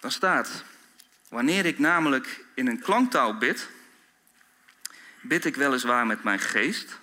Dan 0.01 0.11
staat, 0.11 0.65
wanneer 1.33 1.67
ik 1.67 1.79
namelijk 1.79 2.45
in 2.55 2.67
een 2.67 2.81
klanktaal 2.81 3.39
bid, 3.39 3.69
bid 5.21 5.45
ik 5.45 5.57
weliswaar 5.57 6.07
met 6.07 6.23
mijn 6.23 6.39
geest, 6.39 6.99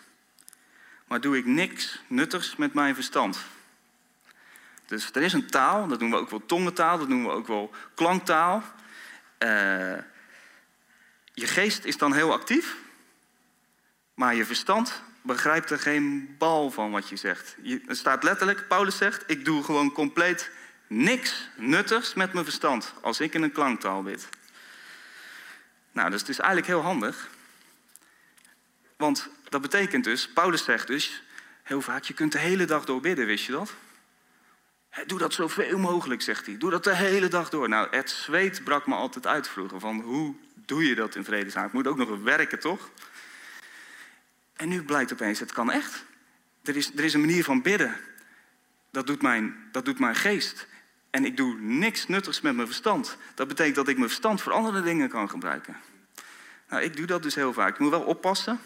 maar 1.08 1.22
doe 1.22 1.38
ik 1.38 1.46
niks 1.46 2.02
nuttigs 2.08 2.56
met 2.56 2.74
mijn 2.74 2.96
verstand. 2.96 3.40
Dus 4.86 5.10
er 5.14 5.22
is 5.22 5.34
een 5.34 5.50
taal, 5.50 5.88
dat 5.88 6.00
noemen 6.00 6.18
we 6.18 6.24
ook 6.24 6.30
wel 6.30 6.46
tongentaal, 6.46 6.98
dat 6.98 7.08
noemen 7.08 7.28
we 7.28 7.36
ook 7.36 7.48
wel 7.48 7.72
klanktaal. 7.96 8.64
Uh, 9.40 9.50
je 11.34 11.48
geest 11.48 11.86
is 11.86 11.98
dan 11.98 12.14
heel 12.14 12.34
actief, 12.34 12.76
maar 14.14 14.36
je 14.36 14.46
verstand 14.46 15.02
begrijpt 15.22 15.70
er 15.70 15.80
geen 15.80 16.36
bal 16.38 16.72
van 16.72 16.92
wat 16.92 17.10
je 17.10 17.16
zegt. 17.16 17.56
Je, 17.62 17.82
er 17.88 17.96
staat 17.96 18.24
letterlijk, 18.24 18.68
Paulus 18.68 18.98
zegt, 18.98 19.24
ik 19.28 19.46
doe 19.46 19.64
gewoon 19.64 19.92
compleet 19.92 20.52
niks 20.90 21.50
nuttigs 21.56 22.14
met 22.14 22.34
mijn 22.34 22.46
verstand 22.46 22.94
als 23.02 23.20
ik 23.20 23.34
in 23.34 23.44
een 23.44 23.52
klanktaal 23.52 24.04
bid. 24.04 24.30
Nou, 25.92 26.10
dus 26.10 26.20
het 26.20 26.30
is 26.30 26.40
eigenlijk 26.40 26.68
heel 26.68 26.82
handig. 26.82 27.30
Want 28.98 29.30
dat 29.50 29.62
betekent 29.62 30.04
dus, 30.04 30.30
Paulus 30.30 30.64
zegt 30.64 30.88
dus 30.88 31.24
heel 31.64 31.82
vaak, 31.82 32.04
je 32.04 32.14
kunt 32.14 32.32
de 32.32 32.40
hele 32.40 32.66
dag 32.66 32.86
door 32.86 33.02
bidden, 33.02 33.26
wist 33.26 33.46
je 33.46 33.52
dat? 33.52 33.74
Doe 35.06 35.20
dat 35.20 35.34
zoveel 35.34 35.78
mogelijk, 35.78 36.22
zegt 36.22 36.46
hij. 36.46 36.58
Doe 36.58 36.70
dat 36.70 36.84
de 36.84 36.96
hele 36.96 37.28
dag 37.28 37.50
door. 37.50 37.70
Nou, 37.70 37.88
het 37.96 38.10
zweet 38.10 38.64
brak 38.64 38.88
me 38.88 38.96
altijd 38.96 39.28
uit 39.28 39.48
vroeger. 39.48 39.80
Van 39.80 40.02
hoe 40.02 40.36
doe 40.54 40.86
je 40.86 40.96
dat 40.96 41.16
in 41.16 41.24
vredesnaam? 41.24 41.66
Ik 41.66 41.74
moet 41.74 41.88
ook 41.88 41.98
nog 41.98 42.20
werken, 42.24 42.60
toch? 42.60 42.90
En 44.56 44.70
nu 44.70 44.84
blijkt 44.84 45.14
opeens, 45.14 45.40
het 45.40 45.52
kan 45.52 45.72
echt. 45.72 46.06
Er 46.64 46.76
is, 46.76 46.92
er 46.96 47.04
is 47.04 47.14
een 47.14 47.20
manier 47.20 47.44
van 47.44 47.62
bidden. 47.62 47.96
Dat 48.92 49.08
doet, 49.08 49.22
mijn, 49.22 49.70
dat 49.72 49.86
doet 49.86 50.00
mijn 50.00 50.16
geest. 50.16 50.68
En 51.10 51.26
ik 51.26 51.38
doe 51.38 51.56
niks 51.60 52.08
nuttigs 52.08 52.42
met 52.42 52.56
mijn 52.56 52.68
verstand. 52.68 53.18
Dat 53.36 53.48
betekent 53.48 53.76
dat 53.76 53.88
ik 53.88 53.98
mijn 53.98 54.10
verstand 54.10 54.42
voor 54.42 54.52
andere 54.52 54.82
dingen 54.82 55.10
kan 55.10 55.30
gebruiken. 55.30 55.78
Nou, 56.70 56.84
ik 56.84 56.96
doe 56.96 57.06
dat 57.06 57.24
dus 57.24 57.36
heel 57.36 57.54
vaak. 57.54 57.74
Ik 57.74 57.80
moet 57.80 57.90
wel 57.90 58.02
oppassen. 58.02 58.60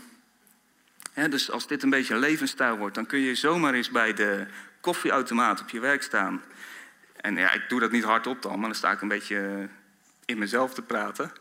dus 1.13 1.51
als 1.51 1.67
dit 1.67 1.83
een 1.83 1.89
beetje 1.89 2.13
een 2.13 2.19
levensstijl 2.19 2.77
wordt, 2.77 2.95
dan 2.95 3.05
kun 3.05 3.19
je 3.19 3.35
zomaar 3.35 3.73
eens 3.73 3.89
bij 3.89 4.13
de 4.13 4.47
koffieautomaat 4.81 5.61
op 5.61 5.69
je 5.69 5.79
werk 5.79 6.03
staan. 6.03 6.41
En 7.15 7.35
ja, 7.35 7.51
ik 7.51 7.69
doe 7.69 7.79
dat 7.79 7.91
niet 7.91 8.03
hardop 8.03 8.41
dan, 8.41 8.59
maar 8.59 8.69
dan 8.69 8.77
sta 8.77 8.91
ik 8.91 9.01
een 9.01 9.07
beetje 9.07 9.69
in 10.25 10.37
mezelf 10.37 10.73
te 10.73 10.81
praten. 10.81 11.31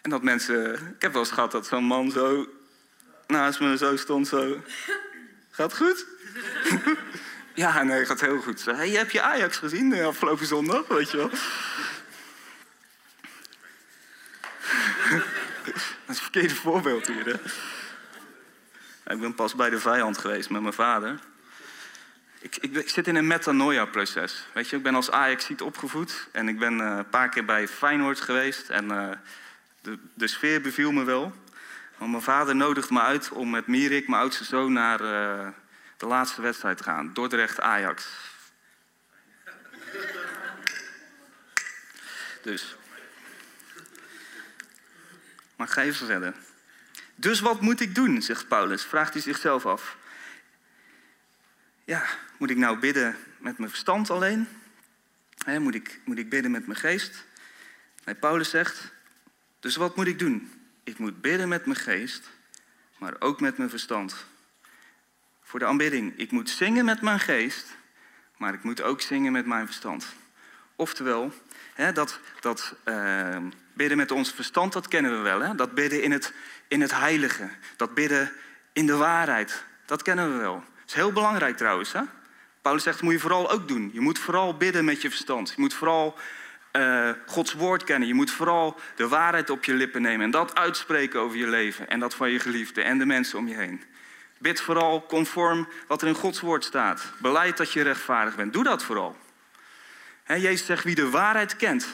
En 0.00 0.10
dat 0.10 0.22
mensen. 0.22 0.72
Ik 0.72 1.02
heb 1.02 1.12
wel 1.12 1.22
eens 1.22 1.30
gehad 1.30 1.52
dat 1.52 1.66
zo'n 1.66 1.84
man 1.84 2.10
zo 2.10 2.48
naast 3.26 3.60
me 3.60 3.76
zo 3.76 3.96
stond, 3.96 4.28
zo. 4.28 4.62
Gaat 5.50 5.76
goed? 5.76 6.06
Ja, 7.54 7.82
nee, 7.82 8.06
gaat 8.06 8.20
heel 8.20 8.40
goed. 8.40 8.64
Hey, 8.64 8.90
heb 8.90 9.10
je 9.10 9.22
Ajax 9.22 9.56
gezien 9.56 9.90
de 9.90 10.02
afgelopen 10.02 10.46
zondag? 10.46 10.86
Weet 10.86 11.10
je 11.10 11.16
wel. 11.16 11.30
dat 15.64 15.74
is 15.74 15.96
een 16.06 16.14
verkeerde 16.14 16.54
voorbeeld 16.54 17.06
hier. 17.06 17.24
Hè? 17.24 17.34
Ik 19.12 19.20
ben 19.20 19.34
pas 19.34 19.54
bij 19.54 19.70
de 19.70 19.78
vijand 19.78 20.18
geweest 20.18 20.50
met 20.50 20.60
mijn 20.60 20.74
vader. 20.74 21.18
Ik, 22.40 22.56
ik, 22.56 22.88
zit 22.88 23.08
in 23.08 23.16
een 23.16 23.26
metanoia-proces. 23.26 24.46
Weet 24.52 24.68
je, 24.68 24.76
ik 24.76 24.82
ben 24.82 24.94
als 24.94 25.10
Ajax-ziet 25.10 25.62
opgevoed 25.62 26.28
en 26.32 26.48
ik 26.48 26.58
ben 26.58 26.78
uh, 26.78 26.94
een 26.96 27.08
paar 27.08 27.28
keer 27.28 27.44
bij 27.44 27.68
Feyenoord 27.68 28.20
geweest 28.20 28.68
en 28.68 28.84
uh, 28.84 29.10
de, 29.80 29.98
de, 30.14 30.26
sfeer 30.26 30.60
beviel 30.60 30.92
me 30.92 31.04
wel. 31.04 31.32
Want 31.96 32.10
mijn 32.10 32.22
vader 32.22 32.56
nodigt 32.56 32.90
me 32.90 33.00
uit 33.00 33.30
om 33.30 33.50
met 33.50 33.66
Mirik, 33.66 34.08
mijn 34.08 34.22
oudste 34.22 34.44
zoon, 34.44 34.72
naar 34.72 35.00
de 35.96 36.06
laatste 36.06 36.42
wedstrijd 36.42 36.82
gaan. 36.82 37.12
Dordrecht-Ajax. 37.12 38.06
dus. 42.42 42.76
Maar 45.56 45.66
ik 45.66 45.72
ga 45.72 45.82
even 45.82 46.06
verder. 46.06 46.34
Dus 47.14 47.40
wat 47.40 47.60
moet 47.60 47.80
ik 47.80 47.94
doen, 47.94 48.22
zegt 48.22 48.48
Paulus, 48.48 48.84
vraagt 48.84 49.12
hij 49.12 49.22
zichzelf 49.22 49.66
af. 49.66 49.96
Ja, 51.84 52.06
moet 52.38 52.50
ik 52.50 52.56
nou 52.56 52.78
bidden 52.78 53.16
met 53.38 53.58
mijn 53.58 53.70
verstand 53.70 54.10
alleen? 54.10 54.48
moet, 55.46 55.74
ik, 55.74 56.00
moet 56.04 56.18
ik 56.18 56.28
bidden 56.28 56.50
met 56.50 56.66
mijn 56.66 56.78
geest? 56.78 57.24
Nee, 58.04 58.14
Paulus 58.14 58.50
zegt, 58.50 58.92
dus 59.60 59.76
wat 59.76 59.96
moet 59.96 60.06
ik 60.06 60.18
doen? 60.18 60.52
Ik 60.84 60.98
moet 60.98 61.20
bidden 61.20 61.48
met 61.48 61.66
mijn 61.66 61.78
geest, 61.78 62.30
maar 62.98 63.14
ook 63.18 63.40
met 63.40 63.58
mijn 63.58 63.70
verstand. 63.70 64.26
Voor 65.54 65.62
de 65.62 65.68
aanbidding, 65.68 66.12
ik 66.16 66.30
moet 66.30 66.50
zingen 66.50 66.84
met 66.84 67.00
mijn 67.00 67.20
geest, 67.20 67.76
maar 68.36 68.54
ik 68.54 68.62
moet 68.62 68.82
ook 68.82 69.00
zingen 69.00 69.32
met 69.32 69.46
mijn 69.46 69.66
verstand. 69.66 70.06
Oftewel, 70.76 71.32
hè, 71.74 71.92
dat, 71.92 72.20
dat 72.40 72.74
uh, 72.84 73.36
bidden 73.72 73.96
met 73.96 74.10
ons 74.10 74.32
verstand, 74.32 74.72
dat 74.72 74.88
kennen 74.88 75.16
we 75.16 75.18
wel. 75.18 75.40
Hè? 75.40 75.54
Dat 75.54 75.74
bidden 75.74 76.02
in 76.02 76.12
het, 76.12 76.32
in 76.68 76.80
het 76.80 76.94
heilige, 76.94 77.48
dat 77.76 77.94
bidden 77.94 78.32
in 78.72 78.86
de 78.86 78.96
waarheid, 78.96 79.64
dat 79.86 80.02
kennen 80.02 80.32
we 80.32 80.38
wel. 80.38 80.54
Dat 80.54 80.86
is 80.86 80.94
heel 80.94 81.12
belangrijk 81.12 81.56
trouwens. 81.56 81.92
Hè? 81.92 82.00
Paulus 82.62 82.82
zegt, 82.82 82.96
dat 82.96 83.04
moet 83.04 83.14
je 83.14 83.20
vooral 83.20 83.50
ook 83.50 83.68
doen. 83.68 83.90
Je 83.92 84.00
moet 84.00 84.18
vooral 84.18 84.56
bidden 84.56 84.84
met 84.84 85.02
je 85.02 85.08
verstand. 85.08 85.48
Je 85.48 85.60
moet 85.60 85.74
vooral 85.74 86.18
uh, 86.72 87.10
Gods 87.26 87.52
woord 87.52 87.84
kennen. 87.84 88.08
Je 88.08 88.14
moet 88.14 88.30
vooral 88.30 88.80
de 88.96 89.08
waarheid 89.08 89.50
op 89.50 89.64
je 89.64 89.74
lippen 89.74 90.02
nemen 90.02 90.24
en 90.24 90.30
dat 90.30 90.54
uitspreken 90.54 91.20
over 91.20 91.38
je 91.38 91.48
leven 91.48 91.88
en 91.88 92.00
dat 92.00 92.14
van 92.14 92.30
je 92.30 92.38
geliefde 92.38 92.82
en 92.82 92.98
de 92.98 93.06
mensen 93.06 93.38
om 93.38 93.48
je 93.48 93.56
heen. 93.56 93.82
Bid 94.44 94.60
vooral 94.60 95.06
conform 95.06 95.68
wat 95.86 96.02
er 96.02 96.08
in 96.08 96.14
Gods 96.14 96.40
woord 96.40 96.64
staat. 96.64 97.12
Beleid 97.18 97.56
dat 97.56 97.72
je 97.72 97.82
rechtvaardig 97.82 98.36
bent. 98.36 98.52
Doe 98.52 98.64
dat 98.64 98.82
vooral. 98.82 99.16
Jezus 100.26 100.66
zegt 100.66 100.84
wie 100.84 100.94
de 100.94 101.10
waarheid 101.10 101.56
kent. 101.56 101.86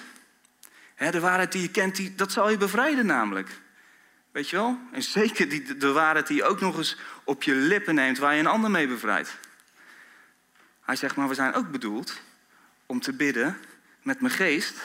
de 0.97 1.21
waarheid 1.21 1.53
die 1.53 1.63
je 1.63 1.71
kent, 1.71 1.97
die, 1.97 2.15
dat 2.15 2.33
zal 2.33 2.51
je 2.51 2.57
bevrijden 2.57 3.07
namelijk. 3.07 3.61
Weet 4.33 4.49
je 4.49 4.57
wel? 4.57 4.79
En 4.93 5.03
zeker 5.03 5.49
die, 5.49 5.77
de 5.77 5.93
waarheid 5.93 6.27
die 6.27 6.37
je 6.37 6.45
ook 6.45 6.61
nog 6.61 6.77
eens 6.77 6.97
op 7.25 7.43
je 7.43 7.55
lippen 7.55 7.95
neemt, 7.95 8.19
waar 8.19 8.35
je 8.35 8.41
een 8.41 8.47
ander 8.47 8.71
mee 8.71 8.89
bevrijdt. 8.89 9.39
Hij 10.81 10.97
zegt, 10.97 11.17
maar 11.17 11.29
we 11.29 11.35
zijn 11.35 11.55
ook 11.55 11.71
bedoeld 11.71 12.21
om 12.87 13.01
te 13.01 13.13
bidden 13.13 13.59
met 14.03 14.21
mijn 14.21 14.35
geest. 14.35 14.77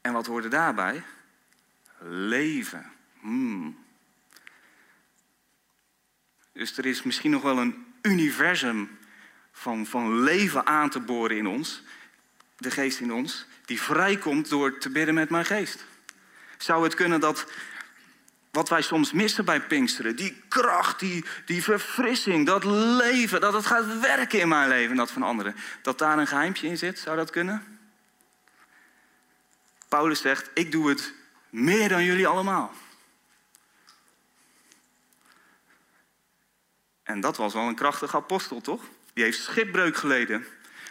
En 0.00 0.12
wat 0.12 0.26
hoorde 0.26 0.48
daarbij? 0.48 1.02
Leven. 2.08 2.92
Hmm. 3.20 3.81
Dus 6.52 6.78
er 6.78 6.86
is 6.86 7.02
misschien 7.02 7.30
nog 7.30 7.42
wel 7.42 7.58
een 7.58 7.86
universum 8.02 8.98
van, 9.52 9.86
van 9.86 10.22
leven 10.22 10.66
aan 10.66 10.90
te 10.90 11.00
boren 11.00 11.36
in 11.36 11.46
ons, 11.46 11.82
de 12.56 12.70
geest 12.70 13.00
in 13.00 13.12
ons, 13.12 13.46
die 13.64 13.80
vrijkomt 13.80 14.48
door 14.48 14.78
te 14.78 14.90
bidden 14.90 15.14
met 15.14 15.30
mijn 15.30 15.44
geest. 15.44 15.84
Zou 16.58 16.84
het 16.84 16.94
kunnen 16.94 17.20
dat 17.20 17.46
wat 18.50 18.68
wij 18.68 18.82
soms 18.82 19.12
missen 19.12 19.44
bij 19.44 19.60
Pinksteren, 19.60 20.16
die 20.16 20.42
kracht, 20.48 21.00
die, 21.00 21.24
die 21.44 21.62
verfrissing, 21.62 22.46
dat 22.46 22.64
leven, 22.64 23.40
dat 23.40 23.52
het 23.52 23.66
gaat 23.66 24.00
werken 24.00 24.40
in 24.40 24.48
mijn 24.48 24.68
leven 24.68 24.90
en 24.90 24.96
dat 24.96 25.10
van 25.10 25.22
anderen, 25.22 25.54
dat 25.82 25.98
daar 25.98 26.18
een 26.18 26.26
geheimpje 26.26 26.66
in 26.66 26.78
zit? 26.78 26.98
Zou 26.98 27.16
dat 27.16 27.30
kunnen? 27.30 27.80
Paulus 29.88 30.20
zegt, 30.20 30.50
ik 30.54 30.72
doe 30.72 30.88
het 30.88 31.14
meer 31.50 31.88
dan 31.88 32.04
jullie 32.04 32.26
allemaal. 32.26 32.72
En 37.02 37.20
dat 37.20 37.36
was 37.36 37.52
wel 37.52 37.68
een 37.68 37.74
krachtige 37.74 38.16
apostel, 38.16 38.60
toch? 38.60 38.82
Die 39.14 39.24
heeft 39.24 39.42
schipbreuk 39.42 39.96
geleden. 39.96 40.46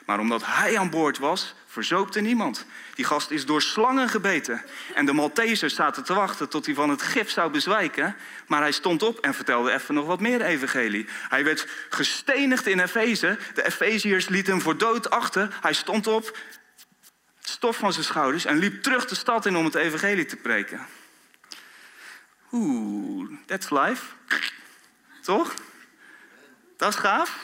Maar 0.05 0.20
omdat 0.20 0.45
hij 0.45 0.78
aan 0.78 0.89
boord 0.89 1.18
was, 1.18 1.55
verzoopte 1.68 2.22
niemand. 2.22 2.66
Die 2.95 3.05
gast 3.05 3.32
is 3.32 3.45
door 3.45 3.62
slangen 3.62 4.09
gebeten. 4.09 4.64
En 4.93 5.05
de 5.05 5.14
Maltesers 5.14 5.76
zaten 5.76 6.03
te 6.03 6.14
wachten 6.14 6.49
tot 6.49 6.66
hij 6.66 6.76
van 6.76 6.89
het 6.89 7.01
gif 7.01 7.30
zou 7.30 7.51
bezwijken. 7.51 8.16
Maar 8.47 8.62
hij 8.62 8.72
stond 8.72 9.03
op 9.03 9.20
en 9.20 9.34
vertelde 9.34 9.72
even 9.72 9.93
nog 9.93 10.05
wat 10.05 10.20
meer 10.20 10.41
evangelie. 10.41 11.07
Hij 11.30 11.43
werd 11.43 11.68
gestenigd 11.89 12.68
in 12.68 12.80
Efeze. 12.80 13.38
De 13.53 13.66
Efeziërs 13.66 14.28
lieten 14.28 14.53
hem 14.53 14.62
voor 14.62 14.78
dood 14.78 15.09
achter. 15.09 15.57
Hij 15.62 15.74
stond 15.74 16.07
op, 16.07 16.38
stof 17.39 17.78
van 17.78 17.93
zijn 17.93 18.05
schouders... 18.05 18.45
en 18.45 18.57
liep 18.57 18.84
terug 18.84 19.05
de 19.05 19.16
stad 19.16 19.45
in 19.45 19.55
om 19.55 19.66
het 19.66 19.76
evangelie 19.76 20.26
te 20.26 20.36
preken. 20.36 20.88
Oeh, 22.51 23.32
that's 23.45 23.70
life. 23.70 24.05
Toch? 25.22 25.53
Dat 26.82 26.93
is 26.93 26.99
gaaf. 26.99 27.38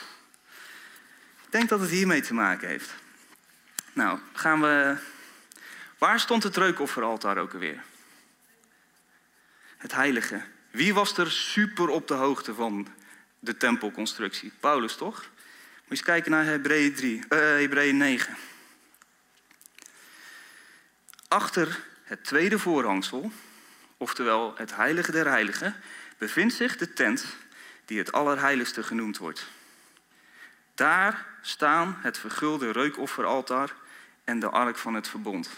Ik 1.45 1.51
denk 1.51 1.69
dat 1.69 1.79
het 1.79 1.89
hiermee 1.89 2.21
te 2.21 2.33
maken 2.33 2.67
heeft. 2.67 2.93
Nou, 3.93 4.19
gaan 4.33 4.61
we. 4.61 4.97
Waar 5.97 6.19
stond 6.19 6.43
het 6.43 6.57
reukofferaltaar 6.57 7.38
ook 7.38 7.53
alweer? 7.53 7.83
Het 9.77 9.91
heilige. 9.91 10.41
Wie 10.71 10.93
was 10.93 11.17
er 11.17 11.31
super 11.31 11.89
op 11.89 12.07
de 12.07 12.13
hoogte 12.13 12.53
van 12.53 12.88
de 13.39 13.57
tempelconstructie? 13.57 14.51
Paulus, 14.59 14.95
toch? 14.95 15.15
Moet 15.15 15.83
je 15.83 15.89
eens 15.89 16.01
kijken 16.01 16.31
naar 16.31 16.45
Hebreeën, 16.45 16.95
3, 16.95 17.15
uh, 17.17 17.39
Hebreeën 17.39 17.97
9. 17.97 18.38
Achter 21.27 21.83
het 22.03 22.23
tweede 22.23 22.59
voorhangsel, 22.59 23.31
oftewel 23.97 24.53
het 24.55 24.75
heilige 24.75 25.11
der 25.11 25.27
heiligen, 25.27 25.75
bevindt 26.17 26.53
zich 26.53 26.77
de 26.77 26.93
tent 26.93 27.25
die 27.88 27.97
het 27.97 28.11
Allerheiligste 28.11 28.83
genoemd 28.83 29.17
wordt. 29.17 29.47
Daar 30.75 31.25
staan 31.41 31.97
het 32.01 32.17
vergulde 32.17 32.71
reukofferaltaar 32.71 33.73
en 34.23 34.39
de 34.39 34.49
ark 34.49 34.77
van 34.77 34.93
het 34.93 35.07
verbond. 35.07 35.49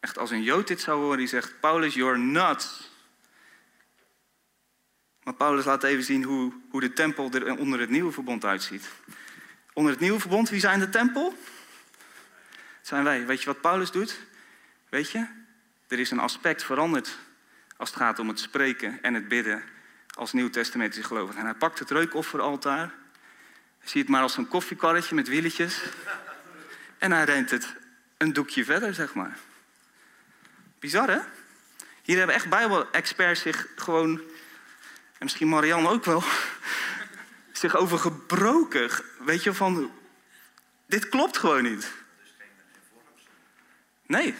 Echt, 0.00 0.18
als 0.18 0.30
een 0.30 0.42
Jood 0.42 0.66
dit 0.66 0.80
zou 0.80 1.00
horen, 1.00 1.18
die 1.18 1.26
zegt: 1.26 1.60
Paulus, 1.60 1.94
you're 1.94 2.18
nuts. 2.18 2.90
Maar 5.22 5.34
Paulus 5.34 5.64
laat 5.64 5.82
even 5.82 6.04
zien 6.04 6.22
hoe, 6.22 6.52
hoe 6.70 6.80
de 6.80 6.92
tempel 6.92 7.30
er 7.32 7.56
onder 7.56 7.80
het 7.80 7.90
nieuwe 7.90 8.12
verbond 8.12 8.44
uitziet. 8.44 8.88
Onder 9.72 9.92
het 9.92 10.00
nieuwe 10.00 10.20
verbond, 10.20 10.48
wie 10.48 10.60
zijn 10.60 10.80
de 10.80 10.88
tempel? 10.88 11.38
Zijn 12.82 13.04
wij. 13.04 13.26
Weet 13.26 13.40
je 13.40 13.46
wat 13.46 13.60
Paulus 13.60 13.90
doet? 13.90 14.18
Weet 14.88 15.10
je? 15.10 15.26
Er 15.88 15.98
is 15.98 16.10
een 16.10 16.18
aspect 16.18 16.64
veranderd 16.64 17.18
als 17.78 17.88
het 17.88 17.98
gaat 17.98 18.18
om 18.18 18.28
het 18.28 18.40
spreken 18.40 19.02
en 19.02 19.14
het 19.14 19.28
bidden 19.28 19.62
als 20.14 20.32
nieuwtestamentische 20.32 21.04
gelovige. 21.04 21.38
En 21.38 21.44
hij 21.44 21.54
pakt 21.54 21.78
het 21.78 21.90
reukofferaltaar, 21.90 22.94
zie 23.82 24.00
het 24.00 24.10
maar 24.10 24.22
als 24.22 24.36
een 24.36 24.48
koffiekarretje 24.48 25.14
met 25.14 25.28
wieltjes. 25.28 25.82
En 26.98 27.12
hij 27.12 27.24
rent 27.24 27.50
het 27.50 27.74
een 28.16 28.32
doekje 28.32 28.64
verder, 28.64 28.94
zeg 28.94 29.14
maar. 29.14 29.38
Bizar, 30.78 31.08
hè? 31.10 31.18
Hier 32.02 32.16
hebben 32.16 32.34
echt 32.34 32.48
Bijbel-experts 32.48 33.40
zich 33.40 33.66
gewoon, 33.76 34.18
en 35.12 35.18
misschien 35.18 35.48
Marianne 35.48 35.88
ook 35.88 36.04
wel, 36.04 36.22
zich 37.52 37.76
over 37.76 37.98
gebroken. 37.98 38.90
Weet 39.18 39.42
je, 39.42 39.54
van, 39.54 39.92
dit 40.86 41.08
klopt 41.08 41.38
gewoon 41.38 41.62
niet. 41.62 41.92
Nee. 44.06 44.34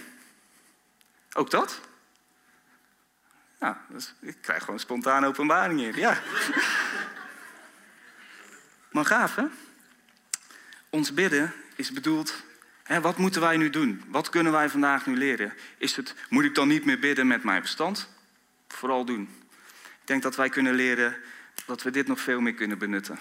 Ook 1.32 1.51
dat? 1.51 1.80
Nou, 3.59 3.76
dus 3.88 4.14
ik 4.20 4.36
krijg 4.40 4.64
gewoon 4.64 4.80
spontane 4.80 5.26
openbaring 5.26 5.80
hier. 5.80 5.98
Ja. 5.98 6.18
maar 8.92 9.04
gaaf, 9.04 9.34
hè? 9.34 9.44
Ons 10.90 11.14
bidden 11.14 11.52
is 11.76 11.92
bedoeld. 11.92 12.34
Wat 13.00 13.16
moeten 13.16 13.40
wij 13.40 13.56
nu 13.56 13.70
doen? 13.70 14.02
Wat 14.06 14.28
kunnen 14.28 14.52
wij 14.52 14.68
vandaag 14.68 15.06
nu 15.06 15.16
leren? 15.16 15.52
Is 15.78 15.96
het, 15.96 16.14
moet 16.28 16.44
ik 16.44 16.54
dan 16.54 16.68
niet 16.68 16.84
meer 16.84 16.98
bidden 16.98 17.26
met 17.26 17.44
mijn 17.44 17.61
verstand? 17.61 18.09
Vooral 18.68 19.04
doen. 19.04 19.28
Ik 20.00 20.06
denk 20.06 20.22
dat 20.22 20.36
wij 20.36 20.48
kunnen 20.48 20.74
leren 20.74 21.16
dat 21.66 21.82
we 21.82 21.90
dit 21.90 22.06
nog 22.06 22.20
veel 22.20 22.40
meer 22.40 22.54
kunnen 22.54 22.78
benutten. 22.78 23.18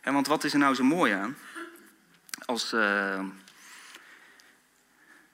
En 0.00 0.12
want 0.12 0.26
wat 0.26 0.44
is 0.44 0.52
er 0.52 0.58
nou 0.58 0.74
zo 0.74 0.84
mooi 0.84 1.12
aan? 1.12 1.36
Als, 2.44 2.72
uh, 2.72 3.24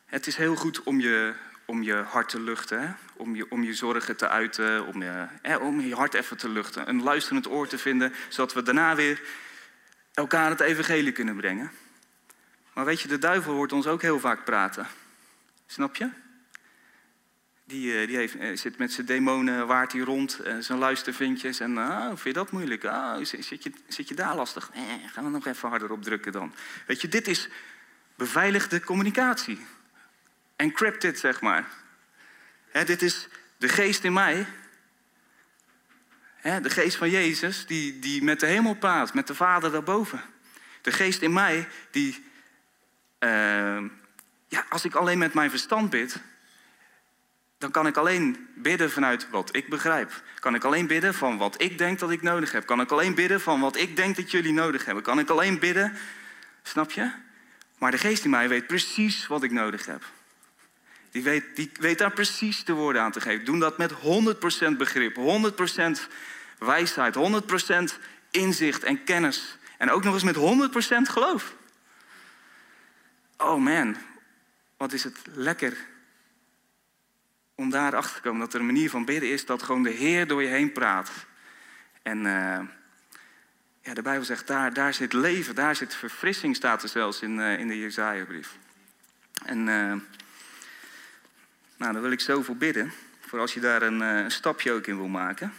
het 0.07 0.27
is 0.27 0.37
heel 0.37 0.57
goed 0.57 0.83
om 0.83 1.01
je 1.01 1.35
om 1.71 1.83
je 1.83 1.95
hart 1.95 2.29
te 2.29 2.41
luchten? 2.41 2.97
Om, 3.17 3.37
je, 3.37 3.51
om 3.51 3.63
je 3.63 3.75
zorgen 3.75 4.17
te 4.17 4.29
uiten, 4.29 4.87
om 4.87 5.03
je, 5.03 5.29
om 5.61 5.81
je 5.81 5.95
hart 5.95 6.15
even 6.15 6.37
te 6.37 6.49
luchten. 6.49 6.89
Een 6.89 7.03
luisterend 7.03 7.49
oor 7.49 7.67
te 7.67 7.79
vinden, 7.79 8.13
zodat 8.29 8.53
we 8.53 8.63
daarna 8.63 8.95
weer 8.95 9.23
elkaar 10.15 10.51
het 10.51 10.61
evangelie 10.61 11.13
kunnen 11.13 11.37
brengen. 11.37 11.71
Maar 12.73 12.85
weet 12.85 13.01
je, 13.01 13.09
de 13.09 13.19
duivel 13.19 13.55
hoort 13.55 13.73
ons 13.73 13.87
ook 13.87 14.03
heel 14.03 14.21
vaak 14.21 14.45
praten. 14.45 14.87
Snap 15.67 15.97
je? 15.97 16.11
Die, 17.65 18.01
eh, 18.01 18.07
die 18.07 18.17
heeft, 18.17 18.37
eh, 18.37 18.57
zit 18.57 18.79
met 18.79 18.93
zijn 18.93 19.07
demonen, 19.07 19.67
waart 19.67 19.93
hij 19.93 20.01
rond, 20.01 20.41
uh, 20.47 20.55
zijn 20.59 20.79
luistervindjes. 20.79 21.61
En 21.61 21.79
ah, 21.79 22.07
vind 22.07 22.23
je 22.23 22.33
dat 22.33 22.51
moeilijk? 22.51 22.85
Ah, 22.85 23.25
zit, 23.25 23.63
je, 23.63 23.73
zit 23.89 24.09
je 24.09 24.15
daar 24.15 24.37
lastig? 24.37 24.71
Eh, 24.75 24.83
gaan 25.13 25.25
we 25.25 25.31
nog 25.31 25.47
even 25.47 25.69
harder 25.69 25.93
op 25.93 26.03
drukken 26.03 26.33
dan. 26.33 26.55
Weet 26.87 27.01
je, 27.01 27.09
dit 27.09 27.29
is 27.29 27.49
beveiligde 28.15 28.81
communicatie 28.81 29.61
encrypted, 30.61 31.19
zeg 31.19 31.41
maar. 31.41 31.69
dit 32.73 33.03
is 33.03 33.29
de 33.57 33.69
geest 33.69 34.05
in 34.05 34.13
mij. 34.13 34.47
de 36.43 36.71
geest 36.71 36.97
van 36.97 37.11
Jezus, 37.11 37.67
die, 37.67 37.99
die 37.99 38.23
met 38.23 38.41
de 38.41 38.47
hemel 38.47 38.75
praat, 38.75 39.15
met 39.15 39.27
de 39.27 39.35
Vader 39.35 39.71
daarboven. 39.73 40.21
De 40.83 40.93
geest 40.93 41.23
in 41.23 41.33
mij, 41.33 41.69
die, 41.91 42.25
uh, 43.19 43.83
ja, 44.49 44.65
als 44.69 44.85
ik 44.85 44.95
alleen 44.95 45.19
met 45.19 45.35
mijn 45.35 45.51
verstand 45.51 45.91
bid, 45.91 46.17
dan 47.59 47.71
kan 47.71 47.87
ik 47.87 47.97
alleen 47.97 48.49
bidden 48.55 48.91
vanuit 48.91 49.31
wat 49.31 49.57
ik 49.57 49.69
begrijp. 49.69 50.23
Kan 50.39 50.55
ik 50.55 50.65
alleen 50.65 50.87
bidden 50.87 51.15
van 51.15 51.39
wat 51.39 51.63
ik 51.63 51.79
denk 51.79 51.99
dat 51.99 52.11
ik 52.11 52.23
nodig 52.23 52.53
heb. 52.53 52.67
Kan 52.67 52.81
ik 52.81 52.91
alleen 52.91 53.15
bidden 53.15 53.41
van 53.41 53.61
wat 53.61 53.77
ik 53.77 53.97
denk 53.97 54.17
dat 54.17 54.31
jullie 54.31 54.53
nodig 54.53 54.85
hebben. 54.85 55.03
Kan 55.03 55.19
ik 55.19 55.29
alleen 55.29 55.59
bidden 55.59 55.99
Snap 56.63 56.91
je? 56.91 57.11
Maar 57.79 57.91
de 57.91 57.99
geest 57.99 58.25
in 58.25 58.31
mij 58.31 58.49
weet 58.49 58.67
precies 58.67 59.27
wat 59.27 59.43
ik 59.43 59.51
nodig 59.51 59.87
heb. 59.87 60.05
Die 61.11 61.23
weet, 61.23 61.45
die 61.57 61.97
daar 61.97 62.13
precies 62.13 62.65
de 62.65 62.73
woorden 62.73 63.03
aan 63.03 63.13
te 63.13 63.21
geven. 63.21 63.45
Doen 63.45 63.59
dat 63.59 63.79
met 63.79 63.93
100% 63.93 63.97
begrip, 64.77 65.17
100% 65.17 66.09
wijsheid, 66.59 67.17
100% 67.17 67.99
inzicht 68.31 68.83
en 68.83 69.05
kennis. 69.05 69.59
En 69.79 69.91
ook 69.91 70.05
nog 70.05 70.15
eens 70.15 70.23
met 70.23 70.37
100% 70.37 71.11
geloof. 71.11 71.55
Oh 73.37 73.61
man, 73.63 73.97
wat 74.77 74.93
is 74.93 75.05
het 75.05 75.19
lekker 75.33 75.77
om 77.55 77.71
daar 77.71 77.97
achter 77.97 78.15
te 78.15 78.21
komen 78.21 78.41
dat 78.41 78.55
er 78.55 78.61
een 78.61 78.67
manier 78.67 78.91
van 78.91 79.05
bidden 79.05 79.31
is 79.31 79.47
dat 79.47 79.63
gewoon 79.63 79.83
de 79.83 79.91
Heer 79.91 80.27
door 80.27 80.43
je 80.43 80.49
heen 80.49 80.73
praat. 80.73 81.11
En 82.03 82.19
uh, 82.19 82.61
ja, 83.83 83.95
de 83.95 84.03
Bijbel 84.03 84.25
zegt, 84.25 84.47
daar, 84.47 84.75
daar 84.75 84.95
zit 84.95 85.13
leven, 85.13 85.55
daar 85.55 85.77
zit 85.77 85.95
verfrissing, 85.95 86.57
staat 86.57 86.83
er 86.83 86.89
zelfs 86.89 87.23
in, 87.23 87.39
uh, 87.39 87.59
in 87.59 87.69
de 87.69 87.79
Jezaja-brief. 87.79 88.57
En 89.45 89.67
uh, 89.67 89.95
nou, 91.81 91.93
dan 91.93 92.03
wil 92.03 92.11
ik 92.11 92.21
zoveel 92.21 92.57
bidden, 92.57 92.93
voor 93.21 93.39
als 93.39 93.55
je 93.55 93.61
daar 93.61 93.83
een, 93.83 94.01
een 94.01 94.31
stapje 94.31 94.73
ook 94.73 94.87
in 94.87 94.97
wil 94.97 95.09
maken. 95.09 95.53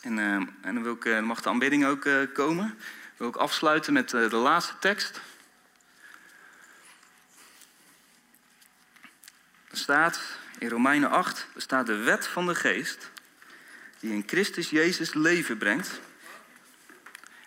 En, 0.00 0.18
en 0.18 0.74
dan, 0.74 0.82
wil 0.82 0.98
ik, 1.00 1.20
mag 1.20 1.40
de 1.40 1.48
aanbidding 1.48 1.86
ook 1.86 2.08
komen. 2.32 2.66
Dan 2.66 3.16
wil 3.16 3.28
ik 3.28 3.36
afsluiten 3.36 3.92
met 3.92 4.10
de 4.10 4.36
laatste 4.36 4.74
tekst. 4.80 5.20
Er 9.70 9.76
staat 9.76 10.20
in 10.58 10.68
Romeinen 10.68 11.10
8, 11.10 11.46
er 11.54 11.62
staat 11.62 11.86
de 11.86 11.96
wet 11.96 12.26
van 12.26 12.46
de 12.46 12.54
geest 12.54 13.10
die 14.00 14.12
in 14.12 14.24
Christus 14.26 14.70
Jezus 14.70 15.14
leven 15.14 15.58
brengt. 15.58 16.00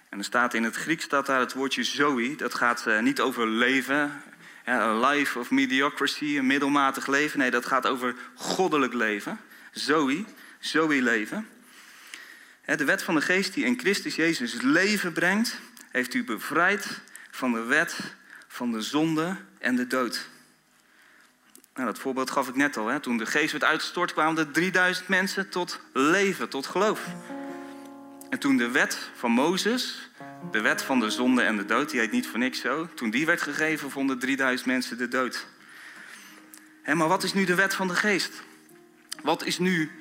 En 0.09 0.17
er 0.17 0.23
staat 0.25 0.53
in 0.53 0.63
het 0.63 0.75
Grieks 0.75 1.03
staat 1.03 1.25
daar 1.25 1.39
het 1.39 1.53
woordje 1.53 1.83
zoe. 1.83 2.35
Dat 2.35 2.53
gaat 2.53 2.85
niet 3.01 3.21
over 3.21 3.47
leven, 3.47 4.23
een 4.63 4.99
life 4.99 5.39
of 5.39 5.51
mediocrity, 5.51 6.37
een 6.37 6.47
middelmatig 6.47 7.07
leven. 7.07 7.39
Nee, 7.39 7.51
dat 7.51 7.65
gaat 7.65 7.87
over 7.87 8.15
goddelijk 8.35 8.93
leven. 8.93 9.39
Zoe, 9.71 10.25
zoe 10.59 11.01
leven. 11.01 11.47
De 12.65 12.85
wet 12.85 13.03
van 13.03 13.15
de 13.15 13.21
geest 13.21 13.53
die 13.53 13.65
in 13.65 13.79
Christus 13.79 14.15
Jezus 14.15 14.61
leven 14.61 15.13
brengt, 15.13 15.59
heeft 15.91 16.13
u 16.13 16.23
bevrijd 16.23 17.01
van 17.31 17.51
de 17.51 17.63
wet 17.63 18.15
van 18.47 18.71
de 18.71 18.81
zonde 18.81 19.35
en 19.59 19.75
de 19.75 19.87
dood. 19.87 20.29
Nou, 21.73 21.87
dat 21.87 21.99
voorbeeld 21.99 22.31
gaf 22.31 22.47
ik 22.47 22.55
net 22.55 22.77
al. 22.77 22.87
Hè. 22.87 22.99
Toen 22.99 23.17
de 23.17 23.25
geest 23.25 23.51
werd 23.51 23.63
uitgestort, 23.63 24.13
kwamen 24.13 24.37
er 24.37 24.51
3000 24.51 25.07
mensen 25.07 25.49
tot 25.49 25.79
leven, 25.93 26.49
tot 26.49 26.65
geloof. 26.65 27.07
En 28.29 28.39
toen 28.39 28.57
de 28.57 28.69
wet 28.69 29.09
van 29.15 29.31
Mozes, 29.31 30.09
de 30.51 30.61
wet 30.61 30.81
van 30.81 30.99
de 30.99 31.09
zonde 31.09 31.41
en 31.41 31.57
de 31.57 31.65
dood, 31.65 31.89
die 31.89 31.99
heet 31.99 32.11
niet 32.11 32.27
voor 32.27 32.39
niks 32.39 32.59
zo, 32.59 32.89
toen 32.93 33.09
die 33.09 33.25
werd 33.25 33.41
gegeven, 33.41 33.91
vonden 33.91 34.19
3000 34.19 34.67
mensen 34.67 34.97
de 34.97 35.07
dood. 35.07 35.47
Maar 36.85 37.07
wat 37.07 37.23
is 37.23 37.33
nu 37.33 37.45
de 37.45 37.55
wet 37.55 37.73
van 37.73 37.87
de 37.87 37.95
geest? 37.95 38.43
Wat 39.21 39.45
is 39.45 39.59
nu, 39.59 39.91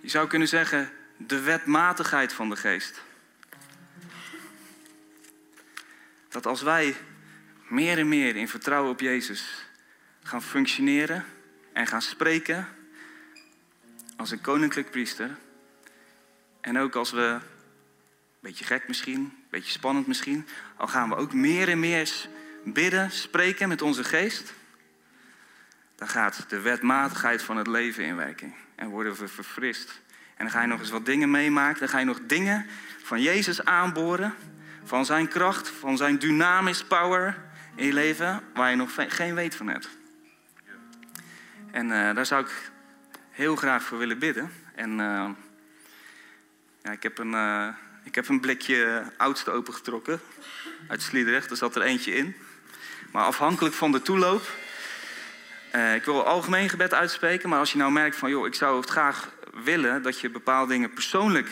je 0.00 0.08
zou 0.08 0.28
kunnen 0.28 0.48
zeggen, 0.48 0.90
de 1.16 1.40
wetmatigheid 1.40 2.32
van 2.32 2.48
de 2.48 2.56
geest? 2.56 3.00
Dat 6.28 6.46
als 6.46 6.62
wij 6.62 6.96
meer 7.68 7.98
en 7.98 8.08
meer 8.08 8.36
in 8.36 8.48
vertrouwen 8.48 8.90
op 8.90 9.00
Jezus 9.00 9.68
gaan 10.22 10.42
functioneren 10.42 11.24
en 11.72 11.86
gaan 11.86 12.02
spreken 12.02 12.68
als 14.16 14.30
een 14.30 14.40
koninklijk 14.40 14.90
priester. 14.90 15.36
En 16.60 16.78
ook 16.78 16.94
als 16.94 17.10
we, 17.10 17.38
beetje 18.40 18.64
gek 18.64 18.88
misschien, 18.88 19.32
beetje 19.50 19.72
spannend 19.72 20.06
misschien, 20.06 20.46
al 20.76 20.86
gaan 20.86 21.08
we 21.08 21.16
ook 21.16 21.32
meer 21.32 21.68
en 21.68 21.80
meer 21.80 22.28
bidden, 22.64 23.10
spreken 23.10 23.68
met 23.68 23.82
onze 23.82 24.04
geest, 24.04 24.52
dan 26.00 26.08
gaat 26.08 26.44
de 26.48 26.60
wetmatigheid 26.60 27.42
van 27.42 27.56
het 27.56 27.66
leven 27.66 28.04
in 28.04 28.16
werking. 28.16 28.54
En 28.74 28.88
worden 28.88 29.14
we 29.14 29.28
verfrist. 29.28 30.00
En 30.36 30.44
dan 30.44 30.50
ga 30.50 30.60
je 30.60 30.66
nog 30.66 30.80
eens 30.80 30.90
wat 30.90 31.06
dingen 31.06 31.30
meemaken. 31.30 31.80
Dan 31.80 31.88
ga 31.88 31.98
je 31.98 32.04
nog 32.04 32.20
dingen 32.26 32.66
van 33.02 33.22
Jezus 33.22 33.64
aanboren. 33.64 34.34
Van 34.84 35.04
zijn 35.04 35.28
kracht, 35.28 35.68
van 35.68 35.96
zijn 35.96 36.18
dynamisch 36.18 36.84
power 36.84 37.42
in 37.74 37.86
je 37.86 37.92
leven. 37.92 38.42
Waar 38.54 38.70
je 38.70 38.76
nog 38.76 38.90
geen 39.08 39.34
weet 39.34 39.54
van 39.54 39.68
hebt. 39.68 39.88
En 41.70 41.86
uh, 41.86 42.14
daar 42.14 42.26
zou 42.26 42.44
ik 42.44 42.70
heel 43.30 43.56
graag 43.56 43.82
voor 43.82 43.98
willen 43.98 44.18
bidden. 44.18 44.52
En 44.74 44.90
uh, 44.90 45.28
ja, 46.82 46.90
ik, 46.90 47.02
heb 47.02 47.18
een, 47.18 47.32
uh, 47.32 47.68
ik 48.04 48.14
heb 48.14 48.28
een 48.28 48.40
blikje 48.40 49.02
oudste 49.16 49.50
opengetrokken 49.50 50.20
uit 50.88 51.02
Sliedrecht. 51.02 51.50
Er 51.50 51.56
zat 51.56 51.76
er 51.76 51.82
eentje 51.82 52.14
in. 52.14 52.36
Maar 53.12 53.24
afhankelijk 53.24 53.74
van 53.74 53.92
de 53.92 54.02
toeloop. 54.02 54.42
ik 55.94 56.04
wil 56.04 56.26
algemeen 56.26 56.68
gebed 56.68 56.94
uitspreken. 56.94 57.48
Maar 57.48 57.58
als 57.58 57.72
je 57.72 57.78
nou 57.78 57.92
merkt 57.92 58.16
van, 58.16 58.30
joh, 58.30 58.46
ik 58.46 58.54
zou 58.54 58.80
het 58.80 58.90
graag 58.90 59.30
willen 59.64 60.02
dat 60.02 60.20
je 60.20 60.30
bepaalde 60.30 60.72
dingen 60.72 60.92
persoonlijk 60.92 61.48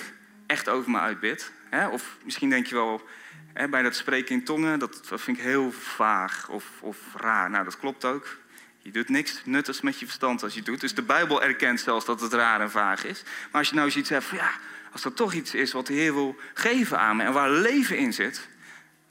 echt 0.47 0.69
over 0.69 0.91
me 0.91 0.99
uitbidt. 0.99 1.53
Hè? 1.71 1.89
Of 1.89 2.17
misschien 2.25 2.51
denk 2.51 2.67
je 2.67 2.75
wel, 2.75 3.09
hè, 3.53 3.69
bij 3.69 3.83
dat 3.83 3.97
spreken 3.97 4.35
in 4.35 4.45
tongen, 4.45 4.79
dat, 4.79 5.01
vind 5.05 5.39
ik 5.39 5.45
heel 5.45 5.73
vaag 5.73 6.49
of, 6.49 6.65
of 6.81 6.99
raar. 7.15 7.51
Nou, 7.51 7.65
dat 7.65 7.79
klopt 7.79 8.05
ook. 8.05 8.37
Je 8.79 8.91
doet 8.91 9.09
niks 9.09 9.43
nuttigs 9.45 9.81
met 9.81 9.99
je 9.99 10.07
verstand 10.07 10.43
als 10.43 10.55
je 10.55 10.63
doet. 10.63 10.81
Dus 10.81 10.95
de 10.95 11.03
Bijbel 11.03 11.43
erkent 11.43 11.81
zelfs 11.81 12.05
dat 12.05 12.21
het 12.21 12.33
raar 12.33 12.61
en 12.61 12.71
vaag 12.71 13.05
is. 13.05 13.23
Maar 13.23 13.61
als 13.61 13.69
je 13.69 13.75
nou 13.75 13.91
zoiets 13.91 14.11
hebt 14.11 14.25
van 14.25 14.39
ja, 14.39 14.51
als 14.99 15.07
er 15.07 15.15
toch 15.17 15.33
iets 15.33 15.55
is 15.55 15.73
wat 15.73 15.87
de 15.87 15.93
Heer 15.93 16.15
wil 16.15 16.37
geven 16.55 16.99
aan 16.99 17.17
me 17.17 17.25
en 17.25 17.33
waar 17.33 17.51
leven 17.51 17.97
in 17.97 18.13
zit. 18.13 18.49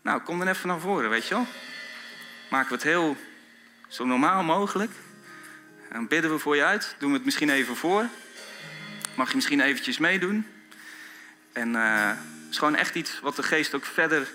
Nou, 0.01 0.21
kom 0.21 0.39
dan 0.39 0.47
even 0.47 0.67
naar 0.67 0.79
voren, 0.79 1.09
weet 1.09 1.27
je 1.27 1.33
wel. 1.33 1.47
Maken 2.49 2.67
we 2.69 2.73
het 2.73 2.83
heel 2.83 3.17
zo 3.88 4.05
normaal 4.05 4.43
mogelijk. 4.43 4.91
En 5.89 6.07
bidden 6.07 6.31
we 6.31 6.39
voor 6.39 6.55
je 6.55 6.63
uit. 6.63 6.95
Doen 6.99 7.09
we 7.09 7.15
het 7.15 7.25
misschien 7.25 7.49
even 7.49 7.75
voor. 7.75 8.07
Mag 9.15 9.29
je 9.29 9.35
misschien 9.35 9.59
eventjes 9.59 9.97
meedoen. 9.97 10.47
En 11.53 11.69
uh, 11.69 12.07
het 12.07 12.17
is 12.51 12.57
gewoon 12.57 12.75
echt 12.75 12.95
iets 12.95 13.19
wat 13.19 13.35
de 13.35 13.43
geest 13.43 13.73
ook 13.73 13.85
verder 13.85 14.27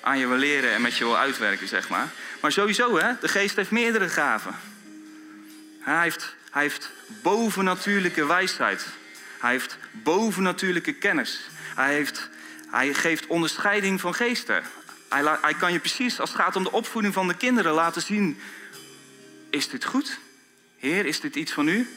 aan 0.00 0.18
je 0.18 0.26
wil 0.26 0.36
leren 0.36 0.72
en 0.72 0.82
met 0.82 0.96
je 0.96 1.04
wil 1.04 1.18
uitwerken, 1.18 1.68
zeg 1.68 1.88
maar. 1.88 2.08
Maar 2.40 2.52
sowieso, 2.52 2.98
hè, 2.98 3.12
de 3.20 3.28
geest 3.28 3.56
heeft 3.56 3.70
meerdere 3.70 4.08
gaven. 4.08 4.54
Hij 5.80 6.02
heeft, 6.02 6.34
hij 6.50 6.62
heeft 6.62 6.90
bovennatuurlijke 7.06 8.26
wijsheid. 8.26 8.86
Hij 9.40 9.50
heeft 9.50 9.78
bovennatuurlijke 9.92 10.92
kennis. 10.92 11.40
Hij, 11.74 11.94
heeft, 11.94 12.28
hij 12.70 12.94
geeft 12.94 13.26
onderscheiding 13.26 14.00
van 14.00 14.14
geesten. 14.14 14.62
Hij, 15.08 15.38
hij 15.40 15.54
kan 15.54 15.72
je 15.72 15.78
precies, 15.78 16.20
als 16.20 16.30
het 16.32 16.40
gaat 16.40 16.56
om 16.56 16.62
de 16.62 16.72
opvoeding 16.72 17.14
van 17.14 17.28
de 17.28 17.34
kinderen, 17.34 17.72
laten 17.72 18.02
zien: 18.02 18.40
is 19.50 19.68
dit 19.68 19.84
goed? 19.84 20.18
Heer, 20.78 21.06
is 21.06 21.20
dit 21.20 21.36
iets 21.36 21.52
van 21.52 21.68
u? 21.68 21.88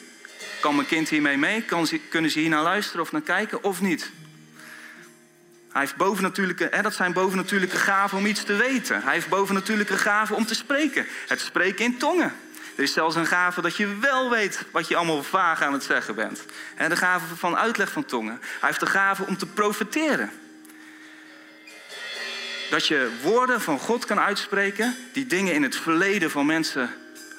Kan 0.59 0.75
mijn 0.75 0.87
kind 0.87 1.09
hiermee 1.09 1.37
mee? 1.37 1.61
Kan 1.61 1.87
ze, 1.87 1.97
kunnen 1.97 2.31
ze 2.31 2.39
hier 2.39 2.49
naar 2.49 2.63
luisteren 2.63 3.01
of 3.01 3.11
naar 3.11 3.21
kijken 3.21 3.63
of 3.63 3.81
niet? 3.81 4.11
Hij 5.71 5.81
heeft 5.81 5.95
bovennatuurlijke, 5.95 6.67
hè, 6.71 6.81
dat 6.81 6.93
zijn 6.93 7.13
bovennatuurlijke 7.13 7.77
gaven 7.77 8.17
om 8.17 8.25
iets 8.25 8.43
te 8.43 8.53
weten. 8.53 9.01
Hij 9.01 9.13
heeft 9.13 9.29
bovennatuurlijke 9.29 9.97
gaven 9.97 10.35
om 10.35 10.45
te 10.45 10.55
spreken. 10.55 11.05
Het 11.27 11.39
spreken 11.39 11.85
in 11.85 11.97
tongen. 11.97 12.33
Er 12.75 12.83
is 12.83 12.93
zelfs 12.93 13.15
een 13.15 13.25
gave 13.25 13.61
dat 13.61 13.75
je 13.75 13.97
wel 13.99 14.29
weet 14.29 14.65
wat 14.71 14.87
je 14.87 14.95
allemaal 14.95 15.23
vaag 15.23 15.61
aan 15.61 15.73
het 15.73 15.83
zeggen 15.83 16.15
bent. 16.15 16.45
de 16.87 16.95
gave 16.95 17.35
van 17.35 17.57
uitleg 17.57 17.91
van 17.91 18.05
tongen. 18.05 18.39
Hij 18.41 18.69
heeft 18.69 18.79
de 18.79 18.85
gave 18.85 19.25
om 19.25 19.37
te 19.37 19.45
profeteren. 19.45 20.31
Dat 22.69 22.87
je 22.87 23.11
woorden 23.21 23.61
van 23.61 23.79
God 23.79 24.05
kan 24.05 24.19
uitspreken 24.19 24.95
die 25.11 25.25
dingen 25.25 25.53
in 25.53 25.63
het 25.63 25.75
verleden 25.75 26.31
van 26.31 26.45
mensen 26.45 26.89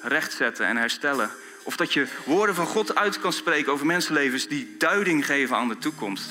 rechtzetten 0.02 0.66
en 0.66 0.76
herstellen. 0.76 1.30
Of 1.62 1.76
dat 1.76 1.92
je 1.92 2.06
woorden 2.24 2.54
van 2.54 2.66
God 2.66 2.94
uit 2.94 3.20
kan 3.20 3.32
spreken 3.32 3.72
over 3.72 3.86
mensenlevens 3.86 4.48
die 4.48 4.74
duiding 4.78 5.26
geven 5.26 5.56
aan 5.56 5.68
de 5.68 5.78
toekomst. 5.78 6.30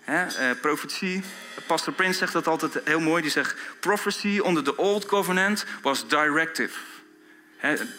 He, 0.00 0.24
uh, 0.24 0.60
profetie. 0.60 1.22
Pastor 1.66 1.92
Prince 1.92 2.18
zegt 2.18 2.32
dat 2.32 2.46
altijd 2.46 2.80
heel 2.84 3.00
mooi. 3.00 3.22
Die 3.22 3.30
zegt: 3.30 3.56
Prophecy 3.80 4.38
onder 4.38 4.64
the 4.64 4.76
old 4.76 5.06
covenant 5.06 5.64
was 5.82 6.08
directive. 6.08 6.78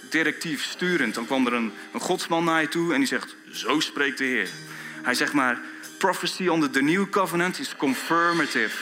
Directief, 0.09 0.63
sturend. 0.63 1.13
Dan 1.13 1.25
kwam 1.25 1.45
er 1.45 1.53
een, 1.53 1.73
een 1.93 1.99
godsman 1.99 2.43
naar 2.43 2.61
je 2.61 2.67
toe 2.67 2.93
en 2.93 2.99
die 2.99 3.07
zegt: 3.07 3.35
Zo 3.51 3.79
spreekt 3.79 4.17
de 4.17 4.23
Heer. 4.23 4.49
Hij 5.03 5.13
zegt 5.13 5.33
maar: 5.33 5.59
Prophecy 5.97 6.47
onder 6.47 6.69
the 6.69 6.81
new 6.81 7.09
covenant 7.09 7.59
is 7.59 7.75
confirmative. 7.75 8.77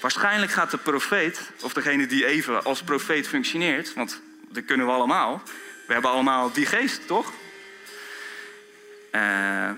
Waarschijnlijk 0.00 0.52
gaat 0.52 0.70
de 0.70 0.78
profeet, 0.78 1.50
of 1.62 1.72
degene 1.72 2.06
die 2.06 2.26
even 2.26 2.64
als 2.64 2.82
profeet 2.82 3.28
functioneert, 3.28 3.94
want 3.94 4.20
dat 4.48 4.64
kunnen 4.64 4.86
we 4.86 4.92
allemaal. 4.92 5.42
We 5.86 5.92
hebben 5.92 6.10
allemaal 6.10 6.52
die 6.52 6.66
geest, 6.66 7.06
toch? 7.06 7.32
Uh, 9.12 9.70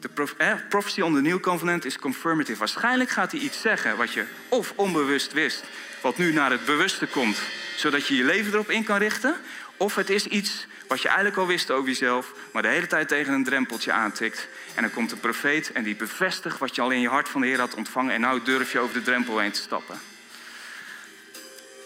de 0.00 0.08
prof, 0.08 0.34
eh, 0.38 0.54
prophecy 0.68 1.00
on 1.00 1.14
the 1.14 1.20
new 1.20 1.40
covenant 1.40 1.84
is 1.84 1.98
confirmative. 1.98 2.58
Waarschijnlijk 2.58 3.10
gaat 3.10 3.32
hij 3.32 3.40
iets 3.40 3.60
zeggen 3.60 3.96
wat 3.96 4.12
je 4.12 4.24
of 4.48 4.72
onbewust 4.76 5.32
wist, 5.32 5.64
wat 6.02 6.18
nu 6.18 6.32
naar 6.32 6.50
het 6.50 6.64
bewuste 6.64 7.06
komt, 7.06 7.38
zodat 7.76 8.06
je 8.06 8.16
je 8.16 8.24
leven 8.24 8.52
erop 8.52 8.70
in 8.70 8.84
kan 8.84 8.98
richten. 8.98 9.36
Of 9.76 9.94
het 9.94 10.10
is 10.10 10.26
iets 10.26 10.66
wat 10.86 11.02
je 11.02 11.08
eigenlijk 11.08 11.38
al 11.38 11.46
wist 11.46 11.70
over 11.70 11.88
jezelf, 11.88 12.32
maar 12.52 12.62
de 12.62 12.68
hele 12.68 12.86
tijd 12.86 13.08
tegen 13.08 13.32
een 13.32 13.44
drempeltje 13.44 13.92
aantikt. 13.92 14.48
En 14.74 14.82
dan 14.82 14.90
komt 14.90 15.10
de 15.10 15.16
profeet 15.16 15.72
en 15.72 15.82
die 15.82 15.96
bevestigt 15.96 16.58
wat 16.58 16.74
je 16.74 16.80
al 16.80 16.90
in 16.90 17.00
je 17.00 17.08
hart 17.08 17.28
van 17.28 17.40
de 17.40 17.46
Heer 17.46 17.58
had 17.58 17.74
ontvangen. 17.74 18.14
En 18.14 18.20
nou 18.20 18.42
durf 18.42 18.72
je 18.72 18.78
over 18.78 18.94
de 18.94 19.02
drempel 19.02 19.38
heen 19.38 19.52
te 19.52 19.60
stappen. 19.60 20.00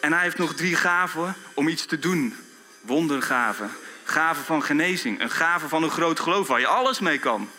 En 0.01 0.13
hij 0.13 0.23
heeft 0.23 0.39
nog 0.39 0.55
drie 0.55 0.77
gaven 0.77 1.35
om 1.55 1.69
iets 1.69 1.87
te 1.87 1.99
doen. 1.99 2.37
Wondergaven. 2.81 3.71
Gaven 4.05 4.45
van 4.45 4.63
genezing. 4.63 5.21
Een 5.21 5.31
gave 5.31 5.69
van 5.69 5.83
een 5.83 5.91
groot 5.91 6.21
geloof 6.21 6.49
waar 6.49 6.61
je 6.61 6.67
alles 6.67 7.01
mee 7.01 7.19
kan. 7.19 7.51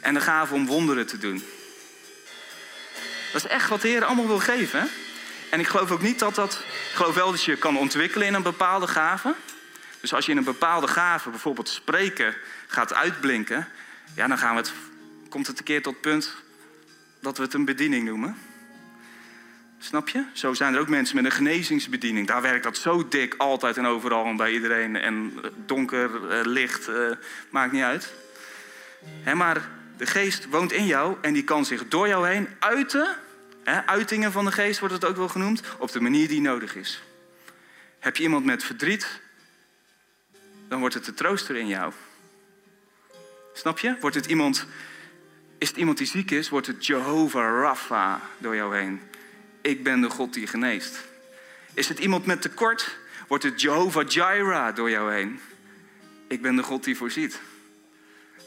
En 0.00 0.14
de 0.14 0.20
gave 0.20 0.54
om 0.54 0.66
wonderen 0.66 1.06
te 1.06 1.18
doen. 1.18 1.44
Dat 3.32 3.44
is 3.44 3.50
echt 3.50 3.68
wat 3.68 3.80
de 3.80 3.88
Heer 3.88 4.04
allemaal 4.04 4.26
wil 4.26 4.38
geven. 4.38 4.80
Hè? 4.80 4.86
En 5.50 5.60
ik 5.60 5.66
geloof 5.66 5.90
ook 5.90 6.02
niet 6.02 6.18
dat 6.18 6.34
dat. 6.34 6.52
Ik 6.90 6.96
geloof 6.96 7.14
wel 7.14 7.30
dat 7.30 7.44
je 7.44 7.56
kan 7.56 7.76
ontwikkelen 7.76 8.26
in 8.26 8.34
een 8.34 8.42
bepaalde 8.42 8.86
gave. 8.86 9.34
Dus 10.00 10.14
als 10.14 10.26
je 10.26 10.32
in 10.32 10.38
een 10.38 10.44
bepaalde 10.44 10.88
gave, 10.88 11.30
bijvoorbeeld 11.30 11.68
spreken, 11.68 12.34
gaat 12.66 12.94
uitblinken. 12.94 13.68
Ja, 14.14 14.26
dan 14.26 14.38
gaan 14.38 14.54
we 14.54 14.60
het, 14.60 14.72
komt 15.28 15.46
het 15.46 15.58
een 15.58 15.64
keer 15.64 15.82
tot 15.82 15.92
het 15.92 16.02
punt 16.02 16.34
dat 17.20 17.36
we 17.36 17.42
het 17.42 17.54
een 17.54 17.64
bediening 17.64 18.04
noemen. 18.04 18.36
Snap 19.78 20.08
je? 20.08 20.24
Zo 20.32 20.54
zijn 20.54 20.74
er 20.74 20.80
ook 20.80 20.88
mensen 20.88 21.16
met 21.16 21.24
een 21.24 21.30
genezingsbediening. 21.30 22.26
Daar 22.26 22.42
werkt 22.42 22.64
dat 22.64 22.76
zo 22.76 23.08
dik, 23.08 23.34
altijd 23.38 23.76
en 23.76 23.86
overal 23.86 24.26
en 24.26 24.36
bij 24.36 24.52
iedereen. 24.52 24.96
En 24.96 25.40
donker, 25.66 26.30
eh, 26.30 26.44
licht, 26.44 26.88
eh, 26.88 27.10
maakt 27.50 27.72
niet 27.72 27.82
uit. 27.82 28.12
Maar 29.34 29.68
de 29.96 30.06
geest 30.06 30.48
woont 30.48 30.72
in 30.72 30.86
jou 30.86 31.16
en 31.20 31.32
die 31.32 31.44
kan 31.44 31.64
zich 31.64 31.88
door 31.88 32.08
jou 32.08 32.28
heen 32.28 32.48
uiten. 32.58 33.16
Uitingen 33.78 34.32
van 34.32 34.44
de 34.44 34.52
geest 34.52 34.78
wordt 34.78 34.94
het 34.94 35.04
ook 35.04 35.16
wel 35.16 35.28
genoemd. 35.28 35.62
Op 35.78 35.92
de 35.92 36.00
manier 36.00 36.28
die 36.28 36.40
nodig 36.40 36.74
is. 36.74 37.02
Heb 37.98 38.16
je 38.16 38.22
iemand 38.22 38.44
met 38.44 38.64
verdriet, 38.64 39.20
dan 40.68 40.80
wordt 40.80 40.94
het 40.94 41.04
de 41.04 41.14
trooster 41.14 41.56
in 41.56 41.66
jou. 41.66 41.92
Snap 43.52 43.78
je? 43.78 43.96
Wordt 44.00 44.16
het 44.16 44.26
iemand, 44.26 44.66
is 45.58 45.68
het 45.68 45.76
iemand 45.76 45.98
die 45.98 46.06
ziek 46.06 46.30
is, 46.30 46.48
wordt 46.48 46.66
het 46.66 46.86
Jehovah 46.86 47.60
Rapha 47.62 48.20
door 48.38 48.54
jou 48.54 48.76
heen. 48.76 49.00
Ik 49.60 49.82
ben 49.82 50.00
de 50.00 50.10
God 50.10 50.34
die 50.34 50.46
geneest. 50.46 51.04
Is 51.74 51.88
het 51.88 51.98
iemand 51.98 52.26
met 52.26 52.42
tekort, 52.42 52.98
wordt 53.28 53.44
het 53.44 53.60
Jehovah 53.60 54.08
Jireh 54.08 54.74
door 54.74 54.90
jou 54.90 55.12
heen. 55.12 55.40
Ik 56.28 56.42
ben 56.42 56.56
de 56.56 56.62
God 56.62 56.84
die 56.84 56.96
voorziet. 56.96 57.40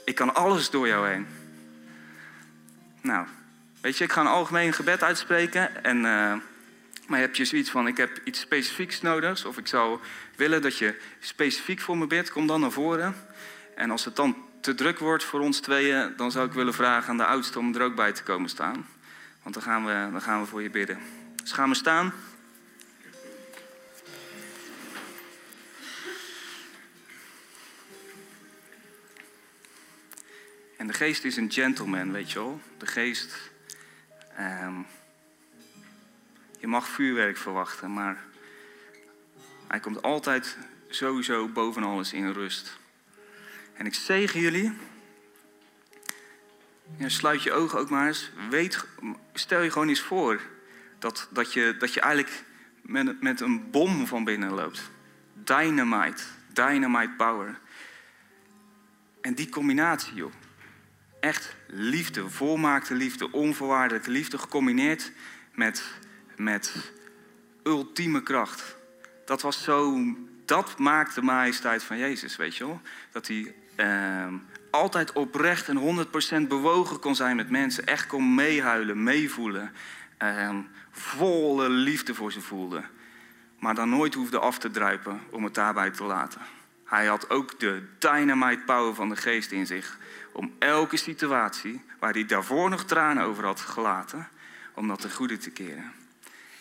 Ik 0.06 0.16
kan 0.16 0.36
alles 0.36 0.70
door 0.70 0.88
jou 0.88 1.10
heen. 1.10 1.28
Nou, 3.02 3.28
weet 3.84 3.98
je, 3.98 4.04
ik 4.04 4.12
ga 4.12 4.22
een 4.22 4.28
algemeen 4.28 4.74
gebed 4.74 5.04
uitspreken. 5.04 5.84
En, 5.84 5.98
uh, 5.98 6.34
maar 7.08 7.20
heb 7.20 7.36
je 7.36 7.46
zoiets 7.46 7.70
van, 7.70 7.88
ik 7.88 7.98
heb 7.98 8.22
iets 8.24 8.40
specifieks 8.40 9.02
nodig. 9.02 9.46
Of 9.46 9.58
ik 9.58 9.68
zou 9.68 10.00
willen 10.36 10.62
dat 10.62 10.78
je 10.78 11.00
specifiek 11.20 11.80
voor 11.80 11.98
me 11.98 12.08
bidt. 12.08 12.32
Kom 12.32 12.48
dan 12.48 12.60
naar 12.60 12.72
voren. 12.72 13.16
En 13.76 13.92
als 13.92 14.06
het 14.06 14.16
dan 14.16 14.36
te 14.62 14.76
druk 14.76 15.00
wordt 15.00 15.24
voor 15.24 15.40
ons 15.40 15.60
tweeën, 15.60 16.14
dan 16.18 16.32
zou 16.32 16.48
ik 16.48 16.54
willen 16.54 16.74
vragen 16.74 17.10
aan 17.10 17.18
de 17.18 17.26
oudste 17.26 17.60
om 17.60 17.76
er 17.76 17.82
ook 17.82 17.96
bij 17.96 18.12
te 18.12 18.24
komen 18.24 18.50
staan. 18.50 18.88
Want 19.42 19.56
dan 19.56 19.64
gaan 19.64 19.86
we, 19.86 20.12
dan 20.12 20.22
gaan 20.22 20.42
we 20.42 20.48
voor 20.48 20.62
je 20.62 20.70
bidden. 20.70 21.00
Dus 21.36 21.52
gaan 21.52 21.70
we 21.70 21.76
staan. 21.76 22.14
En 30.78 30.88
de 30.88 30.94
geest 30.94 31.24
is 31.24 31.38
een 31.38 31.52
gentleman, 31.52 32.12
weet 32.12 32.32
je 32.32 32.40
wel. 32.40 32.62
De 32.78 32.86
geest. 32.86 33.53
Um, 34.44 34.86
je 36.60 36.68
mag 36.68 36.88
vuurwerk 36.88 37.38
verwachten, 37.38 37.94
maar 37.94 38.24
hij 39.68 39.80
komt 39.80 40.02
altijd 40.02 40.58
sowieso 40.90 41.48
boven 41.48 41.84
alles 41.84 42.14
in 42.14 42.32
rust. 42.32 42.78
En 43.74 43.86
ik 43.86 43.94
zegen 43.94 44.40
jullie. 44.40 44.74
Sluit 47.06 47.44
je 47.44 47.52
ogen 47.52 47.80
ook 47.80 47.90
maar 47.90 48.08
eens. 48.08 48.32
Weet, 48.50 48.86
stel 49.34 49.62
je 49.62 49.72
gewoon 49.72 49.88
eens 49.88 50.02
voor 50.02 50.42
dat, 51.00 51.28
dat, 51.32 51.54
je, 51.54 51.76
dat 51.80 51.94
je 51.94 52.02
eigenlijk 52.02 52.44
met, 52.82 53.22
met 53.22 53.42
een 53.42 53.72
bom 53.72 54.08
van 54.08 54.24
binnen 54.24 54.52
loopt. 54.52 54.92
Dynamite, 55.34 56.24
dynamite 56.48 57.14
power. 57.18 57.60
En 59.22 59.34
die 59.34 59.50
combinatie, 59.50 60.14
joh. 60.14 60.34
Echt 61.24 61.56
liefde, 61.68 62.30
volmaakte 62.30 62.96
liefde, 62.96 63.32
onvoorwaardelijke 63.32 64.12
liefde, 64.12 64.38
gecombineerd 64.38 65.12
met, 65.54 65.84
met 66.36 66.92
ultieme 67.64 68.24
kracht. 68.24 68.76
Dat 69.26 69.42
was 69.42 69.64
zo, 69.64 70.00
dat 70.46 70.78
maakt 70.78 71.16
de 71.16 71.22
majesteit 71.22 71.84
van 71.84 71.98
Jezus, 71.98 72.36
weet 72.36 72.56
je 72.56 72.66
wel. 72.66 72.82
Dat 73.12 73.28
hij 73.28 73.56
uh, 73.78 74.34
altijd 74.72 75.14
oprecht 75.14 75.70
en 75.70 76.06
100% 76.46 76.48
bewogen 76.48 77.00
kon 77.00 77.16
zijn 77.16 77.36
met 77.36 77.50
mensen. 77.50 77.86
Echt 77.86 78.08
kon 78.08 78.36
meehuilen, 78.36 79.04
meevoelen. 79.04 79.72
Uh, 80.24 80.58
volle 80.92 81.70
liefde 81.70 82.14
voor 82.14 82.32
ze 82.32 82.42
voelde. 82.42 82.84
Maar 83.60 83.76
dan 83.76 83.90
nooit 83.90 84.14
hoefde 84.14 84.40
af 84.40 84.60
te 84.60 84.72
druipen 84.72 85.22
om 85.30 85.44
het 85.44 85.54
daarbij 85.54 85.92
te 85.92 86.04
laten. 86.04 86.42
Hij 86.86 87.06
had 87.06 87.30
ook 87.30 87.60
de 87.60 87.84
dynamite 88.00 88.64
power 88.66 88.96
van 88.96 89.10
de 89.10 89.16
geest 89.16 89.52
in 89.52 89.66
zich. 89.66 89.98
Om 90.34 90.54
elke 90.60 90.98
situatie 90.98 91.82
waar 92.00 92.14
hij 92.14 92.26
daarvoor 92.26 92.70
nog 92.70 92.86
tranen 92.86 93.24
over 93.24 93.46
had 93.46 93.60
gelaten, 93.60 94.28
om 94.74 94.88
dat 94.88 95.02
ten 95.02 95.12
goede 95.12 95.38
te 95.38 95.50
keren. 95.50 95.92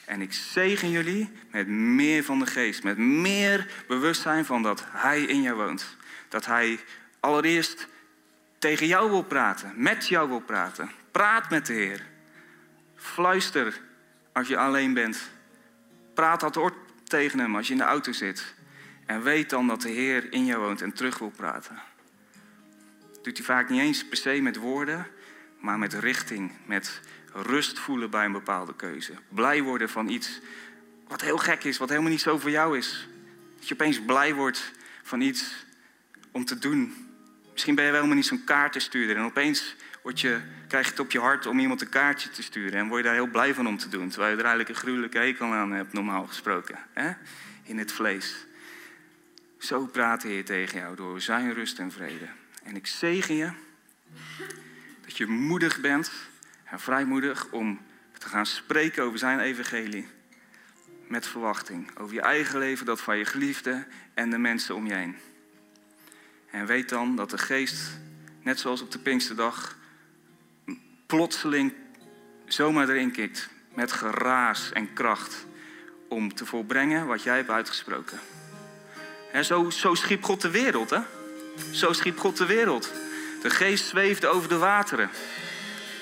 En 0.05 0.21
ik 0.21 0.33
zegen 0.33 0.91
jullie 0.91 1.31
met 1.51 1.69
meer 1.69 2.25
van 2.25 2.39
de 2.39 2.47
geest, 2.47 2.83
met 2.83 2.99
meer 2.99 3.85
bewustzijn 3.89 4.45
van 4.45 4.63
dat 4.63 4.85
Hij 4.89 5.23
in 5.23 5.43
jou 5.43 5.57
woont. 5.57 5.97
Dat 6.29 6.47
Hij 6.47 6.81
allereerst 7.21 7.89
tegen 8.59 8.87
jou 8.87 9.11
wil 9.11 9.23
praten, 9.23 9.73
met 9.77 10.09
jou 10.09 10.29
wil 10.29 10.41
praten. 10.41 10.91
Praat 11.11 11.51
met 11.51 11.67
de 11.67 11.73
Heer. 11.73 12.07
Fluister 12.97 13.81
als 14.33 14.49
je 14.49 14.57
alleen 14.57 14.95
bent. 14.95 15.31
Praat 16.15 16.41
dat 16.41 16.57
oor 16.57 16.75
tegen 17.05 17.39
Hem 17.39 17.57
als 17.57 17.67
je 17.67 17.73
in 17.73 17.79
de 17.79 17.85
auto 17.85 18.13
zit. 18.13 18.55
En 19.07 19.23
weet 19.23 19.51
dan 19.51 19.67
dat 19.67 19.83
de 19.83 19.91
Heer 19.91 20.33
in 20.33 20.45
jou 20.45 20.61
woont 20.61 20.83
en 20.83 20.93
terug 20.93 21.19
wil 21.19 21.31
praten. 21.31 21.83
Doet 23.23 23.37
hij 23.37 23.47
vaak 23.47 23.69
niet 23.69 23.81
eens 23.81 24.05
per 24.05 24.17
se 24.17 24.41
met 24.41 24.57
woorden, 24.57 25.07
maar 25.59 25.79
met 25.79 25.93
richting, 25.93 26.53
met 26.67 27.01
rust 27.33 27.79
voelen 27.79 28.11
bij 28.11 28.25
een 28.25 28.33
bepaalde 28.33 28.77
keuze. 28.77 29.13
Blij 29.29 29.63
worden 29.63 29.89
van 29.89 30.09
iets 30.09 30.41
wat 31.09 31.21
heel 31.21 31.39
gek 31.39 31.65
is, 31.65 31.79
wat 31.79 31.89
helemaal 31.89 32.11
niet 32.11 32.21
zo 32.21 32.39
voor 32.39 32.51
jou 32.51 32.79
is. 32.79 33.09
Dat 33.59 33.69
je 33.69 33.75
opeens 33.75 34.01
blij 34.01 34.35
wordt 34.35 34.73
van 35.03 35.21
iets 35.21 35.65
om 36.31 36.45
te 36.45 36.59
doen. 36.59 37.09
Misschien 37.53 37.75
ben 37.75 37.85
je 37.85 37.91
wel 37.91 38.01
helemaal 38.01 38.23
niet 38.23 38.31
zo'n 38.31 38.45
kaartenstuurder 38.45 39.17
en 39.17 39.25
opeens 39.25 39.77
word 40.03 40.21
je, 40.21 40.41
krijg 40.69 40.85
je 40.85 40.91
het 40.91 41.01
op 41.01 41.11
je 41.11 41.21
hart 41.21 41.47
om 41.47 41.59
iemand 41.59 41.81
een 41.81 41.89
kaartje 41.89 42.31
te 42.31 42.43
sturen. 42.43 42.79
En 42.79 42.89
word 42.89 43.01
je 43.01 43.07
daar 43.07 43.15
heel 43.15 43.27
blij 43.27 43.55
van 43.55 43.67
om 43.67 43.79
te 43.79 43.89
doen, 43.89 44.09
terwijl 44.09 44.31
je 44.31 44.39
er 44.39 44.45
eigenlijk 44.45 44.69
een 44.69 44.83
gruwelijke 44.83 45.19
hekel 45.19 45.53
aan 45.53 45.73
hebt, 45.73 45.93
normaal 45.93 46.27
gesproken. 46.27 46.79
Hè? 46.93 47.13
In 47.63 47.79
het 47.79 47.93
vlees. 47.93 48.47
Zo 49.59 49.87
praat 49.87 50.23
de 50.23 50.29
Heer 50.29 50.45
tegen 50.45 50.79
jou 50.79 50.97
door 50.97 51.21
zijn 51.21 51.53
rust 51.53 51.79
en 51.79 51.93
vrede. 51.93 52.29
En 52.63 52.77
ik 52.77 52.87
zegen 52.87 53.35
je 53.35 53.51
dat 55.05 55.17
je 55.17 55.27
moedig 55.27 55.81
bent 55.81 56.13
en 56.65 56.81
vrijmoedig 56.81 57.47
om 57.51 57.81
te 58.19 58.29
gaan 58.29 58.47
spreken 58.47 59.03
over 59.03 59.19
zijn 59.19 59.41
evangelie. 59.41 60.09
Met 61.07 61.27
verwachting. 61.27 61.99
Over 61.99 62.15
je 62.15 62.21
eigen 62.21 62.59
leven, 62.59 62.87
dat 62.87 63.01
van 63.01 63.19
je 63.19 63.25
geliefde 63.25 63.87
en 64.15 64.31
de 64.31 64.39
mensen 64.39 64.75
om 64.75 64.87
je 64.87 64.95
heen. 64.95 65.17
En 66.51 66.67
weet 66.67 66.89
dan 66.89 67.17
dat 67.17 67.31
de 67.31 67.39
geest, 67.39 67.99
net 68.43 68.61
zoals 68.61 68.83
op 68.83 68.91
de 68.91 68.99
Pinksterdag, 68.99 69.77
plotseling 71.07 71.73
zomaar 72.47 72.89
erin 72.89 73.13
kikt. 73.13 73.49
Met 73.75 73.93
geraas 73.93 74.73
en 74.73 74.93
kracht. 74.93 75.47
Om 76.09 76.35
te 76.35 76.47
volbrengen 76.47 77.07
wat 77.07 77.23
jij 77.23 77.37
hebt 77.37 77.51
uitgesproken. 77.51 78.19
En 79.33 79.45
zo, 79.45 79.71
zo 79.71 79.95
schiep 79.95 80.23
God 80.25 80.41
de 80.41 80.51
wereld, 80.51 80.91
hè? 80.91 81.01
Zo 81.71 81.93
schiep 81.93 82.19
God 82.19 82.37
de 82.37 82.47
wereld. 82.47 82.93
De 83.43 83.51
geest 83.51 83.87
zweefde 83.87 84.27
over 84.27 84.49
de 84.49 84.57
wateren. 84.59 85.11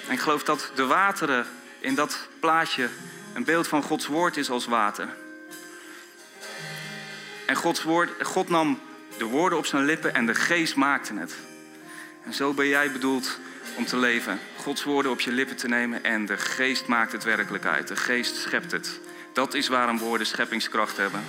En 0.06 0.12
ik 0.12 0.20
geloof 0.20 0.42
dat 0.42 0.72
de 0.74 0.86
wateren 0.86 1.46
in 1.78 1.94
dat 1.94 2.28
plaatje 2.40 2.88
een 3.34 3.44
beeld 3.44 3.68
van 3.68 3.82
Gods 3.82 4.06
woord 4.06 4.36
is 4.36 4.50
als 4.50 4.66
water. 4.66 5.08
En 7.46 7.56
Gods 7.56 7.82
woord, 7.82 8.26
God 8.26 8.48
nam 8.48 8.80
de 9.18 9.24
woorden 9.24 9.58
op 9.58 9.66
zijn 9.66 9.84
lippen 9.84 10.14
en 10.14 10.26
de 10.26 10.34
geest 10.34 10.74
maakte 10.74 11.14
het. 11.14 11.34
En 12.24 12.32
zo 12.32 12.52
ben 12.52 12.68
jij 12.68 12.92
bedoeld 12.92 13.38
om 13.76 13.86
te 13.86 13.96
leven. 13.96 14.38
Gods 14.56 14.84
woorden 14.84 15.12
op 15.12 15.20
je 15.20 15.32
lippen 15.32 15.56
te 15.56 15.68
nemen 15.68 16.04
en 16.04 16.26
de 16.26 16.36
geest 16.36 16.86
maakt 16.86 17.12
het 17.12 17.24
werkelijk 17.24 17.64
uit. 17.64 17.88
De 17.88 17.96
geest 17.96 18.36
schept 18.36 18.72
het. 18.72 19.00
Dat 19.32 19.54
is 19.54 19.68
waarom 19.68 19.98
woorden 19.98 20.26
scheppingskracht 20.26 20.96
hebben. 20.96 21.24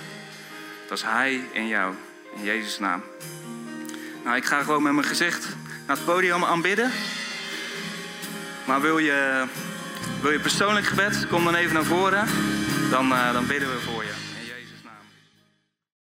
Dat 0.88 0.98
is 0.98 1.04
Hij 1.04 1.48
in 1.52 1.66
jou, 1.66 1.94
in 2.36 2.44
Jezus' 2.44 2.78
naam. 2.78 3.02
Nou, 4.24 4.36
ik 4.36 4.44
ga 4.44 4.62
gewoon 4.62 4.82
met 4.82 4.92
mijn 4.92 5.06
gezicht 5.06 5.48
naar 5.86 5.96
het 5.96 6.04
podium 6.04 6.44
aanbidden. 6.44 6.90
Maar 8.64 8.80
wil 8.80 8.98
je, 8.98 9.44
wil 10.20 10.30
je 10.30 10.40
persoonlijk 10.40 10.86
gebed, 10.86 11.26
kom 11.26 11.44
dan 11.44 11.54
even 11.54 11.74
naar 11.74 11.84
voren. 11.84 12.28
Dan, 12.90 13.12
uh, 13.12 13.32
dan 13.32 13.46
bidden 13.46 13.68
we 13.68 13.80
voor 13.80 14.04
je. 14.04 14.31